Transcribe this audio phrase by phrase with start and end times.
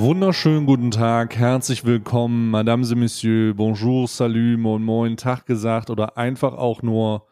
[0.00, 6.16] Wunderschönen guten Tag, herzlich willkommen, Madame et Monsieur, Bonjour, Salut, Moin Moin, Tag gesagt oder
[6.16, 7.26] einfach auch nur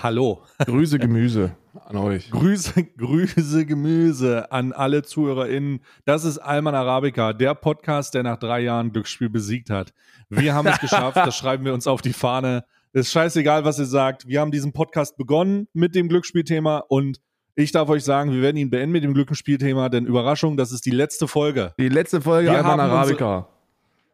[0.00, 0.44] Hallo.
[0.64, 1.56] Grüße Gemüse
[1.86, 2.30] an euch.
[2.30, 5.80] Grüße, Grüße Gemüse an alle ZuhörerInnen.
[6.04, 9.92] Das ist Alman Arabica, der Podcast, der nach drei Jahren Glücksspiel besiegt hat.
[10.28, 12.64] Wir haben es geschafft, das schreiben wir uns auf die Fahne.
[12.92, 14.28] Ist scheißegal, was ihr sagt.
[14.28, 17.20] Wir haben diesen Podcast begonnen mit dem Glücksspielthema und
[17.58, 20.86] ich darf euch sagen, wir werden ihn beenden mit dem Glücksspielthema, denn Überraschung, das ist
[20.86, 21.74] die letzte Folge.
[21.78, 23.48] Die letzte Folge Wir haben Arabica.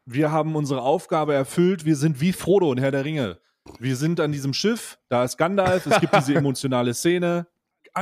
[0.06, 1.84] Wir haben unsere Aufgabe erfüllt.
[1.84, 3.38] Wir sind wie Frodo und Herr der Ringe.
[3.78, 7.46] Wir sind an diesem Schiff, da ist Gandalf, es gibt diese emotionale Szene.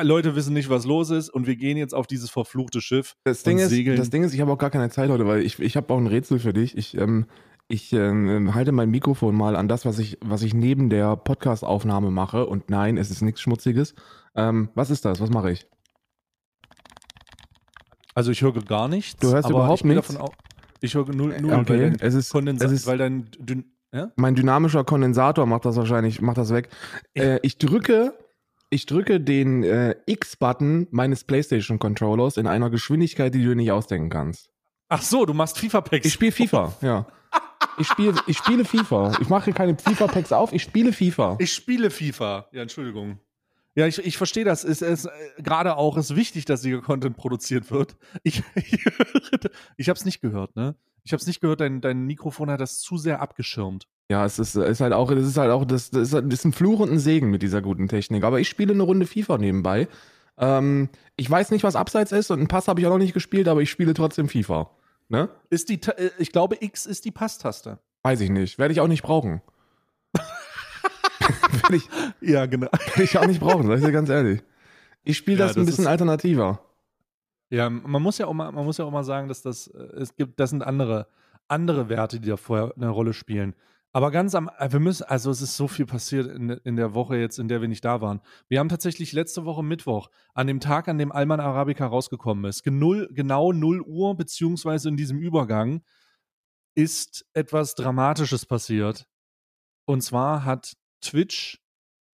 [0.01, 3.15] Leute wissen nicht, was los ist und wir gehen jetzt auf dieses verfluchte Schiff.
[3.25, 5.43] Das Ding, und ist, das Ding ist, ich habe auch gar keine Zeit heute, weil
[5.43, 6.77] ich, ich habe auch ein Rätsel für dich.
[6.77, 7.27] Ich, ähm,
[7.69, 12.11] ich ähm, halte mein Mikrofon mal an das, was ich, was ich neben der Podcast-Aufnahme
[12.11, 12.47] mache.
[12.47, 13.95] Und nein, es ist nichts Schmutziges.
[14.35, 15.21] Ähm, was ist das?
[15.21, 15.67] Was mache ich?
[18.15, 19.17] Also ich höre gar nichts.
[19.21, 20.09] Du hörst überhaupt ich nichts?
[20.09, 20.33] Davon au-
[20.81, 23.31] ich höre null, null Okay, es ist- es ist- weil dein
[23.95, 24.11] ja?
[24.17, 26.71] Mein dynamischer Kondensator macht das wahrscheinlich, macht das weg.
[27.15, 28.15] Äh, ich drücke,
[28.71, 34.09] ich drücke den äh, X-Button meines PlayStation-Controllers in einer Geschwindigkeit, die du dir nicht ausdenken
[34.09, 34.51] kannst.
[34.89, 36.07] Ach so, du machst FIFA-Packs.
[36.07, 37.07] Ich spiele FIFA, ja.
[37.79, 39.13] Ich spiele, ich spiele FIFA.
[39.21, 41.37] Ich mache keine FIFA-Packs auf, ich spiele FIFA.
[41.39, 42.49] Ich spiele FIFA.
[42.53, 43.19] Ja, Entschuldigung.
[43.75, 44.65] Ja, ich, ich verstehe das.
[44.65, 45.11] Es ist äh,
[45.43, 47.97] gerade auch ist wichtig, dass hier Content produziert wird.
[48.23, 48.43] Ich,
[49.77, 50.75] ich habe es nicht gehört, ne?
[51.05, 51.61] Ich habe es nicht gehört.
[51.61, 53.89] Dein, dein Mikrofon hat das zu sehr abgeschirmt.
[54.11, 56.45] Ja, es ist, ist halt auch, das ist halt auch, das, das, ist, das ist
[56.45, 58.25] ein Fluch und ein Segen mit dieser guten Technik.
[58.25, 59.89] Aber ich spiele eine Runde FIFA nebenbei.
[60.37, 63.15] Ähm, ich weiß nicht, was abseits ist und einen Pass habe ich auch noch nicht
[63.15, 64.71] gespielt, aber ich spiele trotzdem FIFA.
[65.09, 65.29] Ne?
[65.51, 67.79] Ist die, äh, ich glaube, X ist die Passtaste.
[68.03, 68.59] Weiß ich nicht.
[68.59, 69.41] Werde ich auch nicht brauchen.
[71.63, 71.89] Werde ich,
[72.21, 72.69] Ja, genau.
[72.73, 74.43] werde ich auch nicht brauchen, sag ich dir ganz ehrlich.
[75.05, 76.61] Ich spiele Ja, das ein das bisschen ist- alternativer.
[77.51, 79.79] Ja, man muss ja auch mal, man muss ja auch mal sagen, dass das, äh,
[80.01, 81.07] es gibt, das sind andere,
[81.49, 83.55] andere Werte, die da vorher eine Rolle spielen.
[83.95, 86.95] Aber ganz am, äh, wir müssen, also es ist so viel passiert in, in der
[86.95, 88.23] Woche jetzt, in der wir nicht da waren.
[88.49, 92.63] Wir haben tatsächlich letzte Woche Mittwoch, an dem Tag, an dem Alman Arabica rausgekommen ist,
[92.63, 95.83] genull, genau 0 Uhr, beziehungsweise in diesem Übergang,
[96.75, 99.07] ist etwas Dramatisches passiert.
[99.85, 101.61] Und zwar hat Twitch,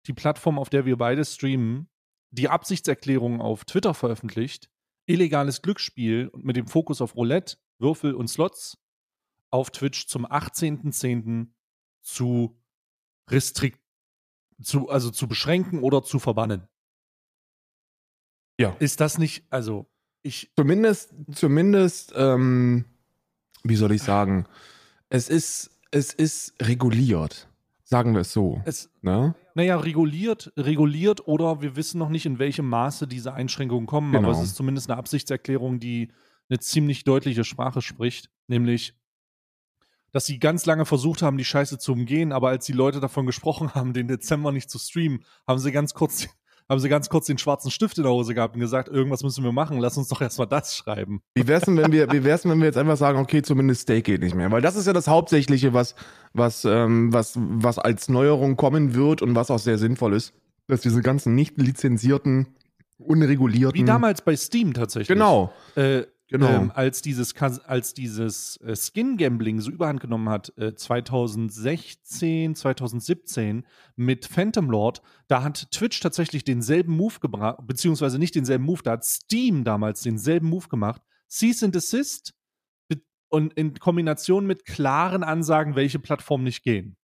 [0.06, 1.88] die Plattform, auf der wir beide streamen,
[2.30, 4.70] die Absichtserklärung auf Twitter veröffentlicht,
[5.06, 8.78] illegales Glücksspiel und mit dem Fokus auf Roulette, Würfel und Slots
[9.50, 11.48] auf Twitch zum 18.10.
[12.02, 12.60] zu
[13.30, 13.80] restrikt
[14.62, 16.66] zu also zu beschränken oder zu verbannen.
[18.58, 18.74] Ja.
[18.80, 19.88] Ist das nicht also
[20.22, 22.84] ich Zumindest, zumindest, ähm,
[23.62, 24.46] wie soll ich sagen,
[25.08, 27.47] es ist, es ist reguliert.
[27.90, 28.60] Sagen wir es so.
[28.66, 29.34] es Ne?
[29.54, 34.26] naja, reguliert, reguliert oder wir wissen noch nicht, in welchem Maße diese Einschränkungen kommen, aber
[34.26, 34.38] Genau.
[34.38, 36.12] es ist zumindest eine Absichtserklärung, die
[36.50, 38.92] eine ziemlich deutliche Sprache spricht, nämlich,
[40.12, 43.24] dass sie ganz lange versucht haben, die Scheiße zu umgehen, aber als die Leute davon
[43.24, 46.28] gesprochen haben, den Dezember nicht zu streamen, haben sie ganz kurz,
[46.68, 49.42] haben sie ganz kurz den schwarzen Stift in der Hose gehabt und gesagt, irgendwas müssen
[49.42, 51.22] wir machen, lass uns doch erstmal das schreiben.
[51.34, 53.82] Wie wär's denn, wenn wir, wie wär's denn, wenn wir jetzt einfach sagen, okay, zumindest
[53.82, 54.50] Steak geht nicht mehr?
[54.50, 55.94] Weil das ist ja das Hauptsächliche, was,
[56.34, 60.34] was, ähm, was, was als Neuerung kommen wird und was auch sehr sinnvoll ist,
[60.66, 62.48] dass diese ganzen nicht lizenzierten,
[62.98, 63.80] unregulierten.
[63.80, 65.08] Wie damals bei Steam tatsächlich.
[65.08, 65.52] Genau.
[65.74, 66.48] Äh, Genau.
[66.48, 73.64] Ähm, als dieses, als dieses äh, Skin-Gambling so überhand genommen hat, äh, 2016, 2017
[73.96, 78.92] mit Phantom Lord, da hat Twitch tatsächlich denselben Move gebracht, beziehungsweise nicht denselben Move, da
[78.92, 81.00] hat Steam damals denselben Move gemacht.
[81.30, 82.34] Cease and Desist
[83.30, 86.96] und in Kombination mit klaren Ansagen, welche Plattformen nicht gehen.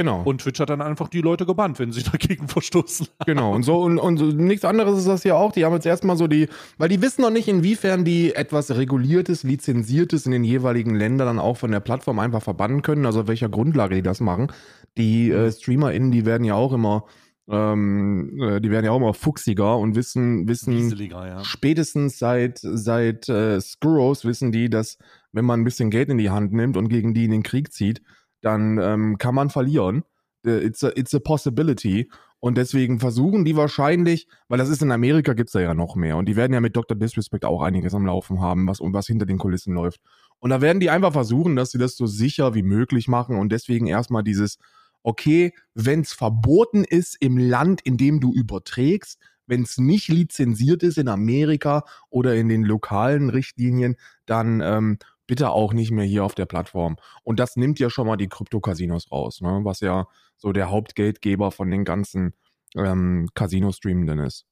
[0.00, 0.22] Genau.
[0.22, 3.06] Und Twitch hat dann einfach die Leute gebannt, wenn sie dagegen verstoßen.
[3.26, 5.52] Genau, und so und, und so, nichts anderes ist das ja auch.
[5.52, 9.42] Die haben jetzt erstmal so die, weil die wissen noch nicht, inwiefern die etwas Reguliertes,
[9.42, 13.28] Lizenziertes in den jeweiligen Ländern dann auch von der Plattform einfach verbannen können, also auf
[13.28, 14.50] welcher Grundlage die das machen.
[14.96, 17.04] Die äh, StreamerInnen, die werden ja auch immer,
[17.50, 21.44] ähm, äh, die werden ja auch immer fuchsiger und wissen, wissen ja.
[21.44, 24.96] spätestens seit, seit äh, Skurros wissen die, dass
[25.32, 27.70] wenn man ein bisschen Geld in die Hand nimmt und gegen die in den Krieg
[27.70, 28.00] zieht,
[28.40, 30.04] dann ähm, kann man verlieren.
[30.44, 32.10] It's a, it's a possibility.
[32.40, 36.16] Und deswegen versuchen die wahrscheinlich, weil das ist in Amerika, gibt's da ja noch mehr.
[36.16, 36.96] Und die werden ja mit Dr.
[36.96, 40.00] Disrespect auch einiges am Laufen haben, was, was hinter den Kulissen läuft.
[40.38, 43.52] Und da werden die einfach versuchen, dass sie das so sicher wie möglich machen und
[43.52, 44.56] deswegen erstmal dieses,
[45.02, 50.96] okay, wenn's verboten ist im Land, in dem du überträgst, wenn es nicht lizenziert ist
[50.96, 54.98] in Amerika oder in den lokalen Richtlinien, dann ähm,
[55.30, 56.96] bitte auch nicht mehr hier auf der Plattform.
[57.22, 59.60] Und das nimmt ja schon mal die Krypto-Casinos raus, ne?
[59.62, 62.34] was ja so der Hauptgeldgeber von den ganzen
[62.74, 64.44] ähm, Casino-Streamenden ist.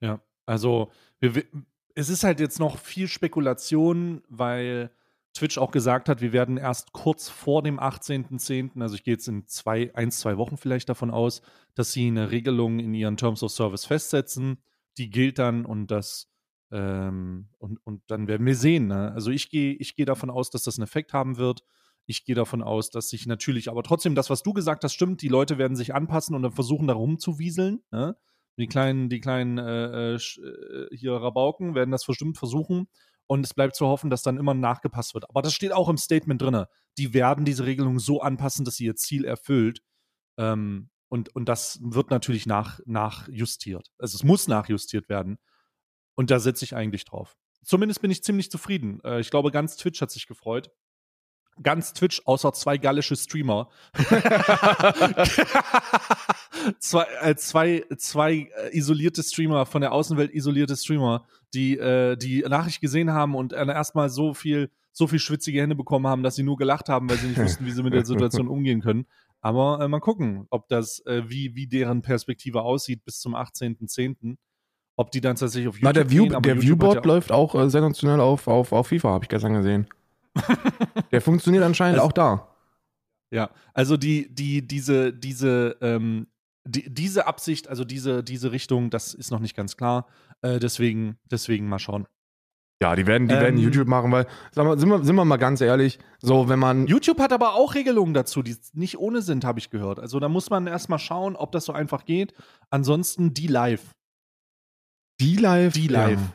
[0.00, 1.48] Ja, also wir, wi-
[1.96, 4.92] es ist halt jetzt noch viel Spekulation, weil
[5.34, 9.26] Twitch auch gesagt hat, wir werden erst kurz vor dem 18.10., also ich gehe jetzt
[9.26, 11.42] in zwei, eins, zwei Wochen vielleicht davon aus,
[11.74, 14.62] dass sie eine Regelung in ihren Terms of Service festsetzen.
[14.98, 16.29] Die gilt dann und das
[16.72, 18.86] ähm, und, und dann werden wir sehen.
[18.86, 19.12] Ne?
[19.12, 21.62] Also ich gehe ich geh davon aus, dass das einen Effekt haben wird.
[22.06, 25.22] Ich gehe davon aus, dass sich natürlich, aber trotzdem, das, was du gesagt hast, stimmt,
[25.22, 27.82] die Leute werden sich anpassen und dann versuchen, da rumzuwieseln.
[27.90, 28.16] Ne?
[28.58, 32.88] Die kleinen, die kleinen äh, äh, äh hier Rabauken werden das bestimmt versuchen.
[33.26, 35.30] Und es bleibt zu hoffen, dass dann immer nachgepasst wird.
[35.30, 36.64] Aber das steht auch im Statement drin.
[36.98, 39.82] Die werden diese Regelung so anpassen, dass sie ihr Ziel erfüllt.
[40.36, 43.92] Ähm, und, und das wird natürlich nach, nachjustiert.
[43.98, 45.38] Also es muss nachjustiert werden.
[46.14, 47.36] Und da setze ich eigentlich drauf.
[47.64, 49.00] Zumindest bin ich ziemlich zufrieden.
[49.04, 50.70] Äh, ich glaube, ganz Twitch hat sich gefreut
[51.62, 53.68] ganz Twitch, außer zwei gallische Streamer.
[56.78, 61.24] zwei, äh, zwei, zwei äh, isolierte Streamer, von der Außenwelt isolierte Streamer,
[61.54, 65.76] die äh, die Nachricht gesehen haben und äh, erstmal so viel, so viel schwitzige Hände
[65.76, 68.06] bekommen haben, dass sie nur gelacht haben, weil sie nicht wussten, wie sie mit der
[68.06, 69.06] Situation umgehen können.
[69.40, 74.36] Aber äh, mal gucken, ob das, äh, wie, wie deren Perspektive aussieht bis zum 18.10.
[75.00, 77.54] Ob die dann tatsächlich auf YouTube Na, der, View, gehen, der Viewbot ja läuft auch
[77.54, 79.86] äh, sensationell auf, auf, auf FIFA, habe ich gestern gesehen.
[81.10, 82.48] Der funktioniert anscheinend also, auch da.
[83.30, 86.26] Ja, also die, die, diese, diese, ähm,
[86.66, 90.06] die, diese Absicht, also diese, diese Richtung, das ist noch nicht ganz klar.
[90.42, 92.06] Äh, deswegen, deswegen mal schauen.
[92.82, 95.38] Ja, die werden, die ähm, werden YouTube machen, weil, mal, sind wir, sind wir mal
[95.38, 96.86] ganz ehrlich, so wenn man.
[96.86, 99.98] YouTube hat aber auch Regelungen dazu, die nicht ohne sind, habe ich gehört.
[99.98, 102.34] Also da muss man erstmal schauen, ob das so einfach geht.
[102.68, 103.94] Ansonsten die live.
[105.20, 105.74] Die live?
[105.74, 106.18] Die live.
[106.18, 106.34] Ja.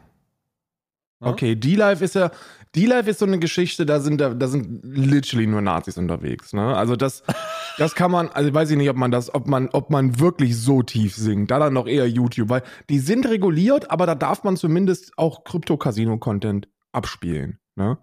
[1.22, 2.30] Okay, D-Live ist ja,
[2.76, 6.76] D-Live ist so eine Geschichte, da sind, da, da sind literally nur Nazis unterwegs, ne?
[6.76, 7.24] Also das,
[7.78, 10.58] das kann man, also weiß ich nicht, ob man das, ob man, ob man wirklich
[10.58, 11.52] so tief singt.
[11.52, 15.46] Da dann noch eher YouTube, weil die sind reguliert, aber da darf man zumindest auch
[15.46, 17.98] Krypto-Casino-Content abspielen, ne?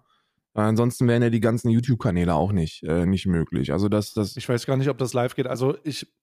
[0.55, 3.71] Ansonsten wären ja die ganzen YouTube-Kanäle auch nicht, äh, nicht möglich.
[3.73, 4.37] Also das, das.
[4.37, 5.47] Ich weiß gar nicht, ob das live geht.
[5.47, 6.13] Also ich,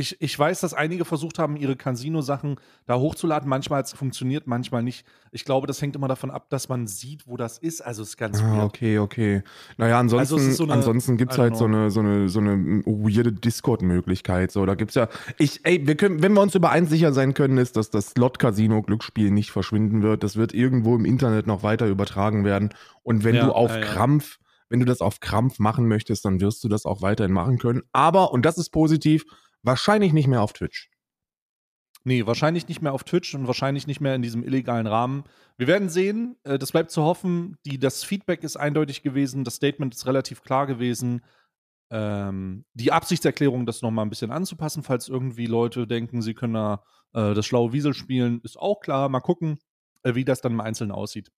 [0.00, 2.56] ich, ich weiß, dass einige versucht haben, ihre Casino-Sachen
[2.86, 3.48] da hochzuladen.
[3.48, 5.06] Manchmal hat es funktioniert, manchmal nicht.
[5.30, 7.82] Ich glaube, das hängt immer davon ab, dass man sieht, wo das ist.
[7.82, 8.64] Also es ist ganz ah, weird.
[8.64, 9.42] Okay, okay.
[9.76, 13.32] Naja, ansonsten, also so ansonsten gibt es halt so eine, so, eine, so eine weirde
[13.32, 14.50] Discord-Möglichkeit.
[14.50, 15.08] So, da gibt's ja.
[15.38, 18.10] Ich, ey, wir können, wenn wir uns über eins sicher sein können, ist, dass das
[18.10, 20.24] Slot-Casino-Glücksspiel nicht verschwinden wird.
[20.24, 22.70] Das wird irgendwo im Internet noch weiter übertragen werden.
[23.02, 24.38] Und wenn ja, du auf ja, Krampf,
[24.70, 27.82] wenn du das auf Krampf machen möchtest, dann wirst du das auch weiterhin machen können.
[27.92, 29.24] Aber, und das ist positiv,
[29.62, 30.90] Wahrscheinlich nicht mehr auf Twitch.
[32.04, 35.24] Nee, wahrscheinlich nicht mehr auf Twitch und wahrscheinlich nicht mehr in diesem illegalen Rahmen.
[35.58, 37.58] Wir werden sehen, äh, das bleibt zu hoffen.
[37.66, 41.22] Die, das Feedback ist eindeutig gewesen, das Statement ist relativ klar gewesen.
[41.90, 46.84] Ähm, die Absichtserklärung, das nochmal ein bisschen anzupassen, falls irgendwie Leute denken, sie können da
[47.12, 49.10] äh, das schlaue Wiesel spielen, ist auch klar.
[49.10, 49.58] Mal gucken,
[50.02, 51.30] äh, wie das dann im Einzelnen aussieht.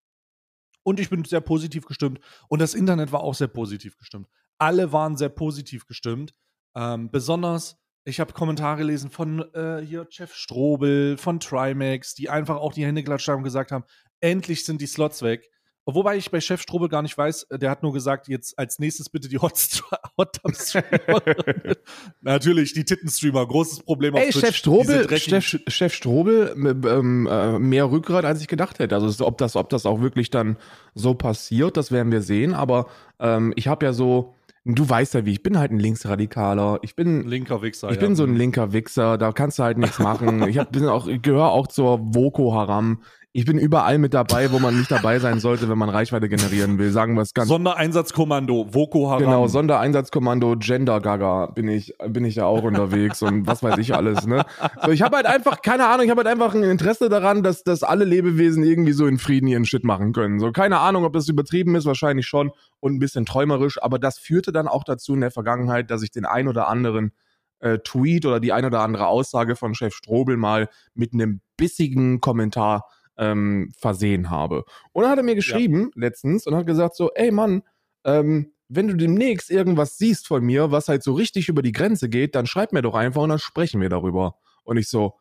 [0.85, 2.21] Und ich bin sehr positiv gestimmt.
[2.49, 4.29] Und das Internet war auch sehr positiv gestimmt.
[4.59, 6.35] Alle waren sehr positiv gestimmt.
[6.77, 12.57] Ähm, besonders ich habe Kommentare gelesen von äh, hier Jeff Strobel, von Trimax, die einfach
[12.57, 13.85] auch die Hände geklatscht haben und gesagt haben,
[14.21, 15.49] endlich sind die Slots weg.
[15.85, 18.79] Wobei ich bei Chef Strobel gar nicht weiß, äh, der hat nur gesagt, jetzt als
[18.79, 19.83] nächstes bitte die Hot,
[20.17, 21.23] Hot Streamer.
[22.21, 24.47] Natürlich, die Tittenstreamer, großes Problem auf Ey, Twitch.
[24.47, 28.95] Chef Strobel, Chef, Chef Strobel, ähm, äh, mehr Rückgrat, als ich gedacht hätte.
[28.95, 30.57] Also ob das, ob das auch wirklich dann
[30.95, 32.55] so passiert, das werden wir sehen.
[32.55, 32.87] Aber
[33.19, 36.79] ähm, ich habe ja so, Du weißt ja, wie ich bin halt ein Linksradikaler.
[36.83, 37.89] Ich bin linker Wichser.
[37.91, 38.01] Ich ja.
[38.01, 39.19] bin so ein linker Wichser.
[39.19, 40.47] Da kannst du halt nichts machen.
[40.47, 43.03] ich hab, bin auch, gehöre auch zur Voko Haram
[43.35, 46.79] ich bin überall mit dabei, wo man nicht dabei sein sollte, wenn man Reichweite generieren
[46.79, 46.91] will.
[46.91, 47.49] Sagen wir es ganz.
[47.49, 49.23] Sondereinsatzkommando, Voko Haram.
[49.23, 53.95] Genau, Sondereinsatzkommando, Gender Gaga bin ich, bin ich ja auch unterwegs und was weiß ich
[53.95, 54.45] alles, ne?
[54.85, 57.65] So, ich habe halt einfach, keine Ahnung, ich habe halt einfach ein Interesse daran, dass,
[57.65, 60.39] dass alle Lebewesen irgendwie so in Frieden ihren Shit machen können.
[60.39, 64.19] So, keine Ahnung, ob das übertrieben ist, wahrscheinlich schon und ein bisschen träumerisch, aber das
[64.19, 67.13] führte dann auch dazu in der Vergangenheit, dass ich den ein oder anderen
[67.61, 72.21] äh, Tweet oder die ein oder andere Aussage von Chef Strobel mal mit einem bissigen
[72.21, 72.85] Kommentar
[73.17, 74.65] ähm, versehen habe.
[74.93, 76.03] Und dann hat er mir geschrieben ja.
[76.03, 77.63] letztens und hat gesagt so, ey Mann,
[78.05, 82.09] ähm, wenn du demnächst irgendwas siehst von mir, was halt so richtig über die Grenze
[82.09, 84.37] geht, dann schreib mir doch einfach und dann sprechen wir darüber.
[84.65, 85.15] Und ich so,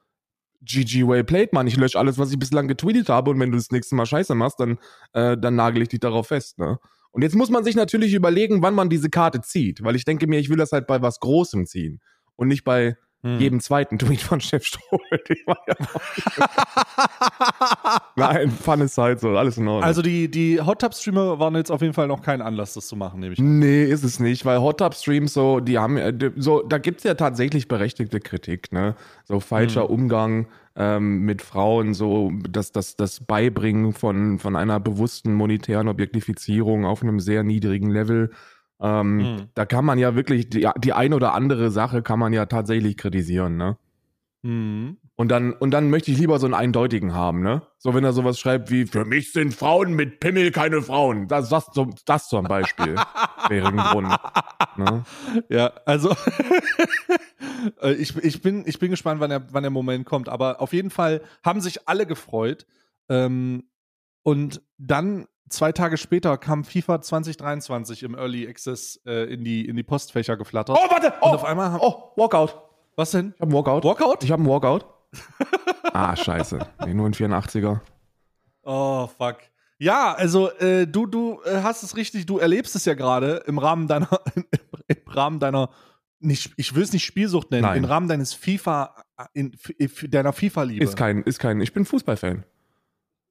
[0.62, 3.57] GG Way played, Mann, ich lösche alles, was ich bislang getweetet habe und wenn du
[3.57, 4.77] das nächste Mal Scheiße machst, dann,
[5.13, 6.77] äh, dann nagel ich dich darauf fest, ne?
[7.13, 10.27] Und jetzt muss man sich natürlich überlegen, wann man diese Karte zieht, weil ich denke
[10.27, 12.00] mir, ich will das halt bei was Großem ziehen
[12.38, 13.39] und nicht bei hm.
[13.39, 15.19] jedem zweiten Tweet von Chef Strobel.
[18.15, 19.83] Nein, Fun ist halt so, alles in Ordnung.
[19.83, 22.87] Also die, die Hot Tub Streamer waren jetzt auf jeden Fall noch kein Anlass, das
[22.87, 23.59] zu machen, nehme ich an.
[23.59, 25.99] Nee, ist es nicht, weil Hot Tub Streams so, die haben,
[26.37, 28.95] so, da gibt es ja tatsächlich berechtigte Kritik, ne?
[29.25, 29.89] So falscher hm.
[29.89, 36.85] Umgang ähm, mit Frauen, so das, das, das Beibringen von, von einer bewussten monetären Objektifizierung
[36.85, 38.31] auf einem sehr niedrigen Level.
[38.81, 39.50] Ähm, mhm.
[39.53, 42.97] Da kann man ja wirklich, die, die ein oder andere Sache kann man ja tatsächlich
[42.97, 43.77] kritisieren, ne?
[44.41, 44.97] Mhm.
[45.15, 47.61] Und dann, und dann möchte ich lieber so einen eindeutigen haben, ne?
[47.77, 51.27] So, wenn er sowas schreibt wie, für mich sind Frauen mit Pimmel keine Frauen.
[51.27, 51.69] Das, das,
[52.05, 52.95] das zum Beispiel
[53.50, 54.15] wäre ein Grund.
[54.77, 55.03] Ne?
[55.50, 56.15] Ja, also
[57.83, 60.27] äh, ich, ich, bin, ich bin gespannt, wann der, wann der Moment kommt.
[60.27, 62.65] Aber auf jeden Fall haben sich alle gefreut.
[63.07, 63.65] Ähm,
[64.23, 69.75] und dann zwei Tage später kam FIFA 2023 im Early Access äh, in, die, in
[69.75, 70.77] die Postfächer geflattert.
[70.79, 71.13] Oh, warte!
[71.22, 72.55] Oh, Und auf einmal haben, oh, Walkout.
[72.96, 73.34] Was denn?
[73.36, 73.84] Ich hab einen Walkout.
[73.84, 74.24] Walkout?
[74.24, 74.86] Ich hab einen Walkout.
[75.93, 76.60] ah, scheiße.
[76.86, 77.79] Nee, nur ein 84er.
[78.63, 79.38] Oh, fuck.
[79.77, 83.58] Ja, also äh, du, du äh, hast es richtig, du erlebst es ja gerade im
[83.58, 84.20] Rahmen deiner,
[84.88, 85.70] im Rahmen deiner,
[86.20, 87.77] nicht, ich will es nicht Spielsucht nennen, Nein.
[87.79, 88.96] im Rahmen deines FIFA,
[89.34, 90.84] in, in deiner FIFA-Liebe.
[90.84, 92.46] Ist kein, ist kein, ich bin Fußballfan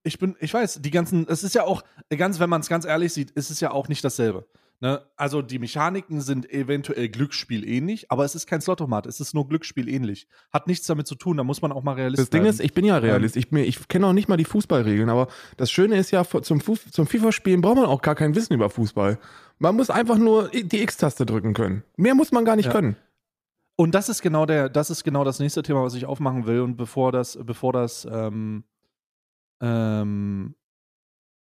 [0.02, 1.83] ich bin, ich weiß, die ganzen, es ist ja auch,
[2.16, 4.47] ganz, wenn man es ganz ehrlich sieht, ist es ja auch nicht dasselbe.
[4.83, 5.02] Ne?
[5.16, 9.47] Also die Mechaniken sind eventuell Glücksspiel ähnlich, aber es ist kein Slottomat, es ist nur
[9.47, 10.26] Glücksspiel ähnlich.
[10.50, 12.42] Hat nichts damit zu tun, da muss man auch mal realistisch sein.
[12.45, 15.11] Das Ding ist, ich bin ja Realist, ich, ich kenne auch nicht mal die Fußballregeln,
[15.11, 15.28] aber
[15.59, 19.19] das Schöne ist ja, zum, zum FIFA-Spielen braucht man auch gar kein Wissen über Fußball.
[19.59, 21.83] Man muss einfach nur die X-Taste drücken können.
[21.97, 22.73] Mehr muss man gar nicht ja.
[22.73, 22.97] können.
[23.76, 26.61] Und das ist genau der, das ist genau das nächste Thema, was ich aufmachen will.
[26.61, 28.64] Und bevor das, bevor das ähm,
[29.61, 30.55] ähm,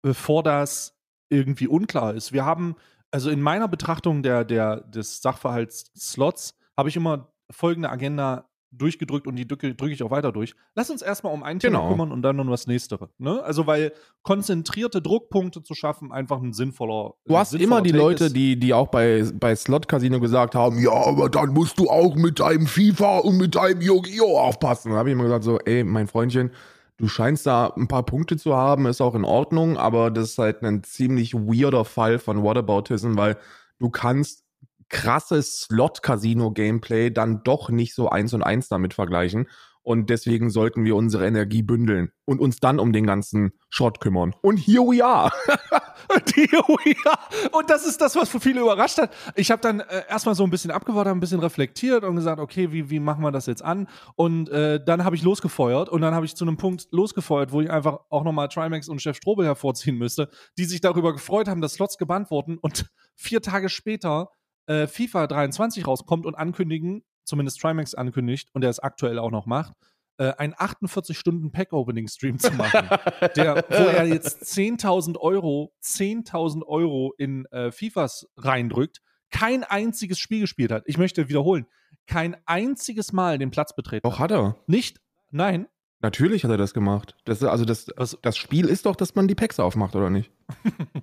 [0.01, 0.97] bevor das
[1.29, 2.33] irgendwie unklar ist.
[2.33, 2.75] Wir haben,
[3.11, 9.27] also in meiner Betrachtung der, der, des Sachverhalts Slots, habe ich immer folgende Agenda durchgedrückt
[9.27, 10.53] und die drücke, drücke ich auch weiter durch.
[10.75, 11.89] Lass uns erstmal um ein Thema genau.
[11.89, 12.99] kümmern und dann um das nächste.
[13.17, 13.41] Ne?
[13.43, 13.93] Also, weil
[14.23, 17.13] konzentrierte Druckpunkte zu schaffen einfach ein sinnvoller.
[17.25, 20.79] Du hast sinnvoller immer die Leute, die, die auch bei, bei Slot Casino gesagt haben:
[20.79, 24.37] Ja, aber dann musst du auch mit deinem FIFA und mit deinem Yu-Gi-Oh!
[24.37, 24.91] aufpassen.
[24.91, 26.51] Da habe ich immer gesagt: So, ey, mein Freundchen,
[26.97, 30.37] Du scheinst da ein paar Punkte zu haben, ist auch in Ordnung, aber das ist
[30.39, 33.37] halt ein ziemlich weirder Fall von Whataboutism, weil
[33.79, 34.45] du kannst
[34.89, 39.47] krasses Slot-Casino-Gameplay dann doch nicht so eins und eins damit vergleichen.
[39.87, 44.35] Und deswegen sollten wir unsere Energie bündeln und uns dann um den ganzen Schrott kümmern.
[44.41, 45.31] Und here we are.
[46.35, 47.17] here we are.
[47.53, 49.15] Und das ist das, was für viele überrascht hat.
[49.35, 52.73] Ich habe dann äh, erstmal so ein bisschen abgewartet, ein bisschen reflektiert und gesagt, okay,
[52.73, 53.87] wie, wie machen wir das jetzt an?
[54.17, 57.61] Und äh, dann habe ich losgefeuert und dann habe ich zu einem Punkt losgefeuert, wo
[57.61, 60.27] ich einfach auch nochmal Trimax und Chef Strobel hervorziehen müsste,
[60.57, 64.31] die sich darüber gefreut haben, dass Slots gebannt wurden und vier Tage später
[64.65, 69.45] äh, FIFA 23 rauskommt und ankündigen, zumindest Trimax ankündigt und der es aktuell auch noch
[69.45, 69.73] macht,
[70.17, 72.89] äh, einen 48-Stunden-Pack-Opening-Stream zu machen,
[73.35, 80.41] der, wo er jetzt 10.000 Euro, 10.000 Euro in äh, FIFAs reindrückt, kein einziges Spiel
[80.41, 80.83] gespielt hat.
[80.85, 81.67] Ich möchte wiederholen,
[82.07, 84.07] kein einziges Mal den Platz betreten.
[84.07, 84.55] Doch, hat er.
[84.65, 85.67] Nicht, nein.
[85.99, 87.15] Natürlich hat er das gemacht.
[87.25, 88.17] Das, also das, Was?
[88.21, 90.31] das Spiel ist doch, dass man die Packs aufmacht, oder nicht?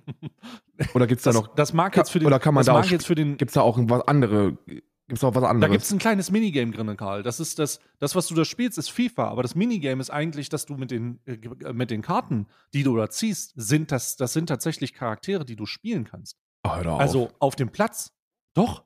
[0.93, 1.53] oder gibt es da noch.
[1.55, 2.27] Das mag jetzt für den.
[2.27, 3.37] Oder kann man da auch, jetzt für den.
[3.37, 4.57] Gibt es da auch was andere
[5.07, 5.69] Gibt es auch was anderes?
[5.69, 7.21] Da gibt es ein kleines Minigame drin, Karl.
[7.21, 10.49] Das ist das, das, was du da spielst, ist FIFA, aber das Minigame ist eigentlich,
[10.49, 11.37] dass du mit den, äh,
[11.73, 15.67] mit den Karten, die du da ziehst, sind das, das sind tatsächlich Charaktere, die du
[15.67, 16.37] spielen kannst.
[16.63, 17.35] Ach, hör doch also auf.
[17.39, 18.13] auf dem Platz.
[18.55, 18.83] Doch.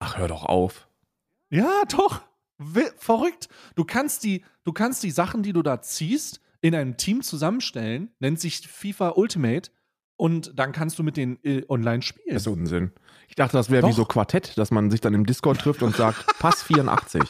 [0.00, 0.88] Ach, hör doch auf.
[1.50, 2.22] Ja, doch.
[2.98, 3.48] Verrückt.
[3.76, 8.10] Du kannst die, du kannst die Sachen, die du da ziehst, in einem Team zusammenstellen,
[8.18, 9.70] nennt sich FIFA Ultimate
[10.20, 12.34] und dann kannst du mit denen äh, online spielen.
[12.34, 12.92] Das ist Unsinn.
[13.28, 15.96] Ich dachte, das wäre wie so Quartett, dass man sich dann im Discord trifft und
[15.96, 17.22] sagt, Pass 84.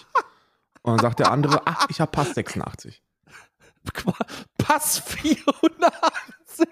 [0.82, 3.00] Und dann sagt der andere, ach, ich habe Pass 86.
[4.58, 6.66] Pass 84.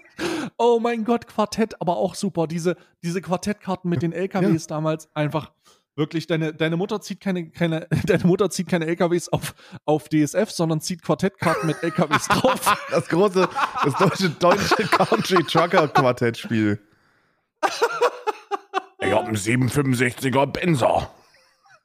[0.57, 2.47] Oh mein Gott, Quartett, aber auch super.
[2.47, 4.75] Diese, diese Quartettkarten mit den LKWs ja.
[4.75, 5.53] damals einfach
[5.99, 9.53] wirklich, deine, deine Mutter zieht keine, keine, deine Mutter zieht keine LKWs auf,
[9.85, 12.87] auf DSF, sondern zieht Quartettkarten mit LKWs drauf.
[12.89, 13.47] Das große,
[13.83, 16.79] das deutsche, deutsche Country Trucker Quartettspiel.
[19.01, 21.11] Ich hab einen 765er Benzer.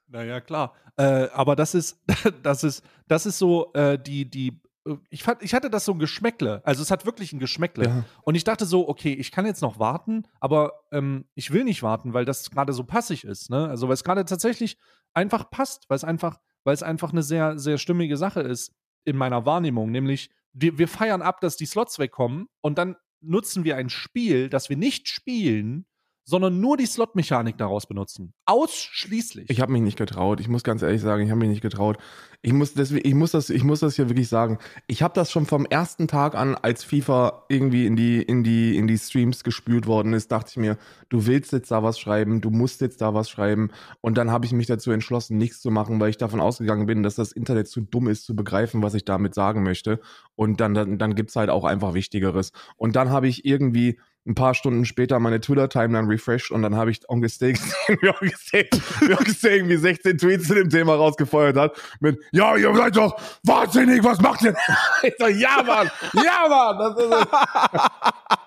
[0.09, 0.75] Naja, klar.
[0.97, 2.01] Äh, aber das ist,
[2.43, 4.61] das ist, das ist so äh, die, die
[5.09, 6.61] ich, fand, ich hatte das so ein Geschmäckle.
[6.65, 7.85] Also es hat wirklich ein Geschmäckle.
[7.85, 8.05] Ja.
[8.23, 11.83] Und ich dachte so, okay, ich kann jetzt noch warten, aber ähm, ich will nicht
[11.83, 13.51] warten, weil das gerade so passig ist.
[13.51, 13.69] Ne?
[13.69, 14.79] Also weil es gerade tatsächlich
[15.15, 18.73] einfach passt, weil es einfach, weil es einfach eine sehr, sehr stimmige Sache ist
[19.05, 19.91] in meiner Wahrnehmung.
[19.91, 24.49] Nämlich, wir, wir feiern ab, dass die Slots wegkommen und dann nutzen wir ein Spiel,
[24.49, 25.87] das wir nicht spielen,
[26.25, 28.33] sondern nur die Slot-Mechanik daraus benutzen.
[28.47, 29.51] Ausschließlich.
[29.51, 30.41] Ich habe mich nicht getraut.
[30.41, 31.99] Ich muss ganz ehrlich sagen, ich habe mich nicht getraut.
[32.41, 34.59] Ich muss, deswegen, ich, muss das, ich muss das hier wirklich sagen.
[34.87, 38.77] Ich habe das schon vom ersten Tag an, als FIFA irgendwie in die, in, die,
[38.77, 40.79] in die Streams gespült worden ist, dachte ich mir,
[41.11, 43.71] du willst jetzt da was schreiben, du musst jetzt da was schreiben.
[44.01, 47.03] Und dann habe ich mich dazu entschlossen, nichts zu machen, weil ich davon ausgegangen bin,
[47.03, 50.01] dass das Internet zu dumm ist, zu begreifen, was ich damit sagen möchte.
[50.37, 52.53] Und dann, dann, dann gibt es halt auch einfach Wichtigeres.
[52.77, 56.91] Und dann habe ich irgendwie ein paar Stunden später meine Twitter-Timeline refreshed und dann habe
[56.91, 61.77] ich Onkel Steak gesehen, wie Onkel Steak irgendwie 16 Tweets zu dem Thema rausgefeuert hat
[62.01, 64.55] mit, ja, ihr seid doch wahnsinnig, was macht ihr?
[65.03, 68.39] Ich so, ja, Mann, ja, Mann, das ist es.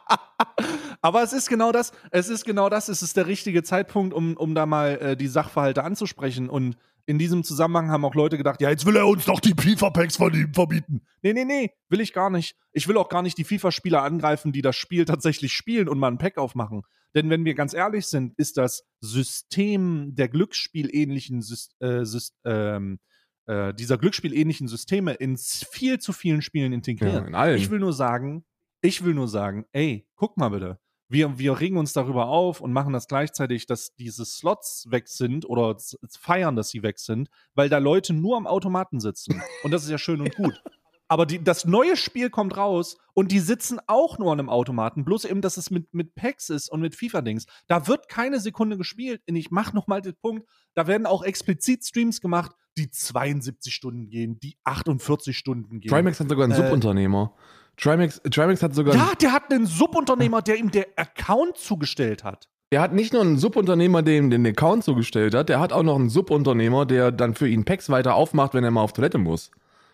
[1.01, 4.35] Aber es ist genau das, es ist genau das, es ist der richtige Zeitpunkt, um,
[4.35, 6.77] um da mal äh, die Sachverhalte anzusprechen und
[7.07, 10.17] in diesem Zusammenhang haben auch Leute gedacht, ja, jetzt will er uns doch die FIFA-Packs
[10.17, 11.01] von ihm verbieten.
[11.21, 12.57] Nee, nee, nee, will ich gar nicht.
[12.73, 16.11] Ich will auch gar nicht die FIFA-Spieler angreifen, die das Spiel tatsächlich spielen und mal
[16.11, 16.81] ein Pack aufmachen.
[17.15, 21.41] Denn wenn wir ganz ehrlich sind, ist das System der Glücksspielähnlichen
[21.79, 22.03] äh,
[22.43, 22.99] ähm,
[23.45, 27.13] äh, dieser Glücksspielähnlichen Systeme in viel zu vielen Spielen integriert.
[27.13, 27.55] Ja, in.
[27.55, 28.43] Ich will nur sagen,
[28.81, 30.77] ich will nur sagen, ey, guck mal bitte
[31.09, 35.47] wir, wir regen uns darüber auf und machen das gleichzeitig, dass diese Slots weg sind
[35.47, 35.77] oder
[36.19, 39.41] feiern, dass sie weg sind, weil da Leute nur am Automaten sitzen.
[39.63, 40.61] Und das ist ja schön und gut.
[41.09, 45.05] Aber die, das neue Spiel kommt raus und die sitzen auch nur an einem Automaten.
[45.05, 47.45] Bloß eben, dass es mit, mit Packs ist und mit FIFA-Dings.
[47.67, 49.21] Da wird keine Sekunde gespielt.
[49.27, 54.09] Und ich mache nochmal den Punkt: da werden auch explizit Streams gemacht, die 72 Stunden
[54.09, 55.89] gehen, die 48 Stunden gehen.
[55.89, 57.33] Trimax hat sogar einen äh, Subunternehmer.
[57.77, 58.95] Trimax, Trimax hat sogar.
[58.95, 62.49] Ja, der hat einen Subunternehmer, der ihm der Account zugestellt hat.
[62.71, 65.83] Der hat nicht nur einen Subunternehmer, der ihm den Account zugestellt hat, der hat auch
[65.83, 69.17] noch einen Subunternehmer, der dann für ihn Packs weiter aufmacht, wenn er mal auf Toilette
[69.17, 69.51] muss.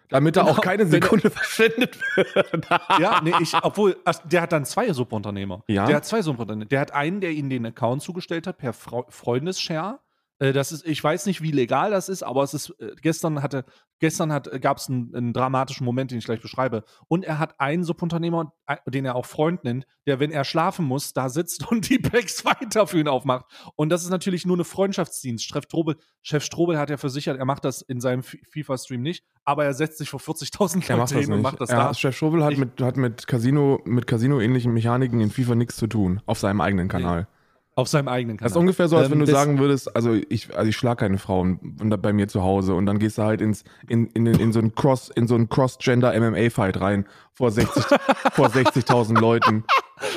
[0.10, 2.68] Damit genau, er auch keine Sekunde verschwendet wird.
[3.00, 5.64] ja, nee, ich, obwohl, der hat dann zwei Subunternehmer.
[5.68, 5.86] Ja.
[5.86, 6.66] Der hat zwei Subunternehmer.
[6.66, 10.00] Der hat einen, der ihm den Account zugestellt hat per Freundesshare
[10.40, 13.66] das ist, ich weiß nicht, wie legal das ist, aber es ist, äh, gestern hatte,
[14.00, 16.84] gestern hat, äh, gab es einen, einen, dramatischen Moment, den ich gleich beschreibe.
[17.08, 18.52] Und er hat einen Subunternehmer,
[18.88, 22.44] den er auch Freund nennt, der, wenn er schlafen muss, da sitzt und die Packs
[22.46, 23.46] weiter für ihn aufmacht.
[23.76, 25.46] Und das ist natürlich nur eine Freundschaftsdienst.
[25.46, 29.66] Chef Strobel, Chef Strobel hat ja versichert, er macht das in seinem FIFA-Stream nicht, aber
[29.66, 31.94] er setzt sich vor 40.000 Leute hin und macht das ja, da.
[31.94, 35.88] Chef Strobel hat, ich, mit, hat mit Casino, mit Casino-ähnlichen Mechaniken in FIFA nichts zu
[35.88, 37.28] tun, auf seinem eigenen Kanal.
[37.76, 38.50] Auf seinem eigenen Kanal.
[38.50, 40.98] Das ist ungefähr so, als wenn ähm, du sagen würdest, also ich, also ich schlage
[40.98, 44.54] keine Frauen bei mir zu Hause und dann gehst du halt ins, in, in, in
[44.54, 47.84] so einen Cross, in so einen Cross-Gender MMA-Fight rein vor 60,
[48.34, 49.64] vor 60.000 Leuten.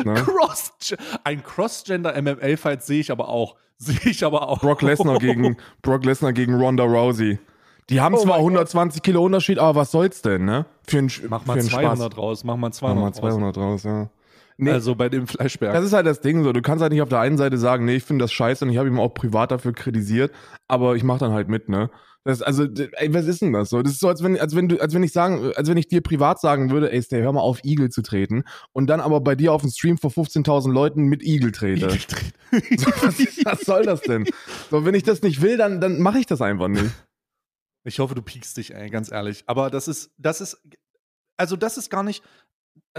[0.05, 0.15] Ne?
[0.15, 3.57] Cross, ein Cross-Gender MMA-Fight sehe ich aber auch.
[3.79, 4.61] Sehe ich aber auch.
[4.61, 7.39] Brock Lesnar gegen, Brock Lesnar gegen Ronda Rousey.
[7.91, 9.05] Die haben oh zwar 120 Gott.
[9.05, 10.65] Kilo Unterschied, aber was soll's denn, ne?
[10.87, 12.19] Für ein, mach mal 200 Spaß.
[12.19, 14.09] raus, mach mal 200 Mach mal 200 raus, raus ja.
[14.59, 15.75] Nee, also bei dem Fleischberg.
[15.75, 16.53] Das ist halt das Ding so.
[16.53, 18.71] Du kannst halt nicht auf der einen Seite sagen, nee, ich finde das scheiße und
[18.71, 20.33] ich habe ihn auch privat dafür kritisiert,
[20.67, 21.91] aber ich mache dann halt mit, ne?
[22.25, 23.81] Das, also, ey, was ist denn das so?
[23.83, 25.87] Das ist so, als wenn, als wenn du, als wenn ich sagen, als wenn ich
[25.87, 28.43] dir privat sagen würde, ey, Stay, hör mal auf, Igel zu treten
[28.73, 31.87] und dann aber bei dir auf dem Stream vor 15.000 Leuten mit Igel trete.
[31.87, 31.99] Igel
[32.51, 32.79] treten.
[32.79, 34.27] so, was, was soll das denn?
[34.73, 36.91] So, wenn ich das nicht will, dann, dann mache ich das einfach nicht.
[37.85, 39.45] Ich hoffe, du piekst dich, ey, ganz ehrlich.
[39.47, 40.61] Aber das ist, das ist,
[41.37, 42.25] also das ist gar nicht,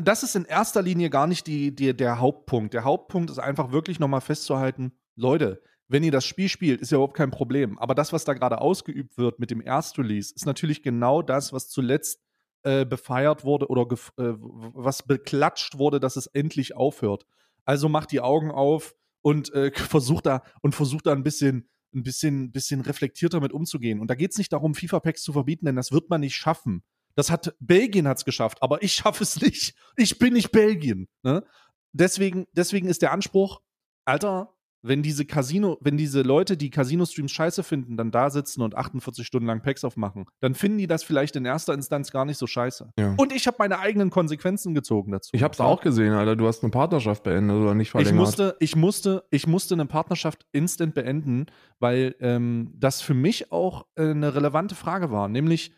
[0.01, 2.73] das ist in erster Linie gar nicht die, die, der Hauptpunkt.
[2.73, 6.97] Der Hauptpunkt ist einfach wirklich nochmal festzuhalten, Leute, wenn ihr das Spiel spielt, ist ja
[6.97, 7.79] überhaupt kein Problem.
[7.79, 11.69] Aber das, was da gerade ausgeübt wird mit dem Erstrelease, ist natürlich genau das, was
[11.69, 12.21] zuletzt
[12.63, 17.25] äh, befeiert wurde oder äh, was beklatscht wurde, dass es endlich aufhört.
[17.65, 22.03] Also macht die Augen auf und äh, versucht da und versucht da ein bisschen ein
[22.03, 23.99] bisschen, bisschen reflektierter mit umzugehen.
[23.99, 26.83] Und da geht es nicht darum, FIFA-Packs zu verbieten, denn das wird man nicht schaffen.
[27.17, 29.75] Das hat Belgien hat's geschafft, aber ich schaffe es nicht.
[29.95, 31.07] Ich bin nicht Belgien.
[31.23, 31.43] Ne?
[31.91, 33.61] Deswegen, deswegen ist der Anspruch,
[34.05, 34.53] Alter,
[34.83, 39.25] wenn diese Casino, wenn diese Leute, die Casino-Streams scheiße finden, dann da sitzen und 48
[39.25, 42.45] Stunden lang Packs aufmachen, dann finden die das vielleicht in erster Instanz gar nicht so
[42.45, 42.91] scheiße.
[42.99, 43.15] Ja.
[43.17, 45.31] Und ich habe meine eigenen Konsequenzen gezogen dazu.
[45.33, 46.35] Ich habe es auch gesehen, Alter.
[46.35, 48.13] Du hast eine Partnerschaft beendet oder nicht verlängert.
[48.13, 51.47] Ich musste, ich musste, ich musste eine Partnerschaft instant beenden,
[51.79, 55.27] weil ähm, das für mich auch äh, eine relevante Frage war.
[55.27, 55.73] Nämlich,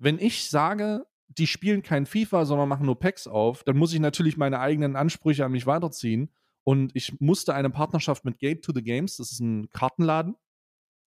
[0.00, 4.00] wenn ich sage, die spielen kein FIFA, sondern machen nur Packs auf, dann muss ich
[4.00, 6.30] natürlich meine eigenen Ansprüche an mich weiterziehen.
[6.64, 10.34] Und ich musste eine Partnerschaft mit Gate to the Games, das ist ein Kartenladen.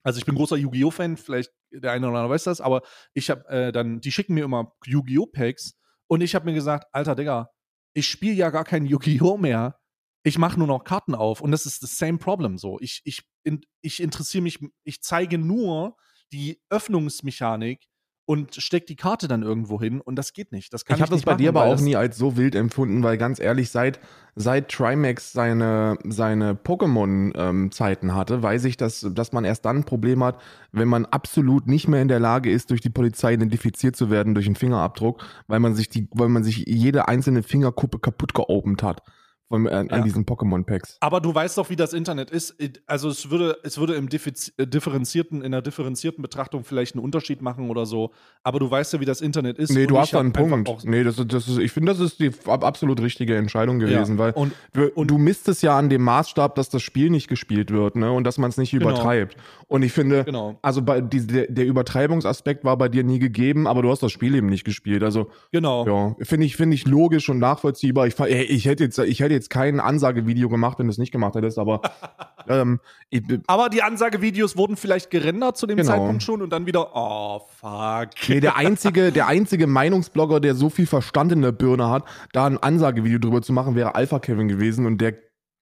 [0.03, 0.91] Also ich bin großer Yu-Gi-Oh!
[0.91, 2.81] Fan, vielleicht der eine oder andere weiß das, aber
[3.13, 5.27] ich habe äh, dann, die schicken mir immer Yu-Gi-Oh!
[5.27, 5.75] Packs
[6.07, 7.51] und ich habe mir gesagt, alter Digga,
[7.93, 9.37] ich spiele ja gar kein Yu-Gi-Oh!
[9.37, 9.79] mehr.
[10.23, 12.79] Ich mache nur noch Karten auf und das ist das same problem so.
[12.79, 15.95] Ich, ich, in, ich interessiere mich, ich zeige nur
[16.31, 17.88] die Öffnungsmechanik
[18.29, 20.71] und steckt die Karte dann irgendwo hin und das geht nicht.
[20.71, 22.53] Das kann ich habe das bei dir machen, aber weil auch nie als so wild
[22.53, 23.99] empfunden, weil ganz ehrlich, seit,
[24.35, 30.23] seit Trimax seine, seine Pokémon-Zeiten hatte, weiß ich, dass, dass man erst dann ein Problem
[30.23, 30.39] hat,
[30.71, 34.35] wenn man absolut nicht mehr in der Lage ist, durch die Polizei identifiziert zu werden
[34.35, 38.83] durch einen Fingerabdruck, weil man sich die, weil man sich jede einzelne Fingerkuppe kaputt geopend
[38.83, 39.01] hat
[39.49, 39.79] von, äh, Ja.
[39.89, 40.97] an diesen Pokémon-Packs.
[41.01, 42.55] Aber du weißt doch, wie das Internet ist.
[42.85, 47.03] Also es würde, es würde im Diffiz- äh, differenzierten, in der differenzierten Betrachtung vielleicht einen
[47.03, 48.11] Unterschied machen oder so.
[48.43, 49.71] Aber du weißt ja, wie das Internet ist.
[49.73, 50.69] Nee, du hast da einen Punkt.
[50.85, 54.23] Nee, das, das ist, ich finde, das ist die ab- absolut richtige Entscheidung gewesen, ja.
[54.23, 57.27] weil und wir- und- du misst es ja an dem Maßstab, dass das Spiel nicht
[57.27, 58.11] gespielt wird, ne?
[58.11, 58.89] Und dass man es nicht Genau.
[58.89, 59.35] übertreibt.
[59.67, 63.67] Und ich finde, genau, also bei die, der, der Übertreibungsaspekt war bei dir nie gegeben,
[63.67, 65.03] aber du hast das Spiel eben nicht gespielt.
[65.03, 65.85] Also genau.
[66.19, 68.07] ja, finde ich, finde ich logisch und nachvollziehbar.
[68.07, 71.11] Ich, ey, ich hätte jetzt, ich hätte jetzt kein Ansagevideo gemacht, wenn du es nicht
[71.11, 71.81] gemacht hättest, aber
[72.49, 75.89] ähm, ich, Aber die Ansagevideos wurden vielleicht gerendert zu dem Genau.
[75.89, 78.09] Zeitpunkt schon und dann wieder, oh fuck.
[78.27, 82.45] Nee, der einzige, der einzige Meinungsblogger, der so viel Verstand in der Birne hat, da
[82.47, 85.13] ein Ansagevideo drüber zu machen, wäre Alpha Kevin gewesen und der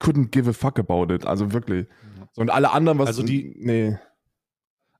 [0.01, 1.25] couldn't give a fuck about it.
[1.27, 1.87] Also wirklich.
[2.31, 3.07] So, und alle anderen, was.
[3.07, 3.97] Also die- Nee.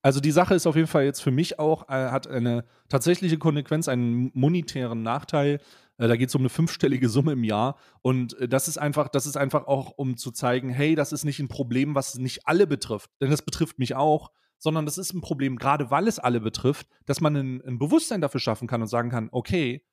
[0.03, 3.37] Also die Sache ist auf jeden Fall jetzt für mich auch, äh, hat eine tatsächliche
[3.37, 5.59] Konsequenz, einen monetären Nachteil.
[5.97, 7.77] Äh, da geht es um eine fünfstellige Summe im Jahr.
[8.01, 11.25] Und äh, das ist einfach, das ist einfach auch, um zu zeigen, hey, das ist
[11.25, 13.11] nicht ein Problem, was nicht alle betrifft.
[13.21, 16.87] Denn das betrifft mich auch, sondern das ist ein Problem, gerade weil es alle betrifft,
[17.05, 19.83] dass man ein, ein Bewusstsein dafür schaffen kann und sagen kann, okay,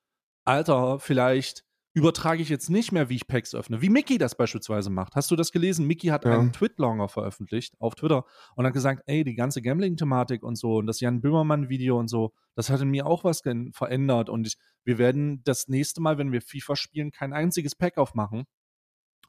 [0.45, 1.65] Alter, vielleicht
[1.95, 5.15] übertrage ich jetzt nicht mehr, wie ich Packs öffne, wie Mickey das beispielsweise macht.
[5.15, 5.87] Hast du das gelesen?
[5.87, 6.33] Mickey hat Ja.
[6.33, 8.25] einen Twitlonger veröffentlicht auf Twitter
[8.57, 12.33] und hat gesagt, ey, die ganze Gambling-Thematik und so und das Jan Böhmermann-Video und so,
[12.57, 16.33] das hat in mir auch was verändert und ich, wir werden das nächste Mal, wenn
[16.33, 18.45] wir FIFA spielen, kein einziges Pack aufmachen,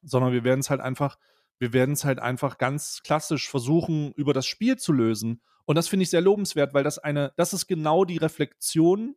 [0.02, 1.18] sondern wir werden es halt einfach,
[1.60, 5.42] wir werden es halt einfach ganz klassisch versuchen, über das Spiel zu lösen.
[5.66, 9.16] Und das finde ich sehr lobenswert, weil das eine, das ist genau die Reflexion,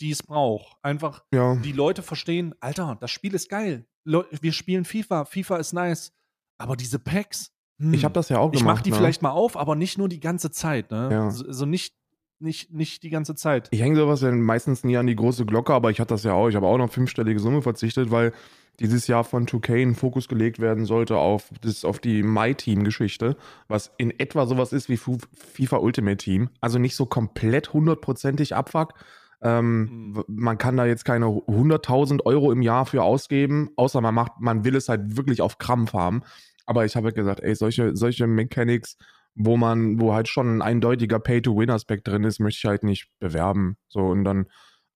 [0.00, 0.76] die es braucht.
[0.82, 1.56] Einfach Ja.
[1.56, 3.86] die Leute verstehen, Alter, das Spiel ist geil.
[4.04, 6.12] Leu wir spielen FIFA, FIFA ist nice.
[6.58, 8.76] Aber diese Packs, hm, Ich habe das ja auch ich gemacht.
[8.78, 8.96] mach die ne?
[8.96, 11.08] vielleicht mal auf, aber nicht nur die ganze Zeit, ne?
[11.10, 11.30] Ja.
[11.30, 11.94] So, so nicht,
[12.38, 13.68] nicht, nicht die ganze Zeit.
[13.72, 16.32] Ich hänge sowas ja meistens nie an die große Glocke, aber ich hatte das ja
[16.32, 16.48] auch.
[16.48, 18.32] Ich habe auch noch fünfstellige Summe verzichtet, weil
[18.78, 23.36] dieses Jahr von 2K ein Fokus gelegt werden sollte auf, das, auf die My-Team-Geschichte,
[23.68, 26.50] was in etwa sowas ist wie FIFA Ultimate Team.
[26.60, 28.92] Also nicht so komplett hundertprozentig Abfuck.
[29.42, 30.24] Ähm, Mhm.
[30.28, 34.64] Man kann da jetzt keine 100.000 Euro im Jahr für ausgeben, außer man macht, man
[34.64, 36.22] will es halt wirklich auf Krampf haben.
[36.66, 38.96] Aber ich habe halt gesagt, ey, solche, solche Mechanics,
[39.34, 43.76] wo man, wo halt schon ein eindeutiger Pay-to-Win-Aspekt drin ist, möchte ich halt nicht bewerben.
[43.88, 44.46] So, und dann,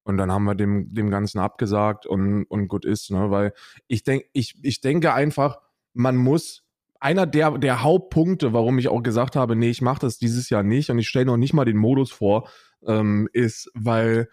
[0.03, 3.31] und dann haben wir dem, dem Ganzen abgesagt und, und gut ist, ne?
[3.31, 3.53] Weil
[3.87, 5.59] ich denke, ich, ich denke einfach,
[5.93, 6.65] man muss,
[7.01, 10.63] einer der, der Hauptpunkte, warum ich auch gesagt habe, nee, ich mache das dieses Jahr
[10.63, 12.49] nicht und ich stelle noch nicht mal den Modus vor,
[12.87, 14.29] ähm, ist, weil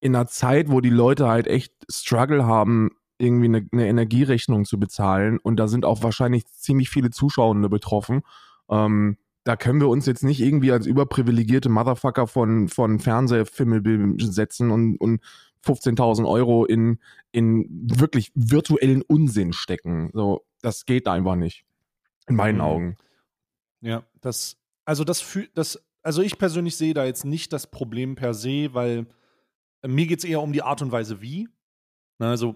[0.00, 4.78] in einer Zeit, wo die Leute halt echt Struggle haben, irgendwie eine, eine Energierechnung zu
[4.78, 8.22] bezahlen und da sind auch wahrscheinlich ziemlich viele Zuschauende betroffen,
[8.68, 14.72] ähm, da können wir uns jetzt nicht irgendwie als überprivilegierte Motherfucker von, von Fernsehfilmen setzen
[14.72, 15.20] und, und
[15.64, 16.98] 15.000 Euro in,
[17.30, 20.10] in wirklich virtuellen Unsinn stecken.
[20.12, 21.64] So, das geht einfach nicht.
[22.28, 22.60] In meinen Mhm.
[22.60, 22.96] Augen.
[23.80, 28.14] Ja, das, also das fühlt, das, also ich persönlich sehe da jetzt nicht das Problem
[28.14, 29.06] per se, weil
[29.82, 31.48] äh, mir geht es eher um die Art und Weise, wie.
[32.20, 32.54] Ne, also,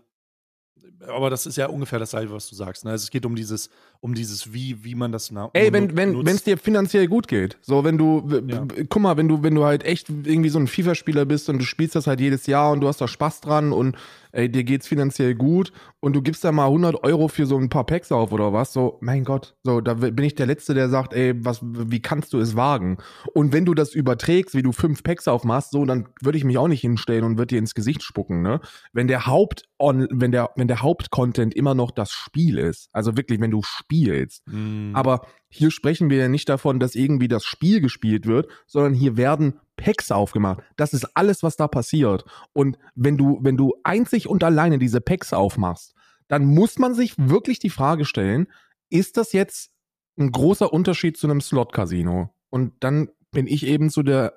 [1.06, 2.84] aber das ist ja ungefähr dasselbe, was du sagst.
[2.84, 2.92] Ne?
[2.92, 6.26] Also es geht um dieses, um dieses Wie, wie man das na Ey, wenn wenn
[6.26, 8.66] es dir finanziell gut geht, so wenn du Ja.
[8.88, 11.64] guck mal, wenn du wenn du halt echt irgendwie so ein FIFA-Spieler bist und du
[11.64, 13.96] spielst das halt jedes Jahr und du hast da Spaß dran und
[14.32, 17.68] ey, dir geht's finanziell gut und du gibst da mal 100 Euro für so ein
[17.68, 20.88] paar Packs auf oder was, so mein Gott, so da bin ich der Letzte, der
[20.88, 22.98] sagt, ey, was wie kannst du es wagen?
[23.34, 26.58] Und wenn du das überträgst, wie du fünf Packs aufmachst, so dann würde ich mich
[26.58, 28.60] auch nicht hinstellen und würde dir ins Gesicht spucken, ne?
[28.92, 33.16] Wenn der Haupt on, wenn der wenn der Hauptcontent immer noch das Spiel ist, also
[33.16, 34.92] wirklich, wenn du spielst Mhm.
[34.94, 39.16] aber hier sprechen wir ja nicht davon, dass irgendwie das Spiel gespielt wird, sondern hier
[39.16, 40.62] werden Packs aufgemacht.
[40.76, 42.24] Das ist alles, was da passiert.
[42.52, 45.94] Und wenn du, wenn du einzig und alleine diese Packs aufmachst,
[46.28, 48.46] dann muss man sich wirklich die Frage stellen,
[48.90, 49.72] ist das jetzt
[50.18, 52.34] ein großer Unterschied zu einem Slot-Casino?
[52.50, 54.34] Und dann bin ich eben zu der,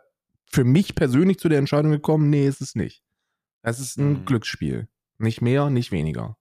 [0.50, 3.04] für mich persönlich zu der Entscheidung gekommen, nee, ist es nicht.
[3.62, 4.26] Es ist ein Mhm.
[4.26, 4.88] Glücksspiel.
[5.18, 6.38] Nicht mehr, nicht weniger.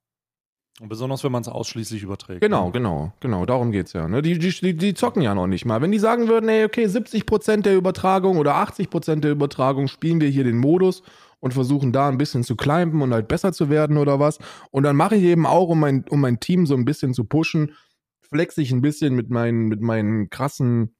[0.83, 2.41] Und besonders, wenn man es ausschließlich überträgt.
[2.41, 2.73] Genau, ne?
[2.73, 4.09] genau, genau, darum geht's ja.
[4.09, 4.21] Ne?
[4.21, 5.81] Die, die, die, zocken ja noch nicht mal.
[5.81, 10.29] Wenn die sagen würden, ey, okay, 70% der Übertragung oder 80% der Übertragung spielen wir
[10.29, 11.05] hier den Modus
[11.39, 14.41] und versuchen da ein bisschen zu climben und halt besser zu werden oder was.
[14.73, 17.27] Und dann mache ich eben auch, um mein, um mein Team so ein bisschen zu
[17.27, 17.77] pushen,
[18.21, 20.97] flex ich ein bisschen mit meinen, mit meinen krassen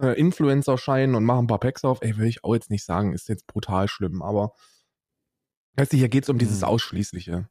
[0.00, 1.98] äh, Influencer scheinen und machen ein paar Packs auf.
[2.02, 4.52] Ey, will ich auch jetzt nicht sagen, ist jetzt brutal schlimm, aber
[5.74, 6.68] weißt du, hier geht es um dieses Mhm.
[6.68, 7.48] Ausschließliche.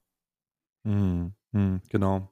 [0.86, 2.30] Hm, hm, genau.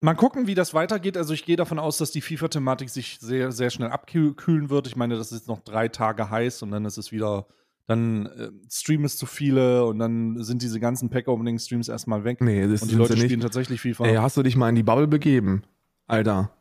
[0.00, 1.16] Mal gucken, wie das weitergeht.
[1.16, 4.86] Also ich gehe davon aus, dass die FIFA-Thematik sich sehr, sehr schnell abkühlen wird.
[4.86, 7.46] Ich meine, das ist jetzt noch drei Tage heiß und dann ist es wieder,
[7.86, 12.40] dann äh, Stream ist zu viele und dann sind diese ganzen Pack-Opening-Streams erstmal weg.
[12.42, 14.06] Nee, das und die sind Leute sie spielen tatsächlich FIFA.
[14.06, 15.62] Ey, hast du dich mal in die Bubble begeben?
[16.06, 16.55] Alter.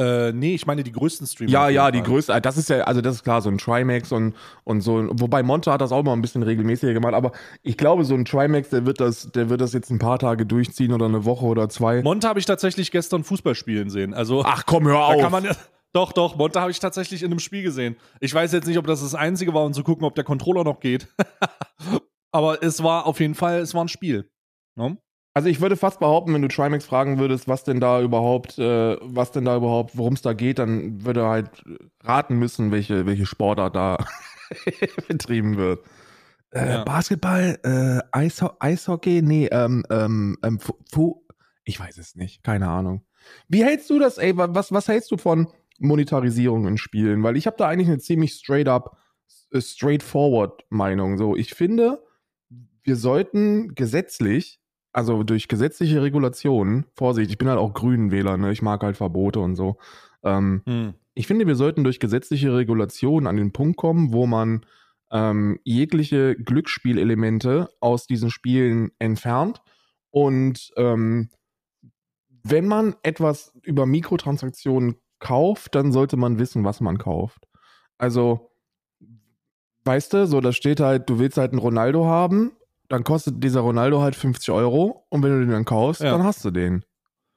[0.00, 1.50] Äh, nee, ich meine die größten Streamer.
[1.50, 2.06] Ja, ja, die Fall.
[2.08, 4.34] größte, das ist ja, also das ist klar, so ein Trimax und,
[4.64, 7.32] und so, wobei Monte hat das auch mal ein bisschen regelmäßiger gemacht, aber
[7.62, 10.46] ich glaube, so ein Trimax, der wird das, der wird das jetzt ein paar Tage
[10.46, 12.00] durchziehen oder eine Woche oder zwei.
[12.00, 14.14] Monte habe ich tatsächlich gestern Fußball spielen sehen.
[14.14, 15.20] Also Ach komm, hör da auf.
[15.20, 15.48] kann man.
[15.92, 17.96] Doch, doch, Monte habe ich tatsächlich in einem Spiel gesehen.
[18.20, 20.64] Ich weiß jetzt nicht, ob das das einzige war, um zu gucken, ob der Controller
[20.64, 21.08] noch geht.
[22.32, 24.30] Aber es war auf jeden Fall, es war ein Spiel.
[24.76, 24.96] Ne?
[25.32, 28.96] Also ich würde fast behaupten, wenn du Trimax fragen würdest, was denn da überhaupt, äh,
[29.00, 31.50] was denn da überhaupt, worum es da geht, dann würde er halt
[32.02, 33.98] raten müssen, welche, welche Sportart da
[35.08, 35.84] betrieben wird.
[36.50, 36.84] Äh, Ja.
[36.84, 41.22] Basketball, äh, Eisho Eishockey, nee, ähm, ähm, ähm, Fu Fu
[41.64, 43.04] ich weiß es nicht, keine Ahnung.
[43.48, 45.46] Wie hältst du das, ey, wa- was, was hältst du von
[45.78, 47.22] Monetarisierung in Spielen?
[47.22, 48.96] Weil ich habe da eigentlich eine ziemlich straight up,
[49.52, 51.18] äh, straightforward Meinung.
[51.18, 52.02] So, ich finde,
[52.82, 54.59] wir sollten gesetzlich,
[54.92, 58.52] also durch gesetzliche Regulationen, Vorsicht, ich bin halt auch Grünenwähler, ne?
[58.52, 59.76] Ich mag halt Verbote und so.
[60.22, 60.94] Ähm, Hm.
[61.14, 64.66] ich finde, wir sollten durch gesetzliche Regulationen an den Punkt kommen, wo man
[65.12, 69.62] ähm, jegliche Glücksspielelemente aus diesen Spielen entfernt.
[70.10, 71.30] Und ähm,
[72.42, 77.46] wenn man etwas über Mikrotransaktionen kauft, dann sollte man wissen, was man kauft.
[77.98, 78.50] Also,
[79.84, 82.52] weißt du, so da steht halt, du willst halt einen Ronaldo haben,
[82.90, 86.10] dann kostet dieser Ronaldo halt 50 Euro und wenn du den dann kaufst, Ja.
[86.10, 86.84] dann hast du den.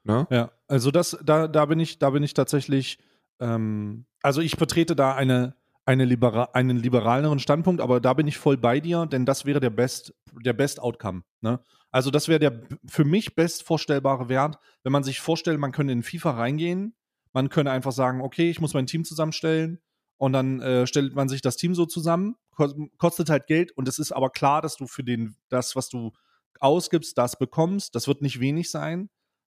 [0.03, 0.27] Ne?
[0.29, 2.97] Ja, also das, da, da bin ich, da bin ich tatsächlich,
[3.39, 8.37] ähm, also ich vertrete da eine, eine libera einen liberaleren Standpunkt, aber da bin ich
[8.37, 10.13] voll bei dir, denn das wäre der Best,
[10.43, 11.21] der Best Outcome.
[11.41, 11.59] Ne?
[11.91, 15.93] Also das wäre der für mich best vorstellbare Wert, wenn man sich vorstellt, man könnte
[15.93, 16.95] in FIFA reingehen,
[17.31, 19.79] man könnte einfach sagen, okay, ich muss mein Team zusammenstellen
[20.17, 23.99] und dann äh, stellt man sich das Team so zusammen, kostet halt Geld und es
[23.99, 26.11] ist aber klar, dass du für den, das, was du
[26.59, 27.95] ausgibst, das bekommst.
[27.95, 29.09] Das wird nicht wenig sein.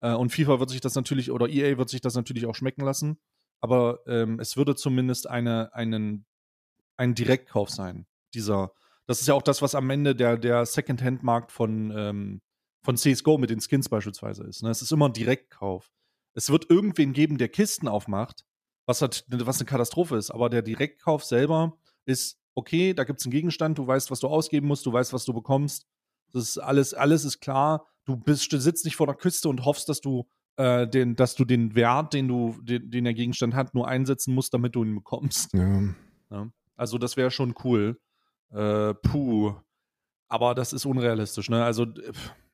[0.01, 2.84] Äh, und FIFA wird sich das natürlich, oder EA wird sich das natürlich auch schmecken
[2.84, 3.19] lassen.
[3.62, 6.25] Aber ähm, es würde zumindest eine, einen,
[6.97, 8.06] ein Direktkauf sein.
[8.34, 8.73] Dieser,
[9.08, 12.41] das ist ja auch das, was am Ende der, der Second-Hand-Markt von, ähm,
[12.84, 14.63] von CSGO mit den Skins beispielsweise ist.
[14.63, 14.69] Ne?
[14.69, 15.91] Es ist immer ein Direktkauf.
[16.34, 18.43] Es wird irgendwen geben, der Kisten aufmacht,
[18.86, 20.32] was, halt, was eine Katastrophe ist.
[20.32, 24.28] Aber der Direktkauf selber ist, okay, da gibt es einen Gegenstand, du weißt, was du
[24.28, 25.86] ausgeben musst, du weißt, was du bekommst.
[26.32, 27.86] Das ist alles, alles ist klar.
[28.06, 31.46] Du bist, sitzt nicht vor der Küste und hoffst, dass du äh, den, dass du
[31.46, 34.96] den Wert, den du, den, den der Gegenstand hat, nur einsetzen musst, damit du ihn
[34.96, 35.54] bekommst.
[35.54, 35.84] Ja.
[36.30, 36.50] Ja.
[36.76, 38.00] Also das wäre schon cool.
[38.52, 39.54] Äh, puh.
[40.28, 41.63] Aber das ist unrealistisch, ne?
[41.63, 41.86] Also,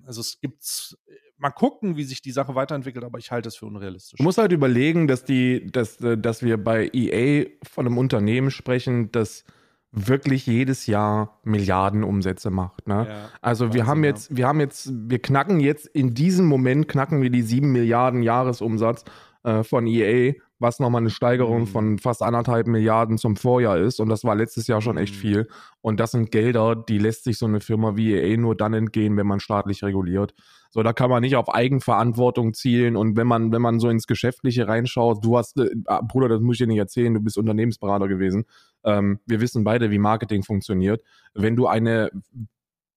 [0.05, 0.97] also es gibt's.
[1.41, 4.17] Mal gucken, wie sich die Sache weiterentwickelt, aber ich halte es für unrealistisch.
[4.17, 8.51] Du musst halt überlegen, dass die, dass, äh, dass wir bei EA von einem Unternehmen
[8.51, 9.45] sprechen, das
[9.91, 12.87] wirklich jedes Jahr Milliarden Umsätze macht.
[12.87, 13.07] Ne?
[13.09, 16.87] Ja, Also wir Wahnsinn, haben jetzt, wir haben jetzt, wir knacken jetzt in diesem Moment
[16.87, 19.05] knacken wir die 7 Milliarden Jahresumsatz
[19.43, 21.67] äh, von EA, was nochmal eine Steigerung Mhm.
[21.67, 23.99] von fast anderthalb Milliarden zum Vorjahr ist.
[23.99, 25.19] Und das war letztes Jahr schon echt Mhm.
[25.19, 25.47] viel.
[25.81, 29.15] Und das sind Gelder, die lässt sich so eine Firma wie EA nur dann entgehen,
[29.17, 30.33] wenn man staatlich reguliert.
[30.71, 32.95] So, da kann man nicht auf Eigenverantwortung zielen.
[32.95, 36.41] Und wenn man, wenn man so ins Geschäftliche reinschaut, du hast, äh, ah, Bruder, das
[36.41, 38.45] muss ich dir nicht erzählen, du bist Unternehmensberater gewesen.
[38.83, 41.01] Ähm, wir wissen beide, wie Marketing funktioniert.
[41.33, 42.11] Wenn du eine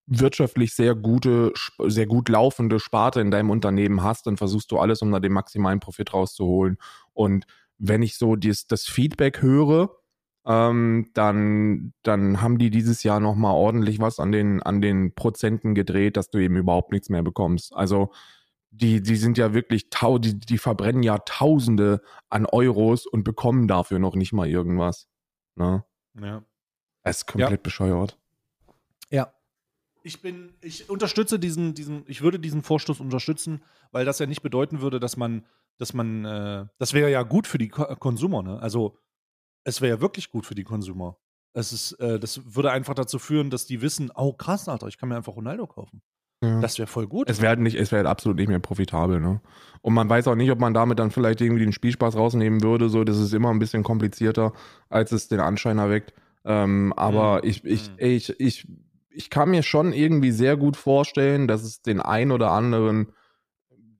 [0.06, 5.00] wirtschaftlich sehr gute, sehr gut laufende Sparte in deinem Unternehmen hast, dann versuchst du alles,
[5.00, 6.76] um da den maximalen Profit rauszuholen.
[7.12, 7.46] Und
[7.78, 9.90] wenn ich so dies, das Feedback höre,
[10.44, 15.74] ähm, dann, dann haben die dieses Jahr nochmal ordentlich was an den, an den Prozenten
[15.74, 17.74] gedreht, dass du eben überhaupt nichts mehr bekommst.
[17.74, 18.12] Also
[18.70, 23.68] die, die sind ja wirklich, tau, die, die verbrennen ja Tausende an Euros und bekommen
[23.68, 25.08] dafür noch nicht mal irgendwas.
[25.56, 25.84] Ne?
[26.18, 26.42] Ja.
[27.02, 28.18] Das ist komplett bescheuert.
[29.10, 29.32] Ja.
[30.04, 34.42] Ich bin, ich unterstütze diesen, diesen, ich würde diesen Vorstoß unterstützen, weil das ja nicht
[34.42, 35.44] bedeuten würde, dass man,
[35.78, 38.60] dass man, äh, das wäre ja gut für die Ko Konsumer, ne?
[38.60, 38.98] Also
[39.64, 41.18] es wäre ja wirklich gut für die Konsumer.
[41.54, 44.98] Es ist, äh, das würde einfach dazu führen, dass die wissen, oh krass, Alter, ich
[44.98, 46.02] kann mir einfach Ronaldo kaufen.
[46.42, 46.60] Ja.
[46.60, 47.30] Das wäre voll gut.
[47.30, 49.40] Es wäre halt nicht, es wäre halt absolut nicht mehr profitabel, ne?
[49.80, 52.88] Und man weiß auch nicht, ob man damit dann vielleicht irgendwie den Spielspaß rausnehmen würde.
[52.88, 54.52] So, das ist immer ein bisschen komplizierter,
[54.88, 56.14] als es den Anschein erweckt.
[56.44, 57.48] Ähm, aber Mhm.
[57.48, 57.94] ich, ich, Mhm.
[57.98, 58.68] ich, ich,
[59.10, 63.12] ich kann mir schon irgendwie sehr gut vorstellen, dass es den ein oder anderen,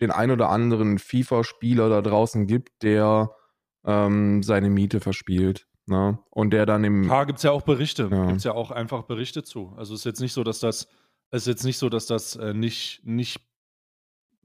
[0.03, 3.35] den ein oder anderen FIFA-Spieler da draußen gibt, der
[3.85, 5.67] ähm, seine Miete verspielt.
[5.87, 6.19] Ne?
[6.31, 7.05] Und der dann im.
[7.05, 8.09] Ja, gibt es ja auch Berichte.
[8.11, 8.27] Ja.
[8.27, 9.73] Gibt es ja auch einfach Berichte zu.
[9.77, 10.87] Also es ist jetzt nicht so, dass das,
[11.31, 13.41] es ist jetzt nicht so, dass das äh, nicht, nicht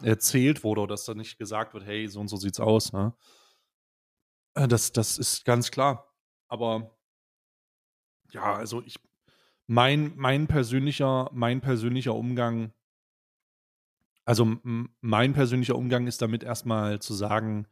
[0.01, 2.93] erzählt wurde oder dass da nicht gesagt wird, hey, so und so sieht's aus.
[2.93, 3.13] Ne?
[4.55, 6.13] Äh, Das, das ist ganz klar.
[6.47, 6.97] Aber
[8.31, 8.95] ja, also ich,
[9.67, 12.73] mein, mein persönlicher, mein persönlicher Umgang,
[14.27, 14.57] also
[14.99, 17.65] mein persönlicher Umgang ist damit erstmal zu sagen,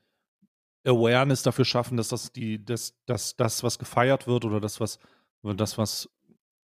[0.85, 4.97] Awareness dafür schaffen, dass das die, dass, dass das, was gefeiert wird oder das, was,
[5.43, 6.09] das, was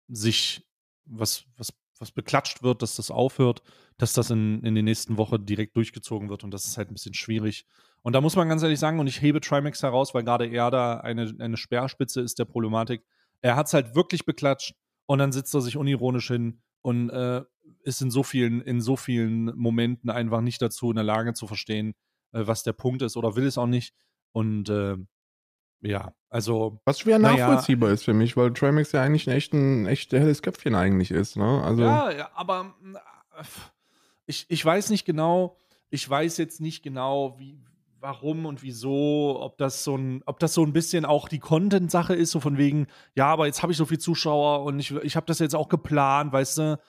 [0.10, 0.68] sich,
[1.06, 3.64] was, was, was beklatscht wird, dass das aufhört,
[3.98, 6.94] dass das in, in den nächsten Wochen direkt durchgezogen wird und das ist halt ein
[6.96, 7.66] bisschen schwierig.
[8.02, 10.70] Und da muss man ganz ehrlich sagen, und ich hebe Trimax heraus, weil gerade er
[10.70, 13.06] da eine, eine Speerspitze ist der Problematik.
[13.40, 17.44] Er hat es halt wirklich beklatscht und dann sitzt er sich unironisch hin und äh,
[17.84, 21.48] ist in so vielen, in so vielen Momenten einfach nicht dazu in der Lage zu
[21.48, 21.94] verstehen,
[22.32, 23.94] äh, was der Punkt ist oder will es auch nicht.
[24.32, 24.98] Und äh,
[25.82, 29.86] ja, also Was schwer nachvollziehbar ist für mich, weil Trimax ja eigentlich ein echt, ein
[29.86, 31.38] echt helles Köpfchen eigentlich ist.
[31.38, 31.64] Ne?
[31.64, 32.74] Also, Ja, ja, aber
[33.38, 33.44] äh,
[34.26, 35.58] ich, ich weiß nicht genau,
[35.90, 37.60] ich weiß jetzt nicht genau, wie,
[38.00, 42.16] warum und wieso, ob das so ein, ob das so ein bisschen auch die Content-Sache
[42.16, 45.16] ist, so von wegen, ja, aber jetzt habe ich so viel Zuschauer und ich, ich
[45.16, 46.80] habe das jetzt auch geplant, weißt du.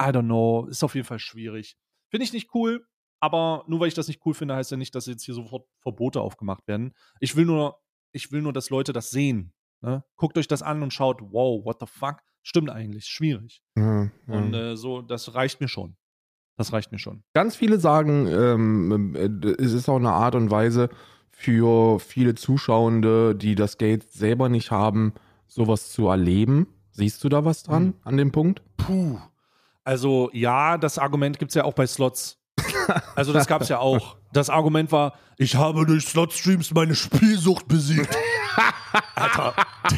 [0.00, 1.76] I don't know, ist auf jeden Fall schwierig.
[2.10, 2.86] Finde ich nicht cool,
[3.20, 5.66] aber nur weil ich das nicht cool finde, heißt ja nicht, dass jetzt hier sofort
[5.80, 6.94] Verbote aufgemacht werden.
[7.20, 7.78] Ich will nur,
[8.12, 9.52] ich will nur, dass Leute das sehen.
[9.80, 10.04] Ne?
[10.16, 12.18] Guckt euch das an und schaut, wow, what the fuck?
[12.42, 13.62] Stimmt eigentlich, schwierig.
[13.76, 14.10] ja, ja.
[14.26, 15.96] Und äh, so, das reicht mir schon.
[16.56, 17.22] Das reicht mir schon.
[17.34, 20.88] Ganz viele sagen, ähm, äh, es ist auch eine Art und Weise
[21.30, 25.12] für viele Zuschauende, die das Geld selber nicht haben,
[25.46, 26.66] sowas zu erleben.
[26.90, 27.94] Siehst du da was dran Hm.
[28.02, 28.62] an dem Punkt?
[28.76, 29.18] Puh.
[29.88, 32.38] Also, ja, das Argument gibt es ja auch bei Slots.
[33.16, 34.18] Also, das gab es ja auch.
[34.34, 38.14] Das Argument war, ich habe durch Slot-Streams meine Spielsucht besiegt.
[39.14, 39.54] Alter.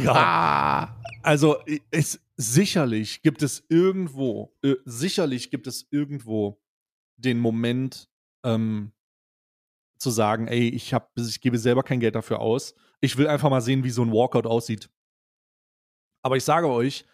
[0.06, 0.94] Ah!
[1.24, 1.56] Also,
[1.90, 6.62] es, sicherlich gibt es irgendwo, äh, sicherlich gibt es irgendwo
[7.16, 8.08] den Moment,
[8.44, 8.92] ähm,
[9.98, 12.76] zu sagen, ey, ich, hab, ich gebe selber kein Geld dafür aus.
[13.00, 14.88] Ich will einfach mal sehen, wie so ein Walkout aussieht.
[16.22, 17.04] Aber ich sage euch,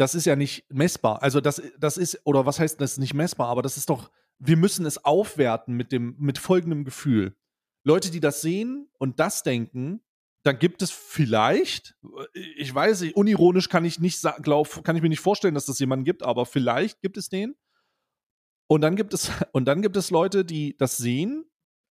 [0.00, 1.22] das ist ja nicht messbar.
[1.22, 4.56] Also das, das ist, oder was heißt das nicht messbar, aber das ist doch, wir
[4.56, 7.36] müssen es aufwerten mit dem, mit folgendem Gefühl.
[7.84, 10.00] Leute, die das sehen und das denken,
[10.42, 11.98] dann gibt es vielleicht,
[12.32, 15.78] ich weiß nicht, unironisch kann ich nicht glaub, kann ich mir nicht vorstellen, dass das
[15.78, 17.54] jemanden gibt, aber vielleicht gibt es den.
[18.68, 21.44] Und dann gibt es, und dann gibt es Leute, die das sehen,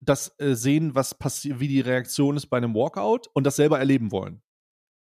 [0.02, 3.80] das äh, sehen, was passiert, wie die Reaktion ist bei einem Walkout und das selber
[3.80, 4.42] erleben wollen.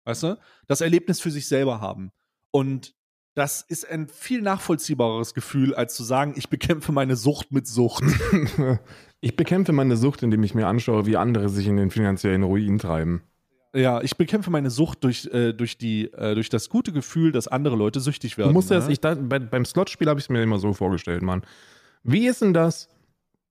[0.03, 0.37] Weißt du?
[0.67, 2.11] Das Erlebnis für sich selber haben.
[2.51, 2.93] Und
[3.35, 8.03] das ist ein viel nachvollziehbareres Gefühl, als zu sagen, ich bekämpfe meine Sucht mit Sucht.
[9.21, 12.79] Ich bekämpfe meine Sucht, indem ich mir anschaue, wie andere sich in den finanziellen Ruin
[12.79, 13.21] treiben.
[13.75, 17.49] ja, ich bekämpfe meine Sucht durch, äh, durch, die, äh, durch das gute Gefühl, dass
[17.49, 18.47] andere Leute süchtig werden.
[18.47, 18.77] Du musst ne?
[18.77, 21.43] das, ich, da, bei, beim Slotspiel habe ich es mir immer so vorgestellt, Mann.
[22.03, 22.87] Wie ist denn das?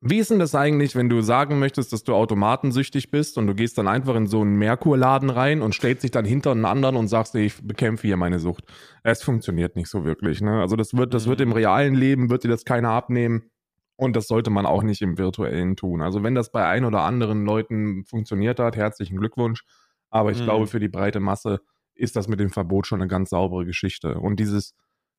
[0.00, 3.54] Wie ist denn das eigentlich, wenn du sagen möchtest, dass du automatensüchtig bist und du
[3.54, 6.94] gehst dann einfach in so einen Merkurladen rein und stellst dich dann hinter einen anderen
[6.94, 8.64] und sagst, ich bekämpfe hier meine Sucht?
[9.02, 10.40] Es funktioniert nicht so wirklich.
[10.40, 10.60] Ne?
[10.60, 13.50] Also das wird, das wird im realen Leben, wird dir das keiner abnehmen.
[13.96, 16.00] Und das sollte man auch nicht im virtuellen tun.
[16.00, 19.64] Also wenn das bei ein oder anderen Leuten funktioniert hat, herzlichen Glückwunsch.
[20.10, 20.44] Aber ich Mhm.
[20.44, 21.58] glaube, für die breite Masse
[21.96, 24.20] ist das mit dem Verbot schon eine ganz saubere Geschichte.
[24.20, 24.76] Und dieses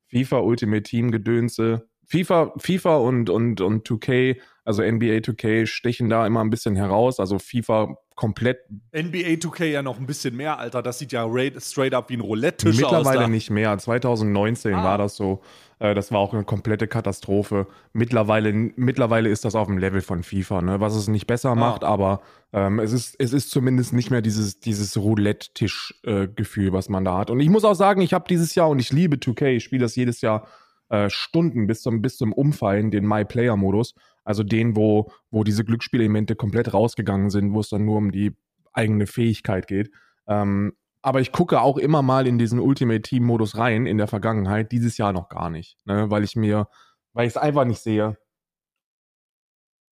[0.07, 6.25] FIFA Ultimate Team Gedönse, FIFA, FIFA und, und, und 2K, also NBA 2K stechen da
[6.25, 7.19] immer ein bisschen heraus.
[7.19, 8.59] Also FIFA komplett
[8.93, 10.81] NBA 2K ja noch ein bisschen mehr, Alter.
[10.81, 12.91] Das sieht ja ra- straight up wie ein Roulette-Tisch aus.
[12.91, 13.77] Mittlerweile nicht mehr.
[13.77, 14.83] 2019 Ah.
[14.83, 15.41] war das so.
[15.79, 17.67] Äh, Das war auch eine komplette Katastrophe.
[17.93, 20.79] Mittlerweile, mittlerweile ist das auf dem Level von FIFA, ne?
[20.81, 24.59] was es nicht besser macht, aber ähm, es, ist, es ist zumindest nicht mehr dieses,
[24.59, 27.29] dieses Roulette-Tisch-Gefühl, was man da hat.
[27.29, 29.83] Und ich muss auch sagen, ich habe dieses Jahr, und ich liebe 2K, ich spiele
[29.83, 30.47] das jedes Jahr
[30.89, 33.95] äh, Stunden bis zum, bis zum Umfallen, den My-Player-Modus.
[34.23, 38.35] Also den, wo, wo diese Glücksspielelemente komplett rausgegangen sind, wo es dann nur um die
[38.73, 39.91] eigene Fähigkeit geht.
[40.27, 44.07] Ähm, aber ich gucke auch immer mal in diesen Ultimate Team Modus rein in der
[44.07, 46.11] Vergangenheit, dieses Jahr noch gar nicht, ne?
[46.11, 46.67] weil ich mir,
[47.13, 48.17] weil ich es einfach nicht sehe.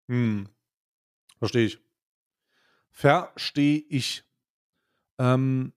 [0.09, 0.49] Hm.
[1.37, 1.79] Verstehe ich.
[2.91, 4.23] Verstehe ich.
[5.19, 5.73] Ähm,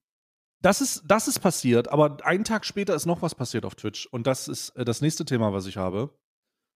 [0.61, 4.07] das ist, das ist passiert, aber einen Tag später ist noch was passiert auf Twitch.
[4.07, 6.11] Und das ist äh, das nächste Thema, was ich habe.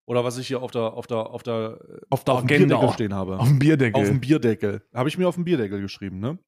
[0.04, 1.78] Oder was ich hier auf der, auf der, auf der,
[2.10, 2.44] Auf der auf.
[2.44, 3.38] Bierdeckel stehen habe.
[3.38, 4.00] Auf dem Bierdeckel.
[4.00, 4.82] Auf dem Bierdeckel.
[4.92, 6.38] Habe ich mir auf dem Bierdeckel geschrieben, ne?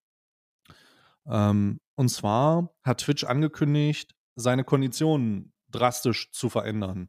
[1.26, 7.08] Ähm, und zwar hat Twitch angekündigt, seine Konditionen drastisch zu verändern.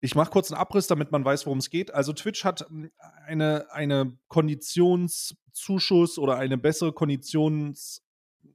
[0.00, 1.92] Ich mache kurz einen Abriss, damit man weiß, worum es geht.
[1.92, 2.90] Also Twitch hat hm,
[3.26, 6.92] eine, eine Konditionszuschuss oder eine bessere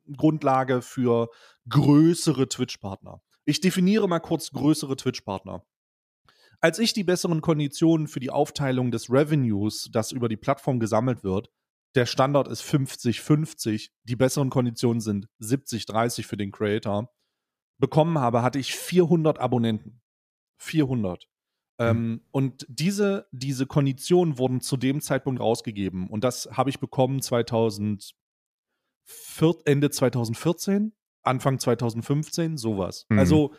[0.03, 1.29] Konditionsgrundlage für
[1.69, 3.21] größere Twitch-Partner.
[3.45, 5.65] Ich definiere mal kurz größere Twitch-Partner.
[6.61, 11.23] Als ich die besseren Konditionen für die Aufteilung des Revenues, das über die Plattform gesammelt
[11.23, 11.49] wird,
[11.95, 17.13] der Standard ist 50-50, die besseren Konditionen sind 70-30 für den Creator,
[17.79, 20.01] bekommen habe, hatte ich 400 Abonnenten.
[20.57, 21.27] 400.
[21.77, 21.85] Mhm.
[21.85, 26.07] Ähm, und diese, diese Konditionen wurden zu dem Zeitpunkt rausgegeben.
[26.07, 28.15] Und das habe ich bekommen 2000,
[29.65, 30.93] Ende 2014,
[31.23, 33.05] Anfang 2015, sowas.
[33.09, 33.19] Mhm.
[33.19, 33.53] Also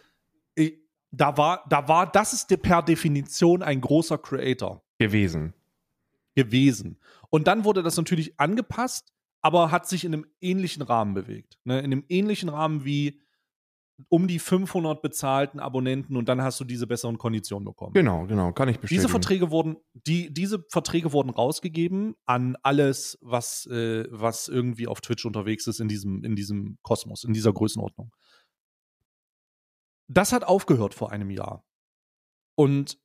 [0.55, 0.79] ich,
[1.11, 4.83] da war, da war, das ist per Definition ein großer Creator.
[4.99, 5.55] Gewesen.
[6.35, 6.99] Gewesen.
[7.31, 11.59] Und dann wurde das natürlich angepasst, aber hat sich in einem ähnlichen Rahmen bewegt.
[11.65, 11.79] Ne?
[11.79, 13.21] In einem ähnlichen Rahmen wie
[14.09, 17.95] um die 500 bezahlten Abonnenten und dann hast du diese besseren Konditionen bekommen.
[17.95, 19.03] Genau, genau, kann ich bestätigen.
[19.03, 25.01] Diese Verträge wurden, die, diese Verträge wurden rausgegeben an alles, was, äh, was irgendwie auf
[25.01, 28.13] Twitch unterwegs ist in diesem, in diesem Kosmos, in dieser Größenordnung.
[30.09, 31.65] Das hat aufgehört vor einem Jahr.
[32.57, 32.99] Und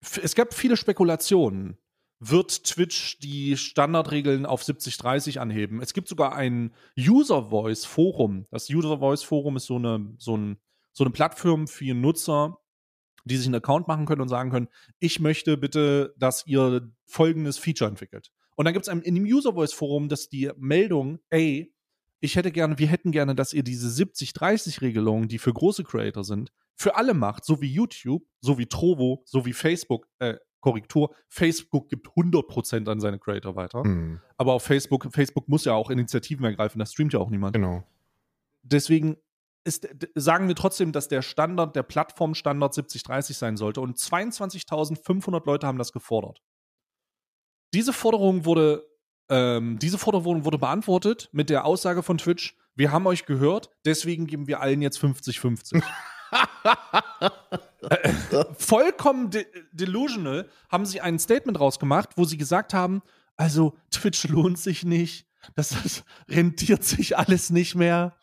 [0.00, 1.78] es gab viele Spekulationen
[2.24, 5.82] wird Twitch die Standardregeln auf 70-30 anheben.
[5.82, 8.46] Es gibt sogar ein User Voice Forum.
[8.52, 10.58] Das User Voice Forum ist so eine, so, ein,
[10.92, 12.58] so eine Plattform für Nutzer,
[13.24, 14.68] die sich einen Account machen können und sagen können,
[15.00, 18.30] ich möchte bitte, dass ihr folgendes Feature entwickelt.
[18.54, 21.74] Und dann gibt es in dem User Voice Forum dass die Meldung, ey,
[22.20, 26.52] ich hätte gerne, wir hätten gerne, dass ihr diese 70-30-Regelungen, die für große Creator sind,
[26.76, 31.90] für alle macht, so wie YouTube, so wie Trovo, so wie Facebook, äh, Korrektur, Facebook
[31.90, 33.84] gibt 100% an seine Creator weiter.
[33.84, 34.20] Mhm.
[34.38, 37.52] Aber auf Facebook, Facebook muss ja auch Initiativen ergreifen, das streamt ja auch niemand.
[37.52, 37.84] Genau.
[38.62, 39.18] Deswegen
[39.64, 43.80] ist, sagen wir trotzdem, dass der Standard, der Plattformstandard 70-30 sein sollte.
[43.80, 46.40] Und 22.500 Leute haben das gefordert.
[47.74, 48.86] Diese Forderung wurde,
[49.28, 54.26] ähm, diese Forderung wurde beantwortet mit der Aussage von Twitch, wir haben euch gehört, deswegen
[54.26, 55.82] geben wir allen jetzt 50-50.
[58.58, 63.02] vollkommen de delusional haben sie ein Statement rausgemacht, wo sie gesagt haben,
[63.36, 68.16] also Twitch lohnt sich nicht, das, das rentiert sich alles nicht mehr.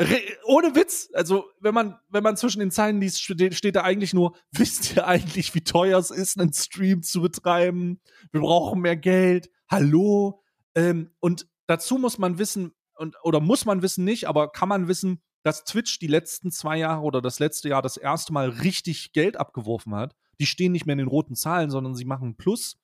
[0.00, 4.14] Re ohne Witz, also wenn man, wenn man zwischen den Zeilen liest, steht, da eigentlich
[4.14, 8.00] nur, wisst ihr eigentlich, wie teuer es ist, einen Stream zu betreiben?
[8.30, 9.50] Wir brauchen mehr Geld.
[9.68, 10.44] Hallo?
[10.76, 14.86] Ähm, und dazu muss man wissen, und, oder muss man wissen nicht, aber kann man
[14.86, 19.14] wissen, dass Twitch die letzten zwei Jahre oder das letzte Jahr das erste Mal richtig
[19.14, 20.14] Geld abgeworfen hat.
[20.40, 22.76] Die stehen nicht mehr in den roten Zahlen, sondern sie machen Plus.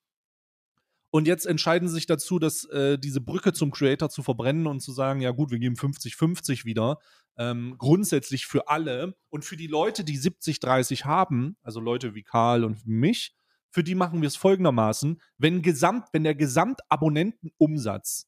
[1.11, 4.81] Und jetzt entscheiden sie sich dazu, dass äh, diese Brücke zum Creator zu verbrennen und
[4.81, 7.01] zu sagen, ja gut, wir geben 50-50 wieder.
[7.37, 9.15] Ähm, grundsätzlich für alle.
[9.29, 13.37] Und für die Leute, die 70-30 haben, also Leute wie Karl und mich,
[13.69, 18.27] für die machen wir es folgendermaßen, wenn, Gesamt, wenn der Gesamtabonnentenumsatz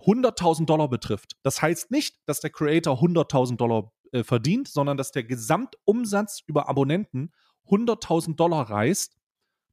[0.00, 1.36] 100.000 Dollar betrifft.
[1.42, 6.68] Das heißt nicht, dass der Creator 100.000 Dollar äh, verdient, sondern dass der Gesamtumsatz über
[6.68, 7.32] Abonnenten
[7.68, 9.16] 100.000 Dollar reißt.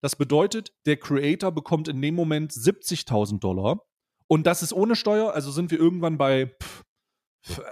[0.01, 3.81] Das bedeutet, der Creator bekommt in dem Moment 70.000 Dollar.
[4.27, 6.83] Und das ist ohne Steuer, also sind wir irgendwann bei, pff,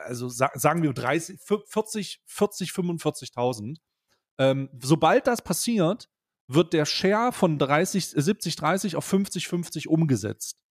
[0.06, 3.78] also sa sagen wir 30, 40, 40, 45.000.
[4.38, 6.10] Ähm, sobald das passiert,
[6.48, 10.65] wird der Share von 30, 70, 30 auf 50, 50 umgesetzt.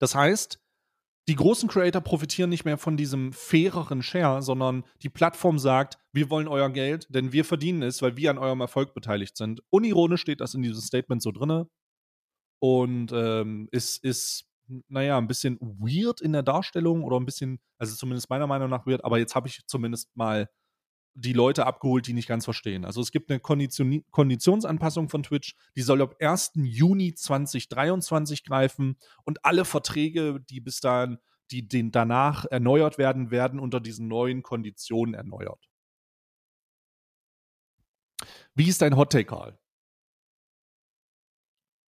[0.00, 0.58] Das heißt,
[1.28, 6.30] die großen Creator profitieren nicht mehr von diesem faireren Share, sondern die Plattform sagt, wir
[6.30, 9.62] wollen euer Geld, denn wir verdienen es, weil wir an eurem Erfolg beteiligt sind.
[9.70, 11.68] Unironisch steht das in diesem Statement so drinne
[12.60, 14.46] und ähm, ist, ist,
[14.88, 18.86] naja, ein bisschen weird in der Darstellung oder ein bisschen, also zumindest meiner Meinung nach
[18.86, 20.48] weird, aber jetzt habe ich zumindest mal
[21.14, 22.84] die Leute abgeholt, die nicht ganz verstehen.
[22.84, 26.52] Also es gibt eine Kondition Konditionsanpassung von Twitch, die soll ab 1.
[26.54, 31.18] Juni 2023 greifen und alle Verträge, die bis dahin,
[31.50, 35.68] die den danach erneuert werden, werden unter diesen neuen Konditionen erneuert.
[38.54, 39.58] Wie ist dein Hottake, Karl?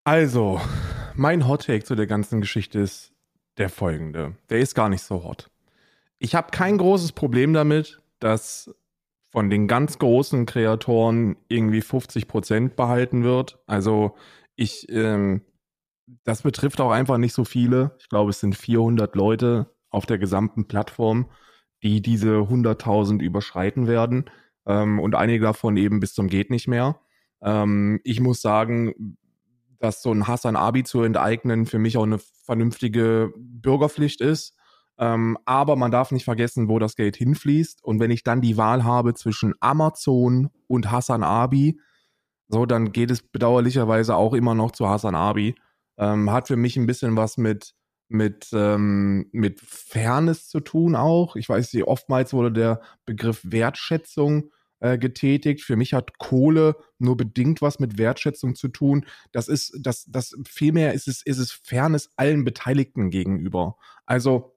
[0.04, 0.60] Also,
[1.14, 3.12] mein Hottake zu der ganzen Geschichte ist
[3.56, 4.36] der folgende.
[4.48, 5.50] Der ist gar nicht so hot.
[6.18, 8.74] Ich habe kein großes Problem damit, dass
[9.32, 13.58] von den ganz großen Kreatoren irgendwie 50 Prozent behalten wird.
[13.66, 14.14] Also
[14.56, 15.40] ich, ähm,
[16.24, 17.96] das betrifft auch einfach nicht so viele.
[17.98, 21.30] Ich glaube, es sind 400 Leute auf der gesamten Plattform,
[21.82, 24.26] die diese 100.000 überschreiten werden.
[24.66, 27.00] Ähm, und einige davon eben bis zum geht nicht mehr.
[27.40, 29.16] Ähm, ich muss sagen,
[29.78, 34.56] dass so ein Hassan Abi zu enteignen für mich auch eine vernünftige Bürgerpflicht ist.
[34.98, 37.82] Ähm, aber man darf nicht vergessen, wo das Geld hinfließt.
[37.82, 41.80] Und wenn ich dann die Wahl habe zwischen Amazon und Hassan Abi,
[42.48, 45.54] so, dann geht es bedauerlicherweise auch immer noch zu Hasan Abi.
[45.96, 47.74] Ähm, hat für mich ein bisschen was mit,
[48.08, 51.36] mit, ähm, mit Fairness zu tun auch.
[51.36, 55.62] Ich weiß oftmals wurde der Begriff Wertschätzung äh, getätigt.
[55.62, 59.06] Für mich hat Kohle nur bedingt was mit Wertschätzung zu tun.
[59.30, 63.76] Das ist, das, das vielmehr ist es, ist es Fairness allen Beteiligten gegenüber.
[64.04, 64.51] Also,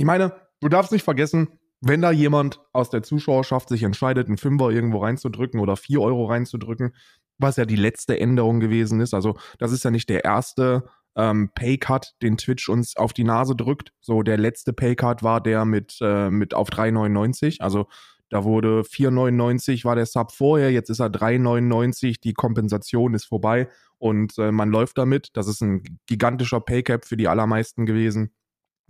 [0.00, 1.48] ich meine, du darfst nicht vergessen,
[1.82, 6.24] wenn da jemand aus der Zuschauerschaft sich entscheidet, einen Fünfer irgendwo reinzudrücken oder vier Euro
[6.24, 6.94] reinzudrücken,
[7.36, 9.12] was ja die letzte Änderung gewesen ist.
[9.12, 13.54] Also, das ist ja nicht der erste ähm, Paycut, den Twitch uns auf die Nase
[13.54, 13.92] drückt.
[14.00, 17.60] So, der letzte Paycut war der mit, äh, mit auf 3,99.
[17.60, 17.86] Also,
[18.30, 22.22] da wurde 4,99 war der Sub vorher, jetzt ist er 3,99.
[22.22, 25.28] Die Kompensation ist vorbei und äh, man läuft damit.
[25.34, 28.32] Das ist ein gigantischer Paycap für die allermeisten gewesen.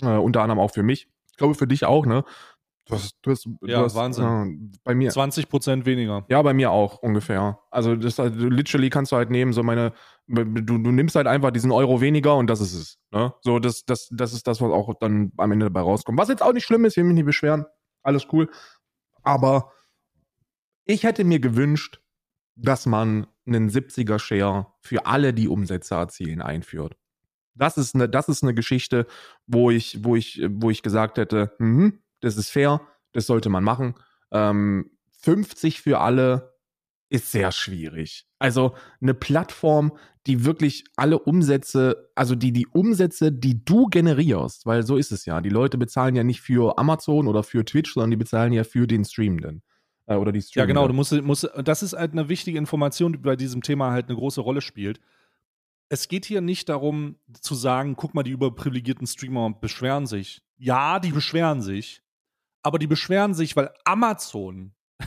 [0.03, 1.09] Äh, unter anderem auch für mich.
[1.31, 2.25] Ich glaube, für dich auch, ne?
[2.87, 4.71] Du hast, du hast, ja, du hast, Wahnsinn.
[4.75, 5.11] Äh, bei mir.
[5.11, 6.25] 20 Prozent weniger.
[6.29, 7.61] Ja, bei mir auch ungefähr.
[7.71, 9.93] Also, das, also, literally kannst du halt nehmen, so meine,
[10.27, 12.99] du, du nimmst halt einfach diesen Euro weniger und das ist es.
[13.13, 13.33] Ne?
[13.43, 16.19] So, das, das, das ist das, was auch dann am Ende dabei rauskommt.
[16.19, 17.65] Was jetzt auch nicht schlimm ist, ich will mich nicht beschweren.
[18.03, 18.51] Alles cool.
[19.23, 19.73] Aber
[20.85, 22.01] ich hätte mir gewünscht,
[22.57, 26.97] dass man einen 70er Share für alle, die Umsätze erzielen, einführt.
[27.55, 29.07] Das ist eine, das ist eine Geschichte,
[29.47, 32.81] wo ich, wo ich, wo ich gesagt hätte, mh, das ist fair,
[33.13, 33.95] das sollte man machen.
[34.31, 34.91] Ähm,
[35.23, 36.55] 50 für alle
[37.09, 38.27] ist sehr schwierig.
[38.39, 39.93] Also eine Plattform,
[40.27, 45.25] die wirklich alle Umsätze, also die die Umsätze, die du generierst, weil so ist es
[45.27, 45.41] ja.
[45.41, 48.87] Die Leute bezahlen ja nicht für Amazon oder für Twitch, sondern die bezahlen ja für
[48.87, 49.63] den Streamenden.
[50.07, 50.77] Äh, oder die Streamenden.
[50.77, 50.89] Ja, genau.
[50.89, 54.17] Du musst, musst, das ist halt eine wichtige Information, die bei diesem Thema halt eine
[54.17, 55.01] große Rolle spielt.
[55.91, 60.41] Es geht hier nicht darum zu sagen, guck mal, die überprivilegierten Streamer beschweren sich.
[60.57, 62.03] Ja, die beschweren sich.
[62.63, 64.73] Aber die beschweren sich, weil Amazon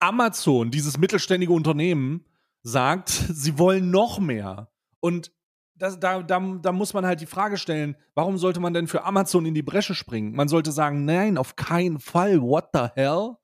[0.00, 2.24] Amazon, dieses mittelständige Unternehmen,
[2.62, 4.70] sagt, sie wollen noch mehr.
[5.00, 5.32] Und
[5.74, 9.04] das, da, da, da muss man halt die Frage stellen, warum sollte man denn für
[9.04, 10.34] Amazon in die Bresche springen?
[10.34, 12.40] Man sollte sagen, nein, auf keinen Fall.
[12.42, 13.36] What the hell?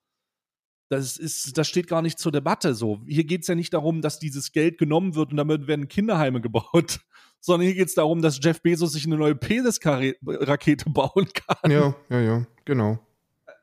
[0.88, 3.00] Das, ist, das steht gar nicht zur Debatte so.
[3.06, 6.40] Hier geht es ja nicht darum, dass dieses Geld genommen wird und damit werden Kinderheime
[6.40, 7.00] gebaut,
[7.40, 11.70] sondern hier geht es darum, dass Jeff Bezos sich eine neue Penis-Rakete bauen kann.
[11.70, 12.98] Ja, ja, ja, genau.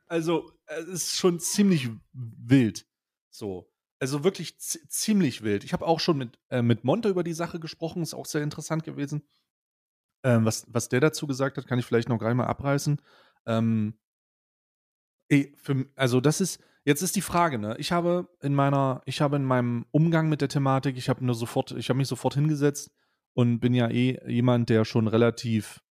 [0.08, 2.86] Also, es ist schon ziemlich wild.
[3.32, 3.72] So.
[4.00, 5.64] Also wirklich ziemlich wild.
[5.64, 8.44] Ich habe auch schon mit, äh, mit Monte über die Sache gesprochen, ist auch sehr
[8.44, 9.24] interessant gewesen.
[10.24, 13.02] Ähm, was, was der dazu gesagt hat, kann ich vielleicht noch gleich mal abreißen.
[13.46, 13.98] Ähm,
[15.30, 17.76] ey, für, also das ist, jetzt ist die Frage, ne?
[17.80, 21.36] Ich habe in meiner, ich habe in meinem Umgang mit der Thematik, ich habe nur
[21.36, 22.92] sofort, ich habe mich sofort hingesetzt
[23.34, 25.82] und bin ja eh jemand, der schon relativ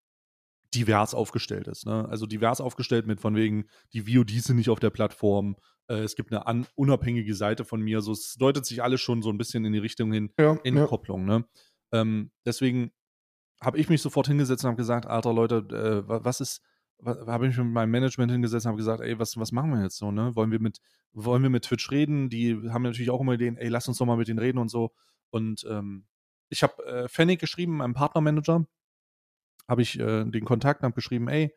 [0.74, 1.86] divers aufgestellt ist.
[1.86, 2.08] Ne?
[2.08, 5.56] Also divers aufgestellt mit von wegen, die VODs sind nicht auf der Plattform,
[5.88, 8.00] äh, es gibt eine an, unabhängige Seite von mir.
[8.00, 10.76] So, es deutet sich alles schon so ein bisschen in die Richtung hin, ja, in
[10.76, 10.86] ja.
[10.86, 11.24] Kopplung.
[11.24, 11.44] Ne?
[11.92, 12.90] Ähm, deswegen
[13.60, 16.60] habe ich mich sofort hingesetzt und habe gesagt, alter Leute, äh, was ist,
[17.04, 19.82] habe ich mich mit meinem Management hingesetzt und habe gesagt, ey, was, was machen wir
[19.82, 20.34] jetzt so, ne?
[20.34, 20.80] Wollen wir mit,
[21.12, 22.28] wollen wir mit Twitch reden?
[22.30, 24.68] Die haben natürlich auch immer Ideen, ey, lass uns doch mal mit denen reden und
[24.68, 24.92] so.
[25.30, 26.06] Und ähm,
[26.48, 28.66] ich habe äh, Fennec geschrieben, meinem Partnermanager,
[29.68, 31.54] habe ich äh, den Kontakt und habe geschrieben, ey,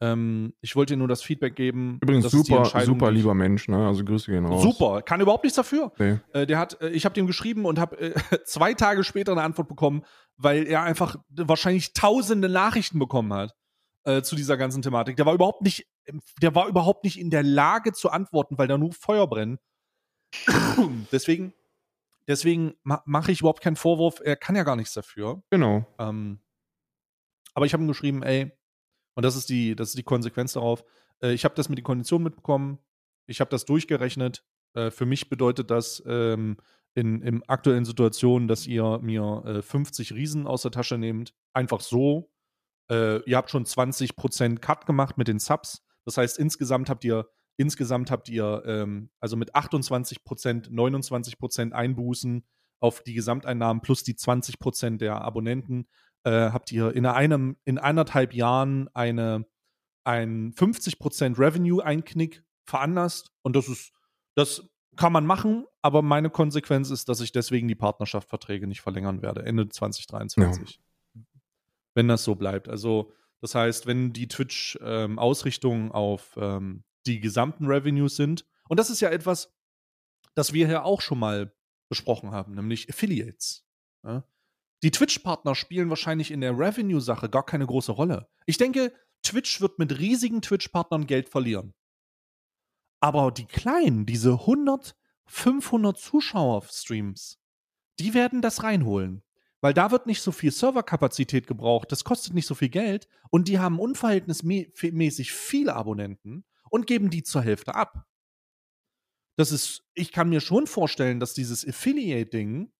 [0.00, 1.98] ähm, ich wollte dir nur das Feedback geben.
[2.02, 3.86] Übrigens super, super lieber Mensch, ne?
[3.86, 4.62] Also Grüße gehen raus.
[4.62, 5.92] Super, kann überhaupt nichts dafür.
[5.98, 6.18] Nee.
[6.32, 8.14] Äh, der hat, äh, ich habe dem geschrieben und habe äh,
[8.44, 10.04] zwei Tage später eine Antwort bekommen,
[10.36, 13.54] weil er einfach wahrscheinlich tausende Nachrichten bekommen hat
[14.06, 15.16] äh, zu dieser ganzen Thematik.
[15.16, 15.86] Der war überhaupt nicht,
[16.40, 19.60] der war überhaupt nicht in der Lage zu antworten, weil da nur Feuer brennt.
[21.12, 21.52] deswegen,
[22.28, 24.20] deswegen ma mache ich überhaupt keinen Vorwurf.
[24.24, 25.42] Er kann ja gar nichts dafür.
[25.50, 25.86] Genau.
[25.98, 26.40] Ähm,
[27.52, 28.52] aber ich habe ihm geschrieben, ey,
[29.14, 30.84] und das ist die, das ist die Konsequenz darauf.
[31.20, 32.78] Äh, ich habe das mit den Konditionen mitbekommen.
[33.26, 34.44] Ich habe das durchgerechnet.
[34.74, 36.58] Äh, für mich bedeutet das ähm,
[36.94, 41.34] in, in aktuellen Situationen, dass ihr mir äh, 50 Riesen aus der Tasche nehmt.
[41.52, 42.30] Einfach so.
[42.90, 45.82] Äh, ihr habt schon 20% Cut gemacht mit den Subs.
[46.04, 52.44] Das heißt, insgesamt habt ihr, insgesamt habt ihr ähm, also mit 28%, 29% Einbußen
[52.80, 55.88] auf die Gesamteinnahmen plus die 20% der Abonnenten
[56.26, 59.46] äh, habt ihr in einem, in anderthalb Jahren eine,
[60.04, 63.30] ein 50% Revenue-Einknick veranlasst.
[63.42, 63.92] Und das ist,
[64.34, 69.22] das kann man machen, aber meine Konsequenz ist, dass ich deswegen die Partnerschaftsverträge nicht verlängern
[69.22, 70.70] werde, Ende 2023.
[70.70, 70.85] Ja.
[71.96, 72.68] Wenn das so bleibt.
[72.68, 78.90] Also, das heißt, wenn die Twitch-Ausrichtungen ähm, auf ähm, die gesamten Revenues sind, und das
[78.90, 79.52] ist ja etwas,
[80.34, 81.52] das wir hier auch schon mal
[81.88, 83.66] besprochen haben, nämlich Affiliates.
[84.04, 84.24] Ja?
[84.82, 88.28] Die Twitch-Partner spielen wahrscheinlich in der Revenue-Sache gar keine große Rolle.
[88.44, 88.92] Ich denke,
[89.22, 91.74] Twitch wird mit riesigen Twitch-Partnern Geld verlieren.
[93.00, 97.40] Aber die kleinen, diese 100, 500 Zuschauer-Streams,
[97.98, 99.22] die werden das reinholen.
[99.66, 103.48] Weil da wird nicht so viel Serverkapazität gebraucht, das kostet nicht so viel Geld und
[103.48, 108.06] die haben unverhältnismäßig viele Abonnenten und geben die zur Hälfte ab.
[109.34, 112.70] Das ist, ich kann mir schon vorstellen, dass dieses Affiliate-Ding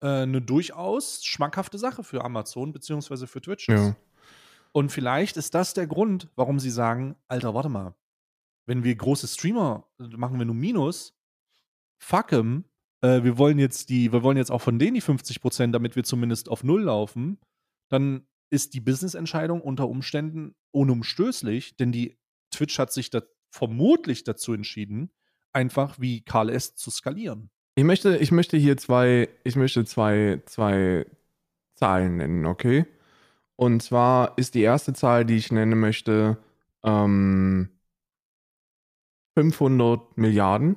[0.00, 3.28] äh, eine durchaus schmackhafte Sache für Amazon bzw.
[3.28, 3.80] für Twitch ist.
[3.80, 3.96] Ja.
[4.72, 7.94] Und vielleicht ist das der Grund, warum sie sagen, Alter, warte mal,
[8.66, 11.16] wenn wir große Streamer machen wir nur Minus,
[11.96, 12.64] fuck em,
[13.04, 15.94] äh, wir wollen jetzt die, wir wollen jetzt auch von denen die 50 Prozent, damit
[15.94, 17.38] wir zumindest auf Null laufen,
[17.90, 22.16] dann ist die Business-Entscheidung unter Umständen unumstößlich, denn die
[22.50, 25.10] Twitch hat sich da vermutlich dazu entschieden,
[25.52, 26.74] einfach wie Karl S.
[26.74, 27.50] zu skalieren.
[27.74, 31.06] Ich möchte, ich möchte hier zwei, ich möchte zwei, zwei
[31.74, 32.86] Zahlen nennen, okay?
[33.56, 36.38] Und zwar ist die erste Zahl, die ich nennen möchte,
[36.82, 37.68] ähm,
[39.36, 40.76] 500 Milliarden.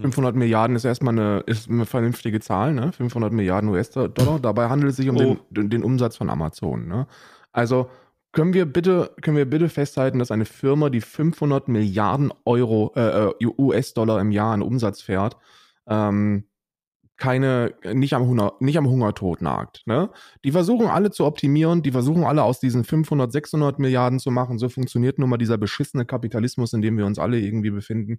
[0.00, 0.38] 500 hm.
[0.38, 2.92] Milliarden ist erstmal eine, ist eine vernünftige Zahl, ne?
[2.92, 4.40] 500 Milliarden US-Dollar.
[4.40, 5.36] Dabei handelt es sich um oh.
[5.50, 7.06] den, den, Umsatz von Amazon, ne?
[7.52, 7.90] Also
[8.32, 13.28] können wir bitte, können wir bitte festhalten, dass eine Firma, die 500 Milliarden Euro, äh,
[13.28, 15.36] äh US-Dollar im Jahr an Umsatz fährt,
[15.86, 16.44] ähm,
[17.18, 19.82] keine, nicht am, Hunger, nicht am Hungertod nagt.
[19.86, 20.10] Ne?
[20.44, 24.58] Die versuchen alle zu optimieren, die versuchen alle aus diesen 500, 600 Milliarden zu machen.
[24.58, 28.18] So funktioniert nun mal dieser beschissene Kapitalismus, in dem wir uns alle irgendwie befinden.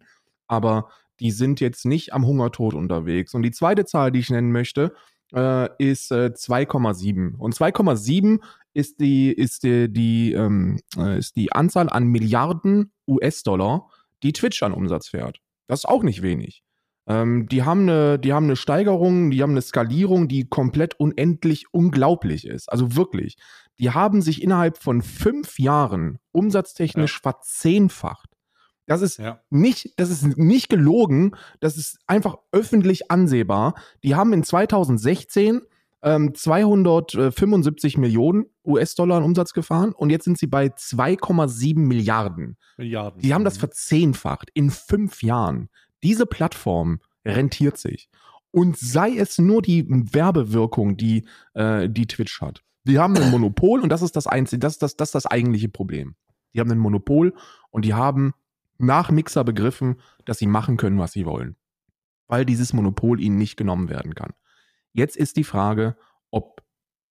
[0.54, 0.90] Aber
[1.20, 3.34] die sind jetzt nicht am Hungertod unterwegs.
[3.34, 4.94] Und die zweite Zahl, die ich nennen möchte,
[5.34, 7.36] äh, ist äh, 2,7.
[7.38, 8.40] Und 2,7
[8.74, 13.90] ist die, ist die, die, ähm, äh, ist die Anzahl an Milliarden US-Dollar,
[14.22, 15.40] die Twitch an Umsatz fährt.
[15.68, 16.64] Das ist auch nicht wenig.
[17.08, 21.66] Ähm, die, haben eine, die haben eine Steigerung, die haben eine Skalierung, die komplett unendlich
[21.72, 22.72] unglaublich ist.
[22.72, 23.38] Also wirklich.
[23.80, 27.32] Die haben sich innerhalb von fünf Jahren umsatztechnisch ja.
[27.32, 28.30] verzehnfacht.
[28.86, 29.40] Das ist ja.
[29.50, 33.76] nicht, das ist nicht gelogen, das ist einfach öffentlich ansehbar.
[34.04, 35.62] Die haben in 2016
[36.02, 42.58] ähm, 275 Millionen US-Dollar an Umsatz gefahren und jetzt sind sie bei 2,7 Milliarden.
[42.78, 43.22] Milliarden.
[43.22, 43.62] Die haben das mhm.
[43.62, 45.70] verzehnfacht in fünf Jahren.
[46.04, 48.10] Diese Plattform rentiert sich.
[48.52, 52.62] Und sei es nur die Werbewirkung, die, äh, die Twitch hat.
[52.84, 55.70] Die haben ein Monopol und das ist das einzige, das, das, das ist das eigentliche
[55.70, 56.16] Problem.
[56.54, 57.34] Die haben ein Monopol
[57.72, 58.34] und die haben
[58.84, 61.56] nach Mixer begriffen, dass sie machen können, was sie wollen.
[62.28, 64.34] Weil dieses Monopol ihnen nicht genommen werden kann.
[64.94, 65.98] Jetzt ist die Frage,
[66.32, 66.64] ob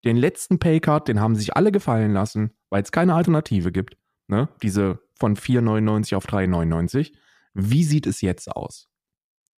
[0.05, 3.97] den letzten Paycard, den haben sich alle gefallen lassen, weil es keine Alternative gibt.
[4.28, 4.49] Ne?
[4.61, 7.13] Diese von 4,99 auf 3,99.
[7.53, 8.89] Wie sieht es jetzt aus?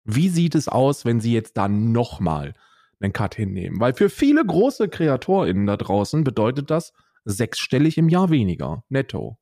[0.04, 2.54] Wie sieht es aus, wenn sie jetzt da nochmal
[3.00, 3.78] einen Cut hinnehmen?
[3.78, 6.92] Weil für viele große KreatorInnen da draußen bedeutet das
[7.24, 9.38] sechsstellig im Jahr weniger, netto.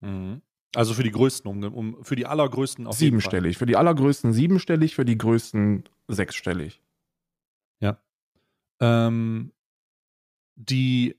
[0.00, 0.42] Mhm.
[0.74, 3.56] Also für die größten, um, um für die allergrößten auf Siebenstellig.
[3.56, 6.82] Für die allergrößten siebenstellig, für die größten sechsstellig.
[7.80, 7.98] Ja.
[8.80, 9.52] Ähm,
[10.56, 11.16] die,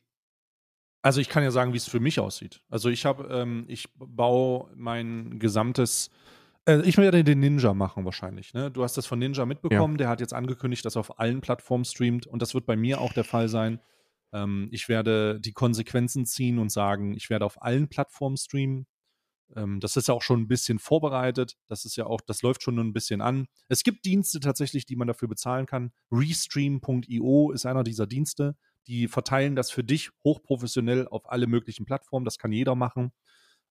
[1.02, 2.62] also ich kann ja sagen, wie es für mich aussieht.
[2.70, 6.12] Also ich habe, ähm, ich baue mein gesamtes,
[6.66, 8.54] äh, ich werde den Ninja machen wahrscheinlich.
[8.54, 8.70] Ne?
[8.70, 9.97] Du hast das von Ninja mitbekommen, ja.
[9.97, 13.02] der hat jetzt angekündigt, dass er auf allen Plattformen streamt und das wird bei mir
[13.02, 13.80] auch der Fall sein.
[14.32, 18.86] Ähm, ich werde die Konsequenzen ziehen und sagen, ich werde auf allen Plattformen streamen.
[19.56, 21.58] Ähm, das ist ja auch schon ein bisschen vorbereitet.
[21.68, 23.47] Das ist ja auch, das läuft schon ein bisschen an.
[23.68, 25.91] Es gibt Dienste tatsächlich, die man dafür bezahlen kann.
[26.12, 28.56] Restream.io ist einer dieser Dienste.
[28.88, 32.26] Die verteilen das für dich hochprofessionell auf alle möglichen Plattformen.
[32.26, 33.12] Das kann jeder machen.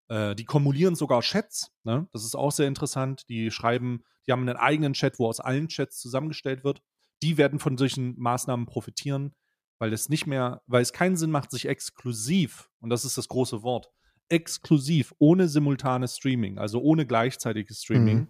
[0.07, 1.71] Äh, die kumulieren sogar Chats.
[1.83, 2.07] Ne?
[2.11, 3.27] Das ist auch sehr interessant.
[3.29, 6.81] Die schreiben, die haben einen eigenen Chat, wo aus allen Chats zusammengestellt wird.
[7.21, 9.35] Die werden von solchen Maßnahmen profitieren,
[9.77, 13.27] weil es nicht mehr, weil es keinen Sinn macht, sich exklusiv, und das ist das
[13.27, 13.91] große Wort,
[14.29, 18.27] exklusiv, ohne simultanes Streaming, also ohne gleichzeitiges Streaming, mhm.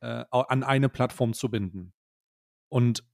[0.00, 1.92] äh, an eine Plattform zu binden.
[2.68, 3.04] Und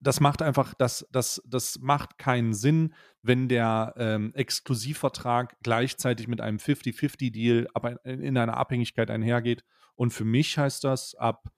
[0.00, 6.40] das macht einfach, das, das, das macht keinen Sinn, wenn der ähm, Exklusivvertrag gleichzeitig mit
[6.40, 7.68] einem 50-50-Deal
[8.04, 9.64] in einer Abhängigkeit einhergeht.
[9.94, 11.50] Und für mich heißt das ab,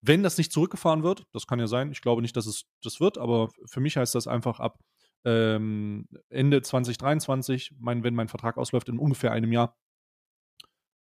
[0.00, 3.00] wenn das nicht zurückgefahren wird, das kann ja sein, ich glaube nicht, dass es das
[3.00, 4.78] wird, aber für mich heißt das einfach ab
[5.24, 9.76] ähm, Ende 2023, mein, wenn mein Vertrag ausläuft, in ungefähr einem Jahr,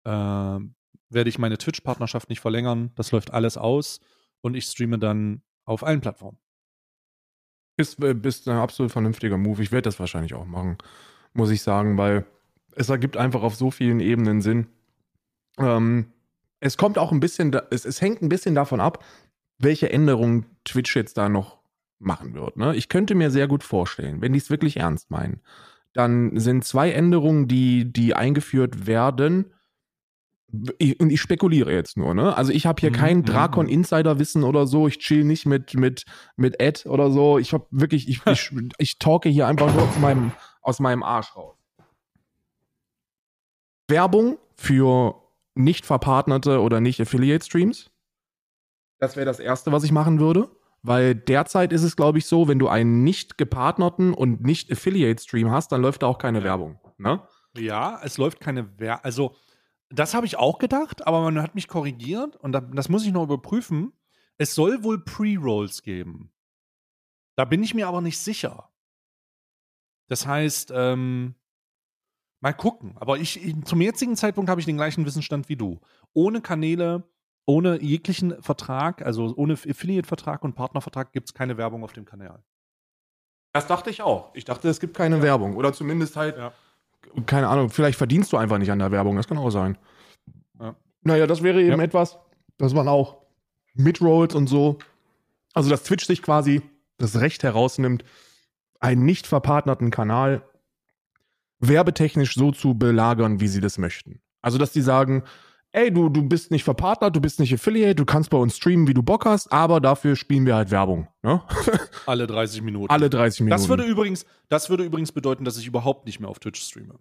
[0.05, 0.59] äh,
[1.09, 2.91] werde ich meine Twitch-Partnerschaft nicht verlängern.
[2.95, 3.99] Das läuft alles aus
[4.41, 6.39] und ich streame dann auf allen Plattformen.
[7.77, 9.61] Ist, äh, ist ein absolut vernünftiger Move.
[9.61, 10.77] Ich werde das wahrscheinlich auch machen,
[11.33, 12.25] muss ich sagen, weil
[12.75, 14.67] es ergibt einfach auf so vielen Ebenen Sinn.
[15.57, 16.11] Ähm,
[16.59, 19.03] es kommt auch ein bisschen, es, es hängt ein bisschen davon ab,
[19.57, 21.59] welche Änderungen Twitch jetzt da noch
[22.05, 22.57] machen wird.
[22.57, 22.75] Ne?
[22.75, 25.41] Ich könnte mir sehr gut vorstellen, wenn die es wirklich ernst meinen,
[25.93, 29.51] dann sind zwei Änderungen, die, die eingeführt werden,
[30.77, 32.35] ich, und ich spekuliere jetzt nur, ne?
[32.35, 33.71] Also ich habe hier Mhm, kein mhm, Drakon mhm.
[33.71, 34.87] Insider-Wissen oder so.
[34.87, 36.05] Ich chill nicht mit mit
[36.37, 37.37] mit Ed oder so.
[37.39, 40.31] Ich habe wirklich, ich, ich ich talke hier einfach nur aus meinem
[40.61, 41.57] aus meinem Arsch raus.
[43.87, 45.15] Werbung für
[45.55, 47.91] nicht verpartnerte oder nicht Affiliate-Streams.
[48.99, 50.49] Das wäre das Erste, was ich machen würde.
[50.85, 55.49] Weil derzeit ist es, glaube ich, so, wenn du einen nicht gepartnerten und nicht Affiliate-Stream
[55.49, 56.79] hast, dann läuft da auch keine Werbung.
[56.99, 57.27] Ne?
[57.57, 59.03] Ja, es läuft keine Werbung.
[59.03, 59.35] Also,
[59.89, 63.11] das habe ich auch gedacht, aber man hat mich korrigiert und da, das muss ich
[63.11, 63.93] noch überprüfen.
[64.37, 66.31] Es soll wohl Pre-Rolls geben.
[67.35, 68.69] Da bin ich mir aber nicht sicher.
[70.07, 71.33] Das heißt, ähm,
[72.41, 72.95] mal gucken.
[72.97, 75.81] Aber ich, zum jetzigen Zeitpunkt habe ich den gleichen Wissensstand wie du.
[76.13, 77.09] Ohne Kanäle,
[77.45, 82.43] ohne jeglichen Vertrag, also ohne Affiliate-Vertrag und Partnervertrag gibt es keine Werbung auf dem Kanal.
[83.53, 84.31] Das dachte ich auch.
[84.33, 85.55] Ich dachte, es gibt keine Werbung.
[85.55, 86.51] Oder zumindest halt, Ja.
[87.25, 89.15] keine Ahnung, vielleicht verdienst du einfach nicht an der Werbung.
[89.15, 89.77] Das kann auch sein.
[90.59, 90.75] Ja.
[91.03, 91.83] Naja, das wäre eben Ja.
[91.85, 92.17] etwas,
[92.57, 93.17] dass man auch
[93.75, 94.79] Midrolls und so,
[95.53, 96.61] also dass Twitch sich quasi
[96.97, 98.03] das Recht herausnimmt,
[98.79, 100.41] einen nicht verpartnerten Kanal
[101.59, 104.21] werbetechnisch so zu belagern, wie sie das möchten.
[104.41, 105.23] Also, dass die sagen,
[105.75, 108.87] ey, du, du bist nicht verpartnert, du bist nicht Affiliate, du kannst bei uns streamen,
[108.87, 111.07] wie du Bock hast, aber dafür spielen wir halt Werbung.
[111.23, 111.41] Ne?
[112.05, 112.89] Alle 30 Minuten.
[112.91, 113.59] Alle 30 Minuten.
[113.59, 116.95] Das würde übrigens, das würde übrigens bedeuten, dass ich überhaupt nicht mehr auf Twitch streame.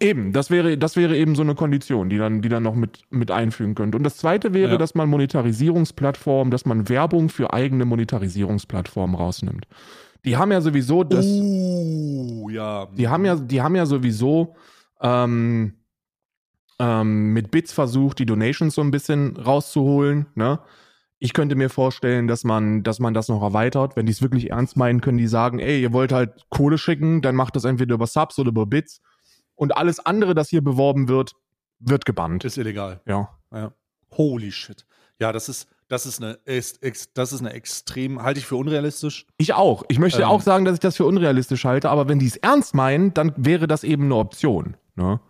[0.00, 3.02] Eben, das wäre, das wäre eben so eine Kondition, die dann, die dann noch mit,
[3.10, 3.96] mit einfügen könnte.
[3.96, 4.78] Und das zweite wäre, Ja.
[4.78, 9.66] dass man Monetarisierungsplattformen, dass man Werbung für eigene Monetarisierungsplattformen rausnimmt.
[10.24, 12.86] Die haben ja sowieso das, Oh, ja.
[12.96, 14.54] die haben ja, die haben ja sowieso
[15.00, 15.74] ähm,
[16.82, 20.26] ähm, mit Bits versucht, die Donations so ein bisschen rauszuholen.
[20.34, 20.58] Ne?
[21.20, 23.94] Ich könnte mir vorstellen, dass man, dass man das noch erweitert.
[23.94, 27.22] Wenn die es wirklich ernst meinen, können die sagen, ey, ihr wollt halt Kohle schicken,
[27.22, 29.00] dann macht das entweder über Subs oder über Bits.
[29.54, 31.34] Und alles andere, das hier beworben wird,
[31.78, 32.44] wird gebannt.
[32.44, 33.00] Ist illegal.
[33.06, 33.28] Ja.
[33.54, 33.72] Ja.
[34.16, 34.84] Holy shit.
[35.20, 36.38] Ja, das ist, das ist eine,
[37.14, 39.26] das ist eine extrem, halte ich für unrealistisch.
[39.36, 39.84] Ich auch.
[39.86, 40.28] Ich möchte Ähm.
[40.28, 43.32] auch sagen, dass ich das für unrealistisch halte, aber wenn die es ernst meinen, dann
[43.36, 44.76] wäre das eben eine Option.
[44.96, 45.20] Ne?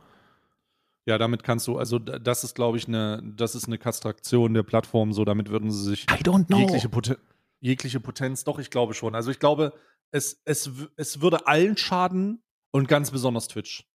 [1.06, 4.62] Ja, damit kannst du, also das ist, glaube ich, eine, das ist eine Kastraktion der
[4.62, 6.58] Plattform, so damit würden sie sich I don't know.
[6.58, 7.16] jegliche, Poten
[7.60, 9.14] jegliche Potenz, doch, ich glaube schon.
[9.16, 9.72] Also ich glaube,
[10.12, 13.88] es, es, es würde allen schaden und ganz besonders Twitch.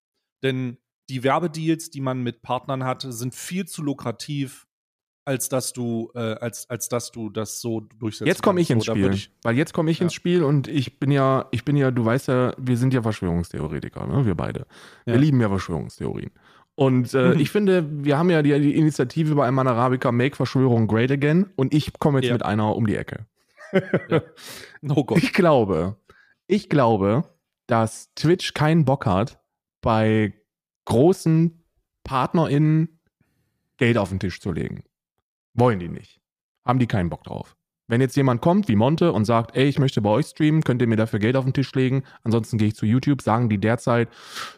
[0.44, 0.78] Denn
[1.10, 4.68] die Werbedeals, die man mit Partnern hat, sind viel zu lukrativ,
[5.26, 8.86] als dass du, äh, als, als dass du das so durchsetzen Jetzt komme ich ins.
[8.86, 9.18] So, Spiel.
[9.44, 10.04] weil jetzt komme ich Ja.
[10.06, 13.02] ins Spiel und ich bin ja, ich bin ja, du weißt ja, wir sind ja
[13.02, 14.26] Verschwörungstheoretiker, ne?
[14.26, 14.66] Wir beide.
[15.06, 15.20] Wir Ja.
[15.20, 16.32] lieben ja Verschwörungstheorien.
[16.80, 17.40] Und äh, Mhm.
[17.40, 21.48] ich finde, wir haben ja die, die Initiative bei einem Arabica Make Verschwörung Great Again
[21.56, 22.34] und ich komme jetzt Ja.
[22.34, 23.26] mit einer um die Ecke.
[24.88, 25.18] Oh Gott.
[25.18, 25.98] Ich glaube,
[26.46, 27.24] ich glaube,
[27.66, 29.40] dass Twitch keinen Bock hat,
[29.82, 30.34] bei
[30.86, 31.64] großen
[32.04, 33.00] PartnerInnen
[33.78, 34.84] Geld auf den Tisch zu legen.
[35.56, 36.22] Wollen die nicht.
[36.64, 37.56] Haben die keinen Bock drauf.
[37.88, 40.82] Wenn jetzt jemand kommt wie Monte und sagt, ey, ich möchte bei euch streamen, könnt
[40.82, 43.58] ihr mir dafür Geld auf den Tisch legen, ansonsten gehe ich zu YouTube, sagen die
[43.58, 44.10] derzeit,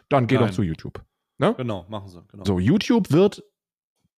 [0.08, 0.48] dann geh Nein.
[0.48, 1.02] doch zu YouTube.
[1.40, 2.22] Genau, machen sie.
[2.28, 2.44] Genau.
[2.44, 3.42] So, YouTube wird,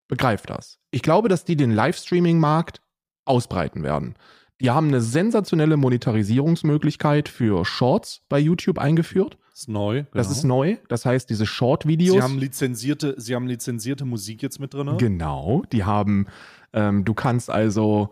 [0.09, 0.79] begreift das.
[0.91, 2.81] Ich glaube, dass die den Livestreaming-Markt
[3.25, 4.17] ausbreiten werden.
[4.61, 9.37] Die haben eine sensationelle Monetarisierungsmöglichkeit für Shorts bei YouTube eingeführt.
[9.53, 10.05] ist neu.
[10.13, 10.37] Das genau.
[10.39, 10.77] ist neu.
[10.89, 12.15] Das heißt, diese Short-Videos.
[12.15, 14.97] Sie haben lizenzierte, sie haben lizenzierte Musik jetzt mit drin.
[14.99, 16.27] Genau, die haben,
[16.73, 18.11] ähm, du kannst also,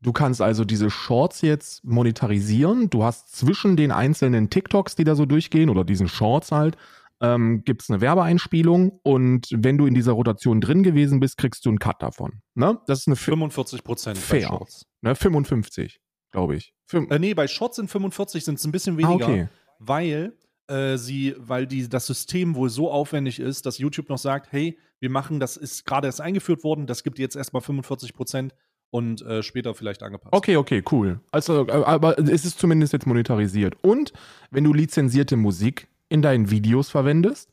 [0.00, 2.88] du kannst also diese Shorts jetzt monetarisieren.
[2.88, 6.78] Du hast zwischen den einzelnen TikToks, die da so durchgehen, oder diesen Shorts halt,
[7.20, 11.64] ähm, gibt es eine Werbeeinspielung und wenn du in dieser Rotation drin gewesen bist, kriegst
[11.64, 12.40] du einen Cut davon.
[12.54, 12.78] Ne?
[12.86, 14.48] Das ist eine Fi- 45 Prozent bei Fair.
[14.48, 14.86] Shorts.
[15.02, 16.00] ne, 55,
[16.32, 16.72] glaube ich.
[16.92, 19.48] Äh, nee, bei Shorts sind 45, sind es ein bisschen ah, weniger, okay.
[19.78, 20.34] weil
[20.68, 24.78] äh, sie, weil die, das System wohl so aufwendig ist, dass YouTube noch sagt, hey,
[24.98, 28.54] wir machen, das ist gerade erst eingeführt worden, das gibt jetzt erstmal 45 Prozent
[28.90, 30.32] und äh, später vielleicht angepasst.
[30.32, 31.20] Okay, okay, cool.
[31.30, 33.76] Also, äh, aber es ist zumindest jetzt monetarisiert.
[33.82, 34.12] Und
[34.50, 37.50] wenn du lizenzierte Musik in deinen Videos verwendest,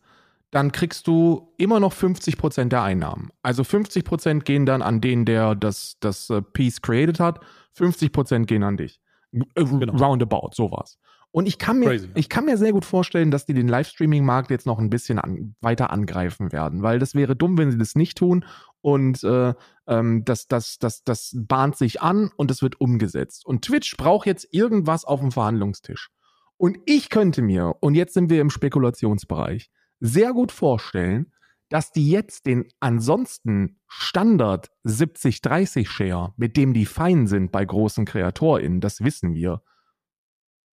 [0.52, 3.30] dann kriegst du immer noch 50% der Einnahmen.
[3.42, 7.40] Also 50% gehen dann an den, der das, das äh, Piece created hat,
[7.78, 9.00] 50% gehen an dich.
[9.32, 10.98] Äh, Roundabout, sowas.
[11.32, 12.12] Und ich kann, mir, Crazy, ja.
[12.16, 15.56] ich kann mir sehr gut vorstellen, dass die den Livestreaming-Markt jetzt noch ein bisschen an,
[15.62, 18.46] weiter angreifen werden, weil das wäre dumm, wenn sie das nicht tun.
[18.82, 19.54] Und äh,
[19.86, 23.46] ähm, das, das, das, das bahnt sich an und es wird umgesetzt.
[23.46, 26.10] Und Twitch braucht jetzt irgendwas auf dem Verhandlungstisch.
[26.58, 31.32] Und ich könnte mir, und jetzt sind wir im Spekulationsbereich, sehr gut vorstellen,
[31.70, 38.82] dass die jetzt den ansonsten Standard 70-30-Share, mit dem die fein sind bei großen KreatorInnen,
[38.82, 39.62] das wissen wir,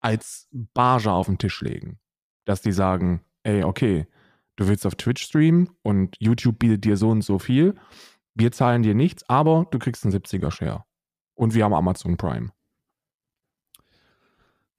[0.00, 2.00] als Barge auf den Tisch legen.
[2.44, 4.06] Dass die sagen, ey, okay,
[4.56, 7.74] du willst auf Twitch streamen und YouTube bietet dir so und so viel.
[8.34, 10.84] Wir zahlen dir nichts, aber du kriegst einen 70er Share.
[11.34, 12.50] Und wir haben Amazon Prime.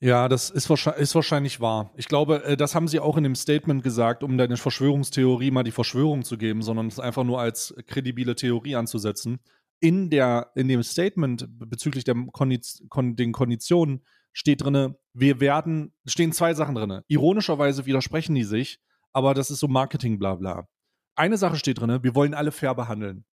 [0.04, 1.92] Ja, das ist, wahrscheinlich, ist wahrscheinlich wahr.
[1.96, 5.64] Ich glaube, äh, das haben sie auch in dem Statement gesagt, um deine Verschwörungstheorie mal
[5.64, 9.40] die Verschwörung zu geben, sondern es einfach nur als kredibile Theorie anzusetzen.
[9.80, 15.94] In, der, in dem Statement bezüglich der Kondiz Kon den Konditionen steht drin, wir werden,
[16.08, 17.02] stehen zwei Sachen drin.
[17.08, 18.80] Ironischerweise widersprechen die sich,
[19.14, 20.68] aber das ist so Marketing, bla bla.
[21.16, 23.26] Eine Sache steht drin, wir wollen alle fair behandeln.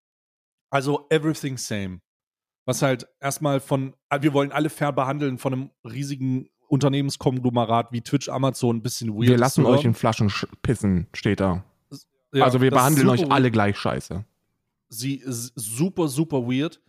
[0.70, 2.00] Also everything same.
[2.66, 8.28] Was halt erstmal von, wir wollen alle fair behandeln von einem riesigen Unternehmenskonglomerat wie Twitch,
[8.28, 9.28] Amazon ein bisschen weird.
[9.28, 10.30] Wir lassen euch in Flaschen
[10.62, 11.64] pissen, steht da.
[12.32, 14.24] Ja, also wir behandeln euch alle gleich scheiße.
[14.90, 16.80] Sie ist super, super weird.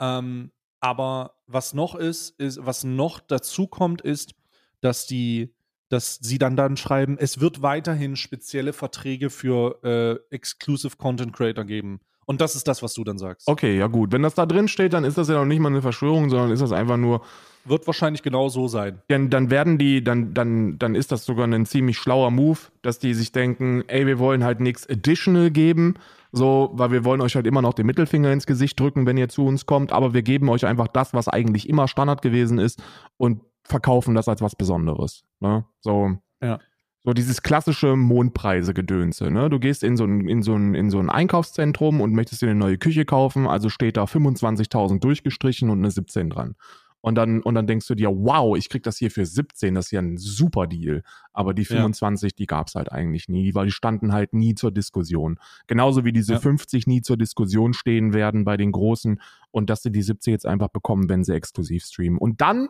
[0.00, 4.34] Ähm, aber was noch ist, ist, was noch dazu kommt, ist,
[4.80, 5.54] dass die,
[5.88, 11.64] dass sie dann dann schreiben, es wird weiterhin spezielle Verträge für äh, Exclusive Content Creator
[11.64, 12.00] geben.
[12.28, 13.48] Und das ist das, was du dann sagst.
[13.48, 14.12] Okay, ja gut.
[14.12, 16.50] Wenn das da drin steht, dann ist das ja noch nicht mal eine Verschwörung, sondern
[16.50, 17.22] ist das einfach nur.
[17.64, 19.00] Wird wahrscheinlich genau so sein.
[19.08, 22.98] Dann, dann werden die, dann, dann, dann ist das sogar ein ziemlich schlauer Move, dass
[22.98, 25.94] die sich denken, ey, wir wollen halt nichts additional geben,
[26.30, 29.30] so, weil wir wollen euch halt immer noch den Mittelfinger ins Gesicht drücken, wenn ihr
[29.30, 32.82] zu uns kommt, aber wir geben euch einfach das, was eigentlich immer Standard gewesen ist
[33.16, 35.24] und verkaufen das als was Besonderes.
[35.40, 35.64] Ne?
[35.80, 36.18] So.
[36.42, 36.58] Ja.
[37.04, 39.30] So dieses klassische Mondpreise-Gedönse.
[39.30, 39.48] Ne?
[39.48, 42.50] Du gehst in so, ein, in, so ein, in so ein Einkaufszentrum und möchtest dir
[42.50, 46.56] eine neue Küche kaufen, also steht da 25.000 durchgestrichen und eine 17 dran.
[47.00, 49.86] Und dann, und dann denkst du dir, wow, ich krieg das hier für 17, das
[49.86, 51.04] ist ja ein super Deal.
[51.32, 52.36] Aber die 25, ja.
[52.36, 55.38] die gab's halt eigentlich nie, weil die standen halt nie zur Diskussion.
[55.68, 56.40] Genauso wie diese ja.
[56.40, 59.20] 50 nie zur Diskussion stehen werden bei den Großen
[59.52, 62.18] und dass sie die 70 jetzt einfach bekommen, wenn sie exklusiv streamen.
[62.18, 62.68] Und dann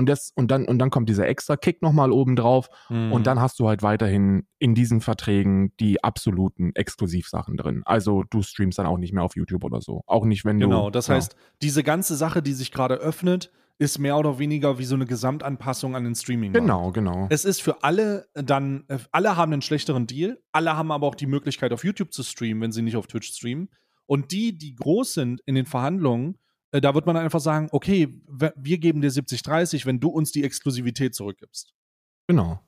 [0.00, 2.70] und, das, und, dann, und dann kommt dieser extra Kick nochmal oben drauf.
[2.88, 3.12] Mhm.
[3.12, 7.82] Und dann hast du halt weiterhin in diesen Verträgen die absoluten Exklusivsachen drin.
[7.84, 10.00] Also du streamst dann auch nicht mehr auf YouTube oder so.
[10.06, 10.68] Auch nicht, wenn du.
[10.68, 11.16] Genau, das ja.
[11.16, 15.04] heißt, diese ganze Sache, die sich gerade öffnet, ist mehr oder weniger wie so eine
[15.04, 16.52] Gesamtanpassung an den Streaming.
[16.52, 16.60] -Markt.
[16.60, 17.26] Genau, genau.
[17.28, 21.14] Es ist für alle dann, äh, alle haben einen schlechteren Deal, alle haben aber auch
[21.14, 23.68] die Möglichkeit, auf YouTube zu streamen, wenn sie nicht auf Twitch streamen.
[24.06, 26.38] Und die, die groß sind in den Verhandlungen,
[26.72, 30.44] äh, da wird man einfach sagen, okay, wir geben dir 70-30, wenn du uns die
[30.44, 31.72] Exklusivität zurückgibst.
[32.26, 32.60] Genau.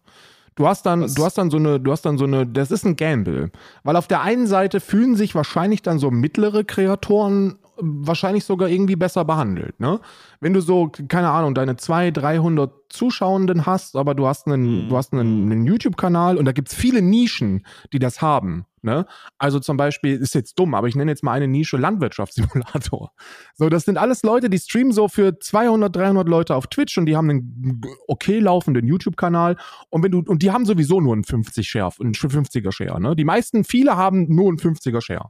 [0.55, 2.71] Du hast dann, das du hast dann so eine, du hast dann so eine, das
[2.71, 3.51] ist ein Gamble.
[3.85, 8.97] Weil auf der einen Seite fühlen sich wahrscheinlich dann so mittlere Kreatoren wahrscheinlich sogar irgendwie
[8.97, 9.81] besser behandelt.
[9.81, 10.01] Ne?
[10.41, 14.89] Wenn du so, keine Ahnung, deine 200, 300 Zuschauenden hast, aber du hast einen, mhm.
[14.89, 18.67] du hast einen, einen YouTube-Kanal und da gibt es viele Nischen, die das haben.
[18.83, 19.07] Ne?
[19.39, 23.13] Also zum Beispiel, ist jetzt dumm, aber ich nenne jetzt mal eine Nische Landwirtschaftssimulator.
[23.55, 27.07] So, das sind alles Leute, die streamen so für 200, 300 Leute auf Twitch und
[27.07, 29.57] die haben einen okay laufenden YouTube-Kanal
[29.91, 33.15] und wenn du, und die haben sowieso nur einen 50 Share, einen 50er Share, ne?
[33.15, 35.29] Die meisten, viele haben nur einen 50er Share.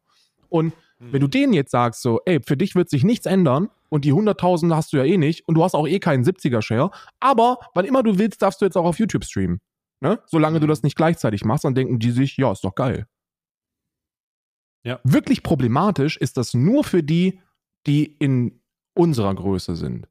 [0.49, 0.73] Und
[1.11, 4.13] wenn du denen jetzt sagst, so, ey, für dich wird sich nichts ändern und die
[4.13, 7.85] 100.000 hast du ja eh nicht und du hast auch eh keinen 70er-Share, aber wann
[7.85, 9.61] immer du willst, darfst du jetzt auch auf YouTube streamen.
[10.01, 10.21] Ne?
[10.27, 10.71] Solange du mhm.
[10.71, 13.07] das nicht gleichzeitig machst, dann denken die sich, ja, ist doch geil.
[14.85, 15.01] Ja.
[15.05, 17.41] Wirklich problematisch ist das nur für die,
[17.87, 18.61] die in
[18.95, 20.09] unserer Größe sind.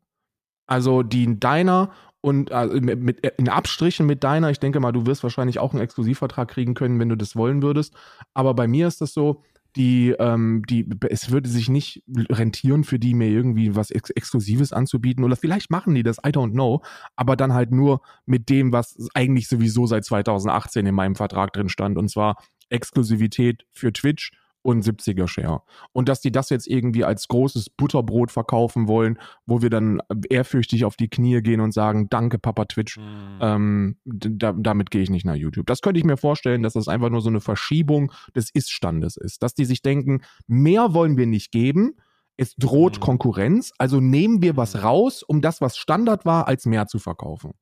[0.67, 1.91] Also die in deiner
[2.21, 5.81] und also mit, in Abstrichen mit deiner, ich denke mal, du wirst wahrscheinlich auch einen
[5.81, 7.95] Exklusivvertrag kriegen können, wenn du das wollen würdest.
[8.33, 9.41] Aber bei mir ist das so,
[9.75, 14.73] die, ähm, die, es würde sich nicht rentieren für die, mir irgendwie was Ex Exklusives
[14.73, 15.23] anzubieten.
[15.23, 16.81] Oder vielleicht machen die das, I don't know.
[17.15, 21.69] Aber dann halt nur mit dem, was eigentlich sowieso seit 2018 in meinem Vertrag drin
[21.69, 21.97] stand.
[21.97, 22.35] Und zwar
[22.69, 24.31] Exklusivität für Twitch
[24.63, 25.61] und 70er Share.
[25.93, 30.85] Und dass die das jetzt irgendwie als großes Butterbrot verkaufen wollen, wo wir dann ehrfürchtig
[30.85, 33.39] auf die Knie gehen und sagen, danke Papa Twitch, mhm.
[33.41, 35.65] ähm, da, damit gehe ich nicht nach YouTube.
[35.65, 39.43] Das könnte ich mir vorstellen, dass das einfach nur so eine Verschiebung des Ist-Standes ist.
[39.43, 41.95] Dass die sich denken, mehr wollen wir nicht geben,
[42.37, 43.01] es droht mhm.
[43.01, 44.81] Konkurrenz, also nehmen wir was mhm.
[44.81, 47.53] raus, um das, was Standard war, als mehr zu verkaufen.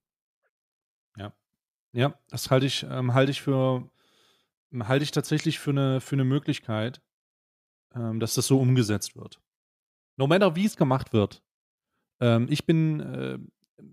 [1.18, 1.34] Ja.
[1.92, 3.90] Ja, das halte ich, ähm, halte ich für
[4.84, 7.02] halte ich tatsächlich für eine, für eine Möglichkeit,
[7.96, 9.42] ähm, dass das so umgesetzt wird.
[10.18, 11.42] No matter wie es gemacht wird.
[12.20, 13.40] Ähm, ich bin, äh,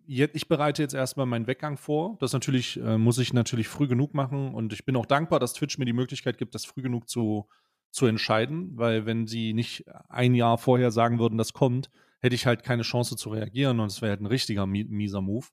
[0.06, 2.16] ich bereite jetzt erstmal meinen Weggang vor.
[2.20, 5.54] Das natürlich, äh, muss ich natürlich früh genug machen und ich bin auch dankbar, dass
[5.54, 7.48] Twitch mir die Möglichkeit gibt, das früh genug zu,
[7.90, 12.46] zu entscheiden, weil wenn sie nicht ein Jahr vorher sagen würden, das kommt, hätte ich
[12.46, 15.46] halt keine Chance zu reagieren und es wäre halt ein richtiger mieser Move.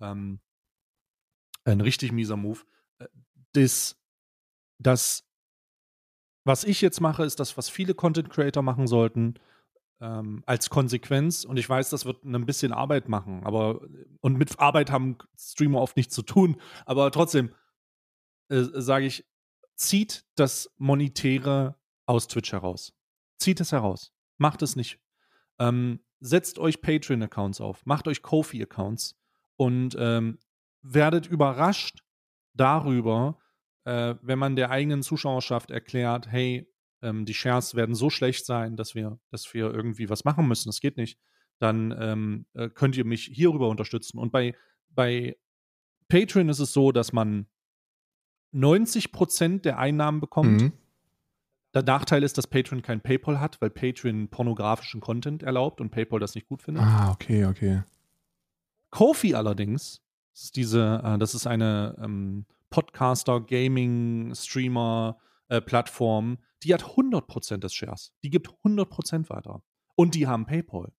[0.00, 0.40] Ähm,
[1.64, 2.60] ein richtig mieser Move.
[2.98, 3.06] Äh,
[3.52, 3.96] das
[4.78, 5.24] das,
[6.44, 9.34] was ich jetzt mache, ist das, was viele Content Creator machen sollten,
[10.00, 11.44] ähm, als Konsequenz.
[11.44, 13.80] Und ich weiß, das wird ein bisschen Arbeit machen, aber
[14.20, 16.56] und mit Arbeit haben Streamer oft nichts zu tun.
[16.86, 17.54] Aber trotzdem
[18.48, 19.24] äh, sage ich,
[19.76, 22.92] zieht das Monetäre aus Twitch heraus.
[23.38, 24.12] Zieht es heraus.
[24.36, 25.00] Macht es nicht.
[25.58, 29.16] Ähm, setzt euch Patreon-Accounts auf, macht euch Kofi-Accounts
[29.56, 30.38] und ähm,
[30.82, 32.02] werdet überrascht
[32.54, 33.38] darüber,
[33.84, 36.68] äh, wenn man der eigenen Zuschauerschaft erklärt, hey,
[37.02, 40.68] ähm, die Shares werden so schlecht sein, dass wir, dass wir irgendwie was machen müssen,
[40.68, 41.18] das geht nicht,
[41.58, 44.18] dann ähm, äh, könnt ihr mich hierüber unterstützen.
[44.18, 44.54] Und bei,
[44.90, 45.36] bei
[46.08, 47.46] Patreon ist es so, dass man
[48.54, 50.62] 90% der Einnahmen bekommt.
[50.62, 50.72] Mhm.
[51.74, 56.20] Der Nachteil ist, dass Patreon kein PayPal hat, weil Patreon pornografischen Content erlaubt und PayPal
[56.20, 56.84] das nicht gut findet.
[56.84, 57.82] Ah, okay, okay.
[58.90, 65.16] Kofi allerdings, das ist diese, äh, das ist eine ähm, Podcaster, Gaming, Streamer,
[65.46, 68.12] äh, Plattform, die hat 100% des Shares.
[68.24, 69.62] Die gibt 100% weiter.
[69.94, 70.92] Und die haben PayPal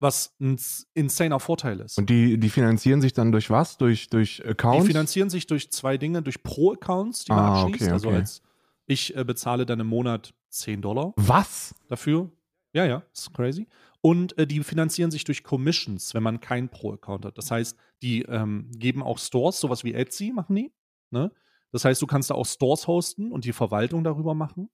[0.00, 0.58] was ein
[0.92, 1.96] insaner Vorteil ist.
[1.96, 3.78] Und die, die finanzieren sich dann durch was?
[3.78, 4.84] Durch, durch Accounts?
[4.84, 7.82] Die finanzieren sich durch zwei Dinge, durch Pro-Accounts, die man ah, abschließt.
[7.84, 8.16] Okay, also okay.
[8.16, 8.42] Also als
[8.86, 11.14] ich äh, bezahle dann im Monat 10 Dollar.
[11.16, 11.74] Was?
[11.88, 12.30] Dafür.
[12.74, 13.66] Ja, ja, ist crazy.
[14.00, 17.38] Und äh, die finanzieren sich durch Commissions, wenn man keinen Pro-Account hat.
[17.38, 20.72] Das heißt, die ähm, geben auch Stores, sowas wie Etsy machen die.
[21.10, 21.30] Ne?
[21.70, 24.68] Das heißt, du kannst da auch Stores hosten und die Verwaltung darüber machen.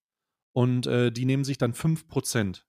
[0.52, 2.62] Und äh, die nehmen sich dann 5%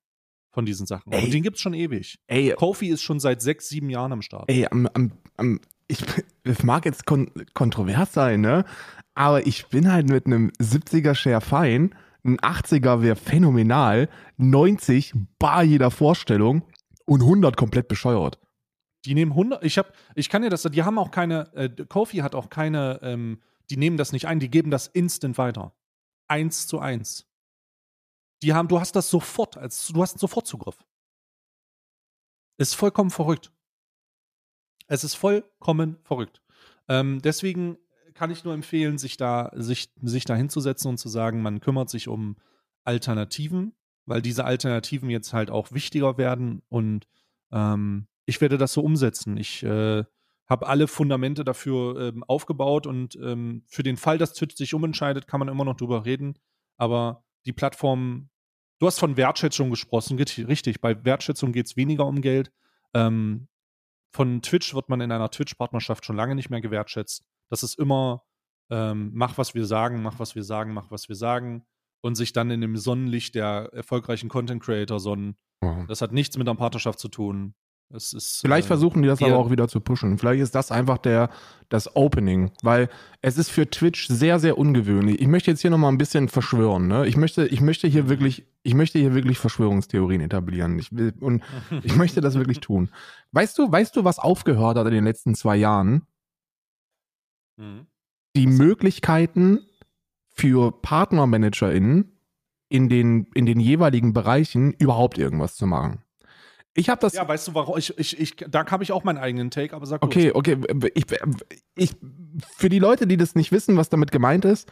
[0.52, 1.12] von diesen Sachen.
[1.12, 1.26] Ey.
[1.26, 2.20] Und den gibt es schon ewig.
[2.28, 2.54] Ey.
[2.56, 4.50] Kofi ist schon seit sechs, sieben Jahren am Start.
[4.50, 6.04] Ey, am, am, am, ich,
[6.44, 8.66] es mag jetzt kon kontrovers sein, ne?
[9.14, 15.64] Aber ich bin halt mit einem 70er Share fein, ein 80er wäre phänomenal, 90 bar
[15.64, 16.64] jeder Vorstellung
[17.06, 18.40] und 100 komplett bescheuert.
[19.06, 22.18] Die nehmen 100, ich hab, ich kann dir das, die haben auch keine, äh, Kofi
[22.18, 25.74] hat auch keine, ähm, die nehmen das nicht ein, die geben das instant weiter.
[26.28, 27.28] Eins zu eins.
[28.44, 30.78] Die haben, du hast das sofort, als du hast sofort Zugriff.
[32.58, 33.52] Ist vollkommen verrückt.
[34.88, 36.42] Es ist vollkommen verrückt.
[36.88, 37.78] Ähm, deswegen
[38.22, 41.90] kann ich nur empfehlen, sich da, sich, sich da hinzusetzen und zu sagen, man kümmert
[41.90, 42.38] sich um
[42.84, 43.74] Alternativen,
[44.06, 47.08] weil diese Alternativen jetzt halt auch wichtiger werden und
[47.52, 49.38] ähm, ich werde das so umsetzen.
[49.38, 50.04] Ich äh,
[50.48, 55.26] habe alle Fundamente dafür ähm, aufgebaut und ähm, für den Fall, dass Twitch sich umentscheidet,
[55.26, 56.38] kann man immer noch drüber reden.
[56.78, 58.30] Aber die Plattform
[58.78, 60.80] Du hast von Wertschätzung gesprochen, richtig.
[60.80, 62.52] Bei Wertschätzung geht es weniger um Geld.
[62.94, 63.48] Ähm,
[64.12, 67.24] von Twitch wird man in einer Twitch-Partnerschaft schon lange nicht mehr gewertschätzt.
[67.52, 68.24] Das ist immer,
[68.72, 71.64] ähm, mach, was wir sagen, mach, was wir sagen, mach, was wir sagen.
[72.04, 75.36] Und sich dann in dem Sonnenlicht der erfolgreichen Content Creator sonnen.
[75.62, 75.86] Mhm.
[75.88, 77.54] Das hat nichts mit einer Partnerschaft zu tun.
[77.94, 80.18] Ist, Vielleicht äh, versuchen die das aber auch wieder zu pushen.
[80.18, 81.30] Vielleicht ist das einfach der,
[81.68, 82.90] das Opening, weil
[83.22, 85.20] es ist für Twitch sehr, sehr ungewöhnlich.
[85.20, 86.88] Ich möchte jetzt hier nochmal ein bisschen verschwören.
[86.88, 87.06] Ne?
[87.08, 90.80] Ich, möchte, ich möchte hier wirklich, ich möchte hier wirklich Verschwörungstheorien etablieren.
[90.80, 91.44] Ich will, und
[91.84, 92.90] ich möchte das wirklich tun.
[93.34, 96.04] Weißt du, weißt du, was aufgehört hat in den letzten zwei Jahren?
[97.58, 97.88] Mhm.
[98.36, 99.60] Die Möglichkeiten
[100.34, 102.18] für PartnermanagerInnen
[102.70, 106.04] in den, in den jeweiligen Bereichen überhaupt irgendwas zu machen.
[106.74, 107.14] Ich habe das.
[107.14, 107.78] Ja, weißt du, warum?
[107.78, 110.36] Ich, ich, ich, da habe ich auch meinen eigenen Take, aber sag Okay, los.
[110.36, 110.58] okay.
[110.96, 111.06] Ich,
[111.76, 111.96] ich,
[112.56, 114.72] für die Leute, die das nicht wissen, was damit gemeint ist,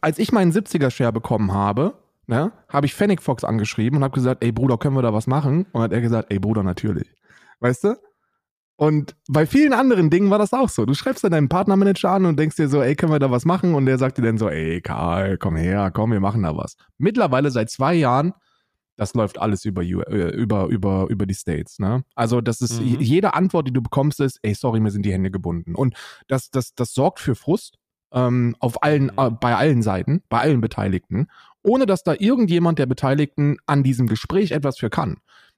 [0.00, 4.42] als ich meinen 70er-Share bekommen habe, ne, habe ich Fennec Fox angeschrieben und habe gesagt,
[4.42, 5.66] ey Bruder, können wir da was machen?
[5.72, 7.12] Und hat er gesagt, ey Bruder, natürlich.
[7.60, 7.96] Weißt du?
[8.76, 10.84] Und bei vielen anderen Dingen war das auch so.
[10.84, 13.44] Du schreibst dann deinen Partnermanager an und denkst dir so, ey, können wir da was
[13.44, 13.74] machen?
[13.74, 16.76] Und der sagt dir dann so, ey, Karl, komm her, komm, wir machen da was.
[16.98, 18.34] Mittlerweile seit zwei Jahren
[18.96, 21.78] das läuft alles über, äh, über, über, über die States.
[21.78, 22.04] Ne?
[22.14, 23.00] Also das ist, mhm.
[23.00, 25.74] jede Antwort, die du bekommst, ist, ey, sorry, mir sind die Hände gebunden.
[25.74, 25.94] Und
[26.28, 27.78] das, das, das sorgt für Frust
[28.12, 29.18] ähm, auf allen, mhm.
[29.18, 31.28] äh, bei allen Seiten, bei allen Beteiligten,
[31.62, 35.16] ohne dass da irgendjemand der Beteiligten an diesem Gespräch etwas für kann.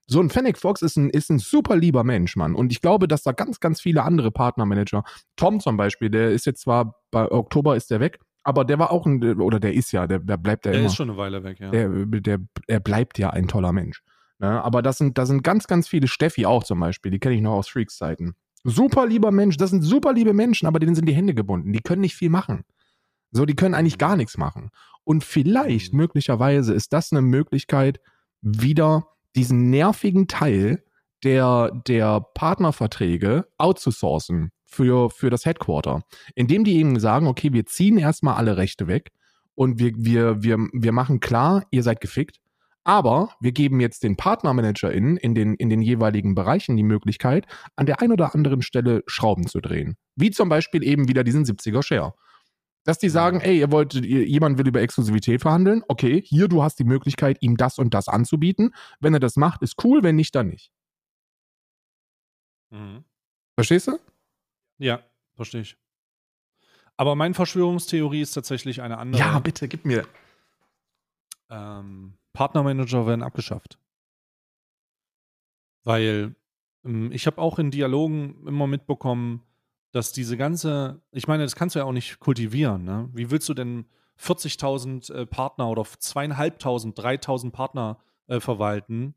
[0.09, 2.55] So ein Fennec Fox ist ein, ist ein super lieber Mensch, Mann.
[2.55, 5.03] Und ich glaube, dass da ganz, ganz viele andere Partnermanager,
[5.35, 8.93] Tom zum Beispiel, der ist jetzt zwar, bei Oktober ist der weg, aber der war
[8.93, 10.85] auch ein, oder der ist ja, der, der bleibt ja der immer.
[10.85, 11.71] Der ist schon eine Weile weg, ja.
[11.71, 12.39] Der, der,
[12.69, 14.03] er bleibt ja ein toller Mensch.
[14.39, 14.63] Ne?
[14.63, 17.41] Aber das sind, da sind ganz, ganz viele, Steffi auch zum Beispiel, die kenne ich
[17.41, 18.37] noch aus Freaks-Zeiten.
[18.63, 21.73] Super lieber Mensch, das sind super liebe Menschen, aber denen sind die Hände gebunden.
[21.73, 22.65] Die können nicht viel machen.
[23.33, 24.71] So, die können eigentlich gar nichts machen.
[25.03, 26.01] Und vielleicht, mhm.
[26.01, 28.01] möglicherweise, ist das eine Möglichkeit,
[28.43, 30.83] wieder diesen nervigen Teil
[31.25, 36.03] der, der Partnerverträge outzusourcen für, für das Headquarter.
[36.35, 39.11] Indem die eben sagen, okay, wir ziehen erstmal alle Rechte weg
[39.55, 42.39] und wir, wir, wir, wir machen klar, ihr seid gefickt.
[42.85, 47.87] Aber wir geben jetzt den PartnermanagerInnen in den, in den jeweiligen Bereichen die Möglichkeit, an
[47.87, 49.97] der einen oder anderen Stelle Schrauben zu drehen.
[50.15, 52.15] Wie zum Beispiel eben wieder diesen 70er Share.
[52.87, 55.83] Dass die sagen, ey, ihr wollt, jemand will über Exklusivität verhandeln.
[55.89, 58.75] Okay, hier, du hast die Möglichkeit, ihm das und das anzubieten.
[59.01, 60.71] Wenn er das macht, ist cool, wenn nicht, dann nicht.
[62.71, 63.05] Mhm.
[63.57, 63.99] Verstehst du?
[64.79, 65.03] Ja,
[65.35, 65.77] verstehe ich.
[66.97, 69.21] Aber meine Verschwörungstheorie ist tatsächlich eine andere.
[69.21, 70.07] Ja, bitte, gib mir.
[71.51, 73.81] Ähm, Partnermanager werden abgeschafft.
[75.83, 76.37] Weil
[76.85, 79.43] ähm, ich habe auch in Dialogen immer mitbekommen,
[79.93, 82.85] dass diese ganze, ich meine, das kannst du ja auch nicht kultivieren.
[82.85, 83.09] Ne?
[83.13, 83.87] Wie willst du denn
[84.21, 89.15] 40.000 äh, Partner oder zweieinhalbtausend, 3.000 Partner äh, verwalten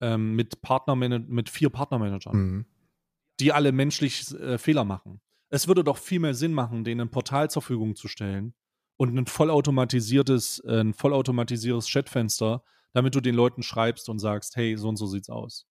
[0.00, 2.66] ähm, mit Partnerman mit vier Partnermanagern, Mhm.
[3.40, 5.20] die alle menschlich äh, Fehler machen?
[5.48, 8.54] Es würde doch viel mehr Sinn machen, denen ein Portal zur Verfügung zu stellen
[8.96, 12.62] und ein vollautomatisiertes, äh, ein vollautomatisiertes Chatfenster,
[12.92, 15.66] damit du den Leuten schreibst und sagst, hey, so und so sieht's aus.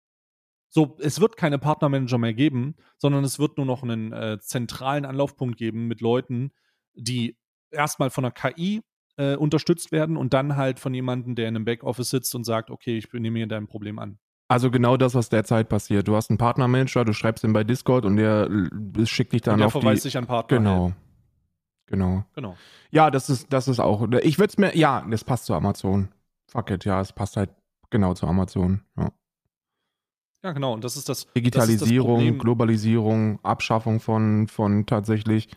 [0.74, 5.04] So, es wird keine Partnermanager mehr geben, sondern es wird nur noch einen äh, zentralen
[5.04, 6.52] Anlaufpunkt geben mit Leuten,
[6.94, 7.38] die
[7.72, 8.82] erstmal von der KI
[9.18, 12.72] äh, unterstützt werden und dann halt von jemandem, der in einem Backoffice sitzt und sagt,
[12.72, 14.18] okay, ich nehme mir dein Problem an.
[14.48, 16.08] Also genau das, was derzeit passiert.
[16.08, 18.50] Du hast einen Partnermanager, du schreibst ihn bei Discord und der
[19.04, 20.08] schickt dich dann und der auf verweist die.
[20.08, 20.58] sich an Partner.
[20.58, 20.94] Genau.
[21.88, 22.24] Genau.
[22.34, 22.56] Genau.
[22.92, 24.08] Ja, das ist, das ist auch.
[24.24, 26.10] Ich würde es mir, ja, das passt zu Amazon.
[26.48, 27.50] Fuck it, ja, es passt halt
[27.90, 28.82] genau zu Amazon.
[28.98, 29.12] Ja.
[30.44, 30.74] Ja, genau.
[30.74, 31.28] Und das ist das.
[31.36, 32.42] Digitalisierung, das ist das.
[32.42, 35.50] Globalisierung, Abschaffung von, von tatsächlich,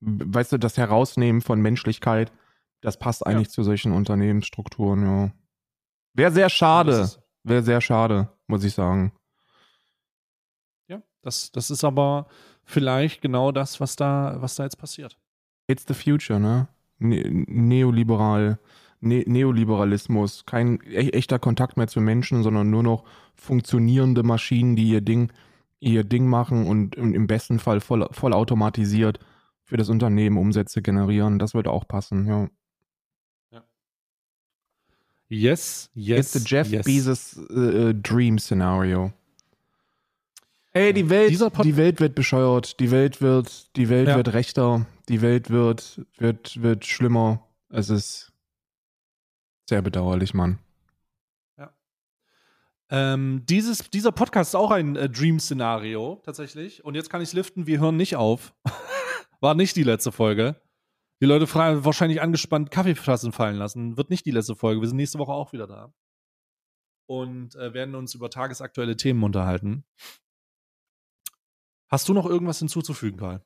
[0.00, 2.32] weißt du, das Herausnehmen von Menschlichkeit,
[2.80, 5.32] das passt eigentlich zu solchen Unternehmensstrukturen, ja.
[6.14, 7.08] Wäre sehr schade.
[7.44, 9.12] Wäre sehr schade, muss ich sagen.
[10.88, 12.26] ja, das, das ist aber
[12.64, 15.18] vielleicht genau das, was da, was da jetzt passiert.
[15.68, 16.68] It's the future, ne?
[16.98, 18.58] Ne Neoliberal,
[19.02, 24.88] ne Neoliberalismus, kein e echter Kontakt mehr zu Menschen, sondern nur noch funktionierende Maschinen, die
[24.88, 25.30] ihr Ding,
[25.80, 29.18] ihr Ding machen und im besten Fall voll, voll automatisiert
[29.64, 31.38] für das Unternehmen Umsätze generieren.
[31.38, 32.48] Das wird auch passen, ja.
[35.28, 36.34] Yes, yes.
[36.34, 36.84] It's the Jeff yes.
[36.84, 39.12] Bezos äh, Dream Scenario.
[40.74, 41.30] Ey, die Welt,
[41.64, 44.16] die Welt wird bescheuert, die Welt wird, die Welt Ja.
[44.16, 47.46] wird rechter, die Welt wird, wird, wird schlimmer.
[47.68, 48.31] Es ist
[49.68, 50.58] sehr bedauerlich, Mann.
[52.92, 56.84] Ähm, dieses, dieser Podcast ist auch ein äh, Dream-Szenario, tatsächlich.
[56.84, 58.54] Und jetzt kann ich liften, wir hören nicht auf.
[59.40, 60.60] War nicht die letzte Folge.
[61.22, 63.96] Die Leute fragen, wahrscheinlich angespannt Kaffeetassen fallen lassen.
[63.96, 64.82] Wird nicht die letzte Folge.
[64.82, 65.94] Wir sind nächste Woche auch wieder da.
[67.06, 69.84] Und äh, werden uns über tagesaktuelle Themen unterhalten.
[71.88, 73.42] Hast du noch irgendwas hinzuzufügen, Karl?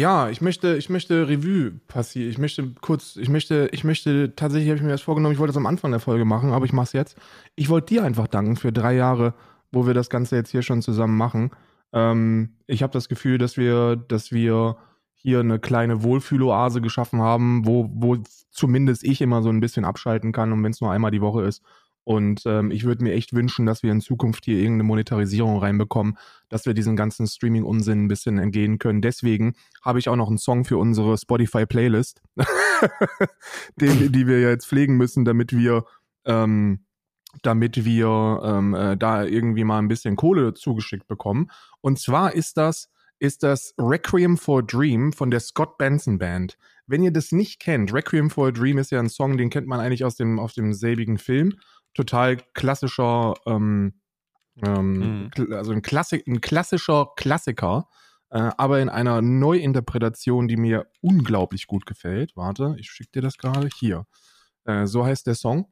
[0.00, 2.30] Ja, ich möchte, ich möchte Revue passieren.
[2.30, 5.50] Ich möchte kurz, ich möchte, ich möchte, tatsächlich habe ich mir das vorgenommen, ich wollte
[5.50, 7.18] das am Anfang der Folge machen, aber ich mache es jetzt.
[7.54, 9.34] Ich wollte dir einfach danken für drei Jahre,
[9.72, 11.50] wo wir das Ganze jetzt hier schon zusammen machen.
[11.92, 14.76] Ähm, ich habe das Gefühl, dass wir, dass wir
[15.16, 18.16] hier eine kleine Wohlfühloase geschaffen haben, wo, wo
[18.50, 21.42] zumindest ich immer so ein bisschen abschalten kann und wenn es nur einmal die Woche
[21.42, 21.62] ist.
[22.04, 26.16] Und ähm, ich würde mir echt wünschen, dass wir in Zukunft hier irgendeine Monetarisierung reinbekommen,
[26.48, 29.02] dass wir diesen ganzen Streaming-Unsinn ein bisschen entgehen können.
[29.02, 32.22] Deswegen habe ich auch noch einen Song für unsere Spotify-Playlist,
[33.76, 35.84] den, die wir jetzt pflegen müssen, damit wir,
[36.24, 36.86] ähm,
[37.42, 41.50] damit wir ähm, äh, da irgendwie mal ein bisschen Kohle zugeschickt bekommen.
[41.80, 42.90] Und zwar ist das,
[43.20, 46.56] ist das Requiem for a Dream von der Scott Benson Band.
[46.86, 49.68] Wenn ihr das nicht kennt, Requiem for a Dream ist ja ein Song, den kennt
[49.68, 51.54] man eigentlich aus dem, aus dem selbigen Film.
[51.94, 53.94] Total klassischer, ähm,
[54.64, 55.52] ähm, Mhm.
[55.52, 57.88] also ein, Klassik, ein klassischer Klassiker,
[58.30, 62.36] äh, aber in einer Neuinterpretation, die mir unglaublich gut gefällt.
[62.36, 64.06] Warte, ich schicke dir das gerade hier.
[64.64, 65.66] Äh, so heißt der Song.